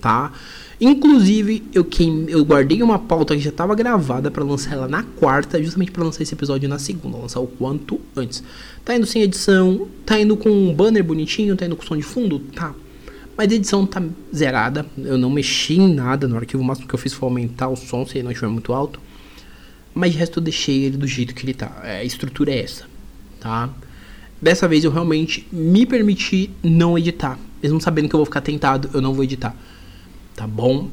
tá? 0.00 0.32
Inclusive, 0.80 1.62
eu, 1.72 1.84
queim, 1.84 2.26
eu 2.28 2.44
guardei 2.44 2.82
uma 2.82 2.98
pauta 2.98 3.34
que 3.36 3.40
já 3.40 3.50
estava 3.50 3.74
gravada 3.74 4.30
para 4.30 4.42
lançar 4.42 4.72
ela 4.72 4.88
na 4.88 5.04
quarta, 5.04 5.62
justamente 5.62 5.92
para 5.92 6.02
lançar 6.02 6.22
esse 6.22 6.34
episódio 6.34 6.68
na 6.68 6.78
segunda, 6.78 7.16
lançar 7.16 7.40
o 7.40 7.46
quanto 7.46 8.00
antes. 8.16 8.42
Tá 8.84 8.96
indo 8.96 9.06
sem 9.06 9.22
edição, 9.22 9.88
tá 10.04 10.18
indo 10.20 10.36
com 10.36 10.50
um 10.50 10.74
banner 10.74 11.04
bonitinho, 11.04 11.56
tá 11.56 11.64
indo 11.64 11.76
com 11.76 11.84
som 11.84 11.96
de 11.96 12.02
fundo, 12.02 12.40
tá. 12.40 12.74
Mas 13.36 13.50
a 13.50 13.54
edição 13.54 13.86
tá 13.86 14.02
zerada, 14.34 14.84
eu 14.98 15.16
não 15.16 15.30
mexi 15.30 15.74
em 15.74 15.94
nada 15.94 16.26
no 16.26 16.36
arquivo, 16.36 16.62
o 16.62 16.66
máximo 16.66 16.88
que 16.88 16.94
eu 16.94 16.98
fiz 16.98 17.12
foi 17.12 17.28
aumentar 17.28 17.68
o 17.68 17.76
som 17.76 18.04
se 18.04 18.18
ele 18.18 18.24
não 18.24 18.30
estiver 18.32 18.50
muito 18.50 18.72
alto. 18.72 19.00
Mas 19.94 20.12
de 20.12 20.18
resto 20.18 20.40
eu 20.40 20.42
deixei 20.42 20.84
ele 20.84 20.96
do 20.96 21.06
jeito 21.06 21.34
que 21.34 21.44
ele 21.44 21.54
tá. 21.54 21.80
É, 21.84 21.98
a 21.98 22.04
estrutura 22.04 22.50
é 22.50 22.58
essa, 22.58 22.84
tá? 23.40 23.70
Dessa 24.40 24.68
vez 24.68 24.84
eu 24.84 24.90
realmente 24.90 25.46
me 25.52 25.86
permiti 25.86 26.50
não 26.62 26.98
editar. 26.98 27.38
Mesmo 27.62 27.80
sabendo 27.80 28.08
que 28.08 28.14
eu 28.14 28.18
vou 28.18 28.26
ficar 28.26 28.40
tentado, 28.40 28.90
eu 28.92 29.00
não 29.00 29.14
vou 29.14 29.24
editar. 29.24 29.56
Tá 30.36 30.46
bom? 30.46 30.90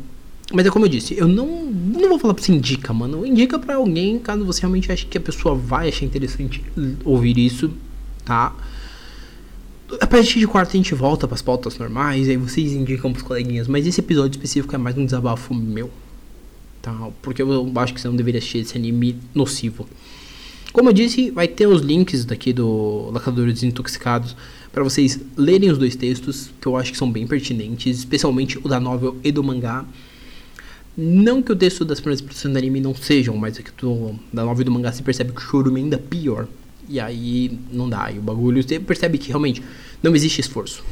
Mas 0.54 0.66
é 0.66 0.70
como 0.70 0.86
eu 0.86 0.90
disse, 0.90 1.18
eu 1.18 1.28
não, 1.28 1.66
não 1.66 2.10
vou 2.10 2.20
falar 2.20 2.34
pra 2.34 2.44
você 2.44 2.52
indica, 2.52 2.94
mano. 2.94 3.26
Indica 3.26 3.58
pra 3.58 3.76
alguém 3.76 4.20
caso 4.20 4.44
você 4.46 4.62
realmente 4.62 4.92
ache 4.92 5.06
que 5.06 5.18
a 5.18 5.22
pessoa 5.22 5.56
vai 5.56 5.88
achar 5.88 6.06
interessante 6.06 6.62
ouvir 7.06 7.38
isso, 7.38 7.72
tá? 8.26 8.54
A 10.00 10.08
partir 10.08 10.40
de 10.40 10.48
quarta 10.48 10.74
a 10.74 10.78
gente 10.78 10.94
volta 10.94 11.28
pras 11.28 11.42
pautas 11.42 11.78
normais, 11.78 12.30
aí 12.30 12.38
vocês 12.38 12.74
indicam 12.74 13.12
pros 13.12 13.24
coleguinhas. 13.24 13.68
Mas 13.68 13.88
esse 13.88 14.00
episódio 14.00 14.38
específico 14.38 14.76
é 14.76 14.78
mais 14.78 14.98
um 14.98 15.06
desabafo 15.06 15.54
meu, 15.54 15.90
tá? 16.82 17.10
Porque 17.22 17.42
eu 17.42 17.72
acho 17.76 17.94
que 17.94 18.02
você 18.02 18.08
não 18.08 18.16
deveria 18.16 18.40
assistir 18.40 18.60
esse 18.60 18.78
anime 18.78 19.18
nocivo. 19.34 19.88
Como 20.72 20.88
eu 20.88 20.94
disse, 20.94 21.32
vai 21.32 21.50
ter 21.50 21.68
os 21.68 21.82
links 21.82 22.24
daqui 22.24 22.54
do 22.54 23.10
Lacadores 23.12 23.56
Desintoxicados 23.56 24.36
para 24.72 24.84
vocês 24.84 25.20
lerem 25.36 25.70
os 25.70 25.78
dois 25.78 25.98
textos, 25.98 26.50
que 26.62 26.68
eu 26.68 26.78
acho 26.78 26.94
que 26.94 26.98
são 26.98 27.12
bem 27.12 27.28
pertinentes, 27.28 28.00
especialmente 28.00 28.58
o 28.58 28.70
da 28.70 28.80
novel 28.80 29.18
e 29.22 29.32
do 29.34 29.44
mangá. 29.44 29.84
Não 30.96 31.42
que 31.42 31.52
o 31.52 31.56
texto 31.56 31.84
das 31.84 32.00
primeiras 32.00 32.22
expressões 32.22 32.54
do 32.54 32.58
anime 32.58 32.80
não 32.80 32.96
sejam, 32.96 33.36
mas 33.36 33.60
é 33.60 33.64
que 33.64 33.72
do, 33.82 34.16
da 34.32 34.46
novel 34.46 34.62
e 34.62 34.66
do 34.66 34.72
mangá 34.72 34.94
se 34.94 35.04
percebe 35.04 35.34
que 35.34 35.56
o 35.56 35.76
é 35.76 35.80
ainda 35.80 35.98
pior. 35.98 36.48
E 36.88 37.00
aí 37.00 37.60
não 37.72 37.90
dá, 37.90 38.10
e 38.10 38.20
o 38.20 38.22
bagulho 38.22 38.64
você 38.64 38.80
percebe 38.80 39.18
que 39.18 39.28
realmente 39.28 39.62
não 40.02 40.16
existe 40.16 40.40
esforço. 40.40 40.84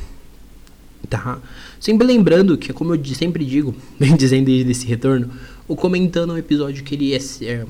Tá? 1.09 1.39
Sempre 1.79 2.05
lembrando 2.05 2.57
que, 2.57 2.73
como 2.73 2.93
eu 2.93 3.05
sempre 3.05 3.45
digo, 3.45 3.73
bem 3.97 4.15
dizendo 4.17 4.45
desde 4.45 4.71
esse 4.71 4.85
retorno, 4.85 5.29
o 5.67 5.75
comentando 5.75 6.31
é 6.31 6.35
um 6.35 6.37
episódio 6.37 6.83
que 6.83 6.95
ele 6.95 7.13
é, 7.13 7.19
é 7.43 7.65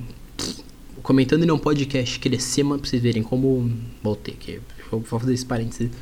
comentando 1.10 1.44
em 1.44 1.50
um 1.50 1.58
podcast 1.58 2.20
que 2.20 2.28
ele 2.28 2.36
é 2.36 2.64
pra 2.64 2.78
vocês 2.78 3.02
verem 3.02 3.24
como. 3.24 3.72
Voltei 4.04 4.36
aqui, 4.36 4.60
vou 4.92 5.02
fazer 5.02 5.34
esse 5.34 5.44
parênteses. 5.44 5.90
Pra 5.90 5.98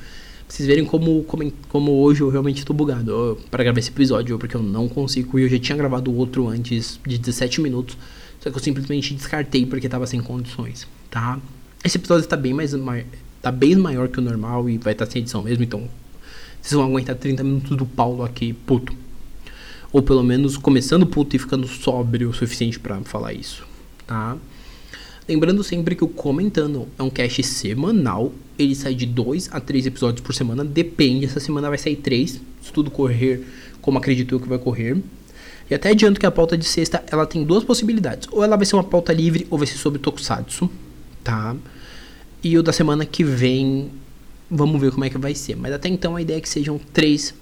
vocês 0.50 0.68
verem 0.68 0.84
como, 0.84 1.24
como, 1.24 1.50
como 1.70 1.92
hoje 2.04 2.20
eu 2.20 2.30
realmente 2.30 2.66
tô 2.66 2.74
bugado 2.74 3.38
para 3.50 3.64
gravar 3.64 3.80
esse 3.80 3.90
episódio, 3.90 4.38
porque 4.38 4.58
eu 4.58 4.62
não 4.62 4.90
consigo. 4.90 5.40
Eu 5.40 5.48
já 5.48 5.58
tinha 5.60 5.78
gravado 5.78 6.14
outro 6.14 6.50
antes 6.50 7.00
de 7.08 7.18
17 7.18 7.62
minutos, 7.62 7.98
só 8.42 8.50
que 8.50 8.58
eu 8.58 8.62
simplesmente 8.62 9.14
descartei 9.14 9.66
porque 9.66 9.88
tava 9.88 10.06
sem 10.06 10.20
condições, 10.20 10.86
tá? 11.10 11.40
Esse 11.86 11.98
episódio 11.98 12.26
está 12.26 12.36
bem 12.36 12.54
mais 12.54 12.74
tá 13.42 13.50
bem 13.50 13.78
maior 13.78 14.10
que 14.10 14.20
o 14.20 14.22
normal 14.22 14.70
e 14.70 14.78
vai 14.78 14.92
estar 14.92 15.06
tá 15.06 15.12
sem 15.14 15.22
edição 15.22 15.42
mesmo, 15.42 15.64
então 15.64 15.88
vocês 16.62 16.74
vão 16.74 16.84
aguentar 16.84 17.16
30 17.16 17.46
minutos 17.46 17.78
do 17.78 17.86
Paulo 17.86 18.26
aqui 18.26 18.52
puto. 18.52 18.94
Ou 19.94 20.02
pelo 20.02 20.22
menos 20.22 20.58
começando 20.58 21.08
puto 21.08 21.34
e 21.34 21.40
ficando 21.40 21.66
sóbrio 21.66 22.30
o 22.30 22.34
suficiente 22.34 22.78
para 22.78 23.00
falar 23.04 23.32
isso, 23.32 23.66
tá? 24.06 24.38
Lembrando 25.28 25.64
sempre 25.64 25.94
que 25.94 26.04
o 26.04 26.08
Comentando 26.08 26.88
é 26.98 27.04
um 27.04 27.10
cast 27.10 27.44
semanal. 27.44 28.32
Ele 28.58 28.74
sai 28.74 28.96
de 28.96 29.06
2 29.06 29.50
a 29.52 29.60
3 29.60 29.88
episódios 29.88 30.22
por 30.22 30.34
semana. 30.34 30.64
Depende, 30.64 31.26
essa 31.26 31.40
semana 31.40 31.68
vai 31.68 31.78
sair 31.78 31.98
3. 31.98 32.40
Se 32.62 32.72
tudo 32.72 32.90
correr 32.90 33.46
como 33.82 33.98
acredito 33.98 34.36
eu 34.36 34.40
que 34.40 34.48
vai 34.48 34.58
correr. 34.58 34.98
E 35.70 35.76
até 35.76 35.90
adianto 35.90 36.20
que 36.20 36.26
a 36.26 36.32
pauta 36.32 36.58
de 36.58 36.66
sexta 36.66 37.04
ela 37.12 37.26
tem 37.26 37.44
duas 37.44 37.64
possibilidades. 37.64 38.28
Ou 38.32 38.44
ela 38.44 38.56
vai 38.56 38.66
ser 38.66 38.76
uma 38.76 38.84
pauta 38.84 39.12
livre 39.12 39.46
ou 39.50 39.58
vai 39.58 39.68
ser 39.68 39.78
sobre 39.78 40.00
Tokusatsu. 40.00 40.70
Tá? 41.24 41.56
E 42.42 42.58
o 42.58 42.64
da 42.64 42.72
semana 42.72 43.06
que 43.06 43.24
vem, 43.24 43.90
vamos 44.50 44.80
ver 44.80 44.92
como 44.92 45.04
é 45.04 45.10
que 45.10 45.18
vai 45.18 45.36
ser. 45.36 45.56
Mas 45.56 45.74
até 45.74 45.90
então 45.90 46.16
a 46.16 46.22
ideia 46.22 46.38
é 46.38 46.42
que 46.42 46.50
sejam 46.50 46.80
três 46.94 47.34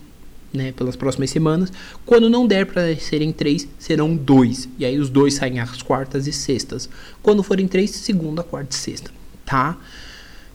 né, 0.55 0.71
pelas 0.71 0.95
próximas 0.95 1.29
semanas. 1.29 1.71
Quando 2.05 2.29
não 2.29 2.47
der 2.47 2.65
para 2.65 2.95
serem 2.97 3.31
três, 3.31 3.67
serão 3.77 4.15
dois. 4.15 4.69
E 4.77 4.85
aí 4.85 4.99
os 4.99 5.09
dois 5.09 5.35
saem 5.35 5.59
às 5.59 5.81
quartas 5.81 6.27
e 6.27 6.33
sextas. 6.33 6.89
Quando 7.21 7.43
forem 7.43 7.67
três, 7.67 7.91
segunda, 7.91 8.43
quarta 8.43 8.75
e 8.75 8.79
sexta, 8.79 9.11
tá? 9.45 9.77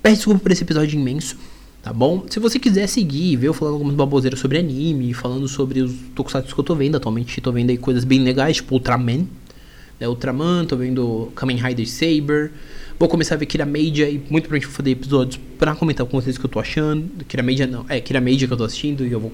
Peço 0.03 0.17
desculpa 0.17 0.41
por 0.41 0.51
esse 0.51 0.63
episódio 0.63 0.99
imenso, 0.99 1.37
tá 1.83 1.93
bom? 1.93 2.25
Se 2.31 2.41
você 2.41 2.59
quiser 2.59 2.87
seguir, 2.87 3.37
ver 3.37 3.49
eu 3.49 3.55
falando 3.55 3.75
algumas 3.75 3.95
baboseiras 3.95 4.41
sobre 4.41 4.59
anime, 4.59 5.13
falando 5.13 5.47
sobre 5.47 5.83
os 5.83 5.93
tokusatsu 6.15 6.55
que 6.55 6.61
eu 6.61 6.65
tô 6.65 6.75
vendo, 6.75 6.97
atualmente 6.97 7.41
tô 7.41 7.53
vendo 7.53 7.69
aí 7.69 7.77
coisas 7.77 8.03
bem 8.03 8.21
legais, 8.21 8.57
tipo 8.57 8.75
Ultraman, 8.75 9.27
né, 10.01 10.09
Ultraman, 10.09 10.65
tô 10.65 10.77
vendo 10.77 11.31
Kamen 11.35 11.59
Rider 11.59 11.87
Saber. 11.87 12.51
Vou 12.99 13.09
começar 13.09 13.35
a 13.35 13.39
ver 13.39 13.47
Kira 13.47 13.67
Media 13.67 14.09
e 14.09 14.15
muito 14.15 14.45
provavelmente 14.45 14.67
vou 14.67 14.75
fazer 14.75 14.91
episódios 14.91 15.41
pra 15.59 15.75
comentar 15.75 16.07
com 16.07 16.21
vocês 16.21 16.37
o 16.37 16.41
que 16.41 16.47
eu 16.47 16.51
tô 16.51 16.59
achando. 16.59 17.25
Kira 17.27 17.43
Media 17.43 17.67
não, 17.67 17.85
é 17.89 18.01
Kira 18.01 18.21
Media 18.21 18.47
que 18.49 18.53
eu 18.53 18.59
tô 18.59 18.65
assistindo 18.65 19.07
e 19.07 19.13
eu 19.13 19.21
vou 19.21 19.33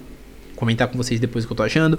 comentar 0.57 0.89
com 0.89 0.97
vocês 0.97 1.21
depois 1.21 1.45
o 1.45 1.47
que 1.47 1.53
eu 1.53 1.57
tô 1.57 1.63
achando. 1.63 1.97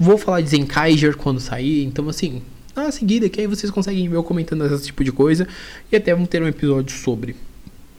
Vou 0.00 0.18
falar 0.18 0.40
de 0.40 0.50
Zenkaiger 0.50 1.16
quando 1.16 1.38
sair, 1.38 1.84
então 1.84 2.08
assim, 2.08 2.42
a 2.74 2.90
seguida 2.90 3.28
que 3.28 3.40
aí 3.40 3.46
vocês 3.46 3.70
conseguem 3.70 4.08
ver 4.08 4.16
eu 4.16 4.24
comentando 4.24 4.66
esse 4.66 4.86
tipo 4.86 5.04
de 5.04 5.12
coisa 5.12 5.46
e 5.90 5.96
até 5.96 6.12
vamos 6.12 6.28
ter 6.28 6.42
um 6.42 6.48
episódio 6.48 6.96
sobre, 6.96 7.36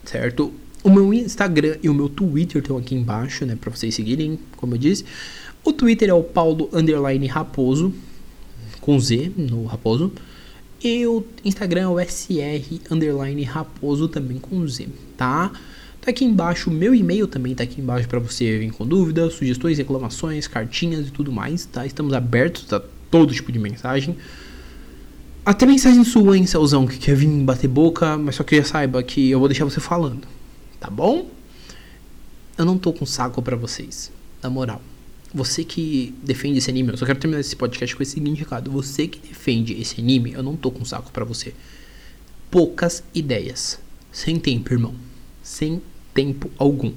certo? 0.03 0.53
O 0.83 0.89
meu 0.89 1.13
Instagram 1.13 1.77
e 1.81 1.89
o 1.89 1.93
meu 1.93 2.09
Twitter 2.09 2.61
estão 2.61 2.77
aqui 2.77 2.93
embaixo, 2.93 3.45
né, 3.45 3.57
para 3.59 3.71
vocês 3.71 3.95
seguirem, 3.95 4.37
como 4.57 4.75
eu 4.75 4.77
disse. 4.77 5.05
O 5.63 5.73
Twitter 5.73 6.09
é 6.09 6.13
o 6.13 6.23
Paulo 6.23 6.69
underline 6.71 7.25
Raposo 7.27 7.93
com 8.79 8.99
Z 8.99 9.31
no 9.35 9.65
Raposo. 9.65 10.11
E 10.81 11.05
o 11.07 11.25
Instagram 11.43 11.81
é 11.81 11.87
o 11.87 11.99
SR 11.99 12.79
underline 12.91 13.43
Raposo 13.43 14.07
também 14.07 14.37
com 14.37 14.65
Z, 14.67 14.87
tá? 15.17 15.51
Tá 16.07 16.11
aqui 16.11 16.23
embaixo, 16.23 16.69
o 16.69 16.73
meu 16.73 16.95
e-mail 16.95 17.27
também 17.27 17.53
tá 17.53 17.65
aqui 17.65 17.81
embaixo 17.81 18.07
para 18.07 18.17
você 18.17 18.59
vir 18.59 18.71
com 18.71 18.87
dúvidas, 18.87 19.33
sugestões, 19.33 19.77
reclamações, 19.77 20.47
cartinhas 20.47 21.09
e 21.09 21.11
tudo 21.11 21.33
mais, 21.33 21.65
tá? 21.65 21.85
Estamos 21.85 22.13
abertos 22.13 22.71
a 22.71 22.79
todo 23.11 23.33
tipo 23.33 23.51
de 23.51 23.59
mensagem. 23.59 24.15
Até 25.45 25.65
mensagem 25.65 26.05
sua, 26.05 26.37
hein, 26.37 26.45
Celzão, 26.45 26.87
que 26.87 26.97
quer 26.97 27.13
vir 27.13 27.27
bater 27.43 27.67
boca, 27.67 28.17
mas 28.17 28.35
só 28.35 28.45
que 28.45 28.55
já 28.55 28.63
saiba 28.63 29.03
que 29.03 29.29
eu 29.29 29.37
vou 29.37 29.49
deixar 29.49 29.65
você 29.65 29.81
falando, 29.81 30.25
tá 30.79 30.89
bom? 30.89 31.29
Eu 32.57 32.63
não 32.63 32.77
tô 32.77 32.93
com 32.93 33.05
saco 33.05 33.41
para 33.41 33.57
vocês, 33.57 34.09
na 34.41 34.49
moral. 34.49 34.81
você 35.33 35.65
que 35.65 36.15
defende 36.23 36.59
esse 36.59 36.69
anime, 36.69 36.91
eu 36.91 36.97
só 36.97 37.05
quero 37.05 37.19
terminar 37.19 37.41
esse 37.41 37.53
podcast 37.53 37.93
com 37.93 38.01
esse 38.01 38.13
seguinte 38.13 38.39
recado. 38.39 38.71
Você 38.71 39.09
que 39.09 39.19
defende 39.19 39.73
esse 39.73 39.99
anime, 39.99 40.31
eu 40.31 40.41
não 40.41 40.55
tô 40.55 40.71
com 40.71 40.85
saco 40.85 41.11
para 41.11 41.25
você. 41.25 41.53
Poucas 42.49 43.03
ideias. 43.13 43.77
Sem 44.09 44.39
tempo, 44.39 44.71
irmão. 44.71 44.95
Sem 45.43 45.81
tempo 46.17 46.49
algum. 46.57 46.91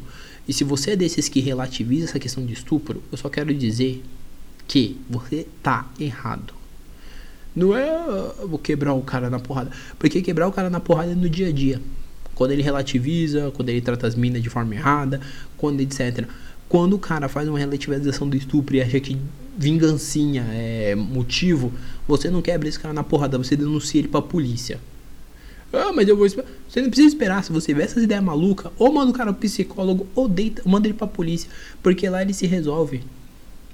E 0.48 0.52
se 0.54 0.64
você 0.64 0.92
é 0.92 0.96
desses 0.96 1.28
que 1.28 1.40
relativiza 1.40 2.06
essa 2.06 2.18
questão 2.18 2.44
de 2.44 2.54
estupro, 2.54 3.02
eu 3.12 3.18
só 3.18 3.28
quero 3.28 3.52
dizer 3.52 4.02
que 4.66 4.96
você 5.10 5.46
tá 5.62 5.86
errado. 6.00 6.54
Não 7.54 7.76
é 7.76 7.86
eu 8.40 8.48
vou 8.48 8.58
quebrar 8.58 8.94
o 8.94 9.02
cara 9.02 9.28
na 9.28 9.38
porrada. 9.38 9.70
Porque 9.98 10.22
quebrar 10.22 10.48
o 10.48 10.52
cara 10.52 10.70
na 10.70 10.80
porrada 10.80 11.12
é 11.12 11.14
no 11.14 11.28
dia 11.28 11.48
a 11.48 11.52
dia. 11.52 11.82
Quando 12.34 12.52
ele 12.52 12.62
relativiza, 12.62 13.52
quando 13.54 13.68
ele 13.68 13.82
trata 13.82 14.06
as 14.06 14.14
minas 14.14 14.42
de 14.42 14.48
forma 14.48 14.74
errada, 14.74 15.20
quando 15.58 15.82
etc. 15.82 16.26
Quando 16.66 16.94
o 16.94 16.98
cara 16.98 17.28
faz 17.28 17.46
uma 17.46 17.58
relativização 17.58 18.26
do 18.26 18.36
estupro 18.36 18.74
e 18.74 18.80
acha 18.80 18.98
que 19.00 19.18
vingancinha 19.58 20.46
é 20.52 20.94
motivo, 20.94 21.70
você 22.08 22.30
não 22.30 22.40
quebra 22.40 22.66
esse 22.66 22.78
cara 22.80 22.94
na 22.94 23.04
porrada, 23.04 23.36
você 23.36 23.54
denuncia 23.54 24.00
ele 24.00 24.08
pra 24.08 24.22
polícia. 24.22 24.80
Ah, 25.72 25.92
mas 25.92 26.08
eu 26.08 26.16
vou 26.16 26.26
esperar. 26.26 26.48
Você 26.68 26.80
não 26.80 26.88
precisa 26.88 27.08
esperar. 27.08 27.44
Se 27.44 27.52
você 27.52 27.72
vê 27.72 27.82
essas 27.82 28.02
ideias 28.02 28.22
malucas, 28.22 28.72
ou 28.78 28.92
manda 28.92 29.10
o 29.10 29.14
cara 29.14 29.32
pro 29.32 29.42
psicólogo, 29.42 30.06
ou 30.14 30.28
deita, 30.28 30.62
manda 30.66 30.86
ele 30.86 30.94
pra 30.94 31.06
polícia. 31.06 31.48
Porque 31.82 32.08
lá 32.08 32.22
ele 32.22 32.34
se 32.34 32.46
resolve. 32.46 33.02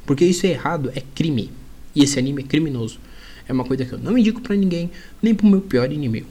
Porque 0.05 0.25
isso 0.25 0.47
é 0.47 0.51
errado, 0.51 0.93
é 0.95 1.03
crime. 1.15 1.51
E 1.95 2.03
esse 2.03 2.19
anime 2.19 2.43
é 2.43 2.47
criminoso. 2.47 2.99
É 3.49 3.53
uma 3.53 3.65
coisa 3.65 3.85
que 3.85 3.93
eu 3.93 3.99
não 3.99 4.19
indico 4.19 4.41
para 4.41 4.57
ninguém, 4.57 4.91
nem 5.23 5.35
pro 5.35 5.47
meu 5.47 5.61
pior 5.61 5.91
inimigo. 5.91 6.29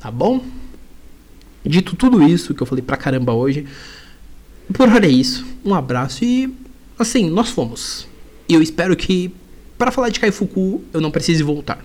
Tá 0.00 0.10
bom? 0.10 0.44
Dito 1.64 1.96
tudo 1.96 2.22
isso 2.22 2.54
que 2.54 2.62
eu 2.62 2.66
falei 2.66 2.82
pra 2.82 2.96
caramba 2.96 3.32
hoje, 3.32 3.66
por 4.72 4.88
hora 4.88 5.06
é 5.06 5.10
isso. 5.10 5.44
Um 5.64 5.74
abraço 5.74 6.24
e 6.24 6.52
assim, 6.98 7.28
nós 7.28 7.50
fomos. 7.50 8.06
E 8.48 8.54
eu 8.54 8.62
espero 8.62 8.96
que 8.96 9.32
para 9.76 9.90
falar 9.90 10.08
de 10.08 10.20
Kaifuku 10.20 10.82
eu 10.92 11.00
não 11.00 11.10
precise 11.10 11.42
voltar. 11.42 11.82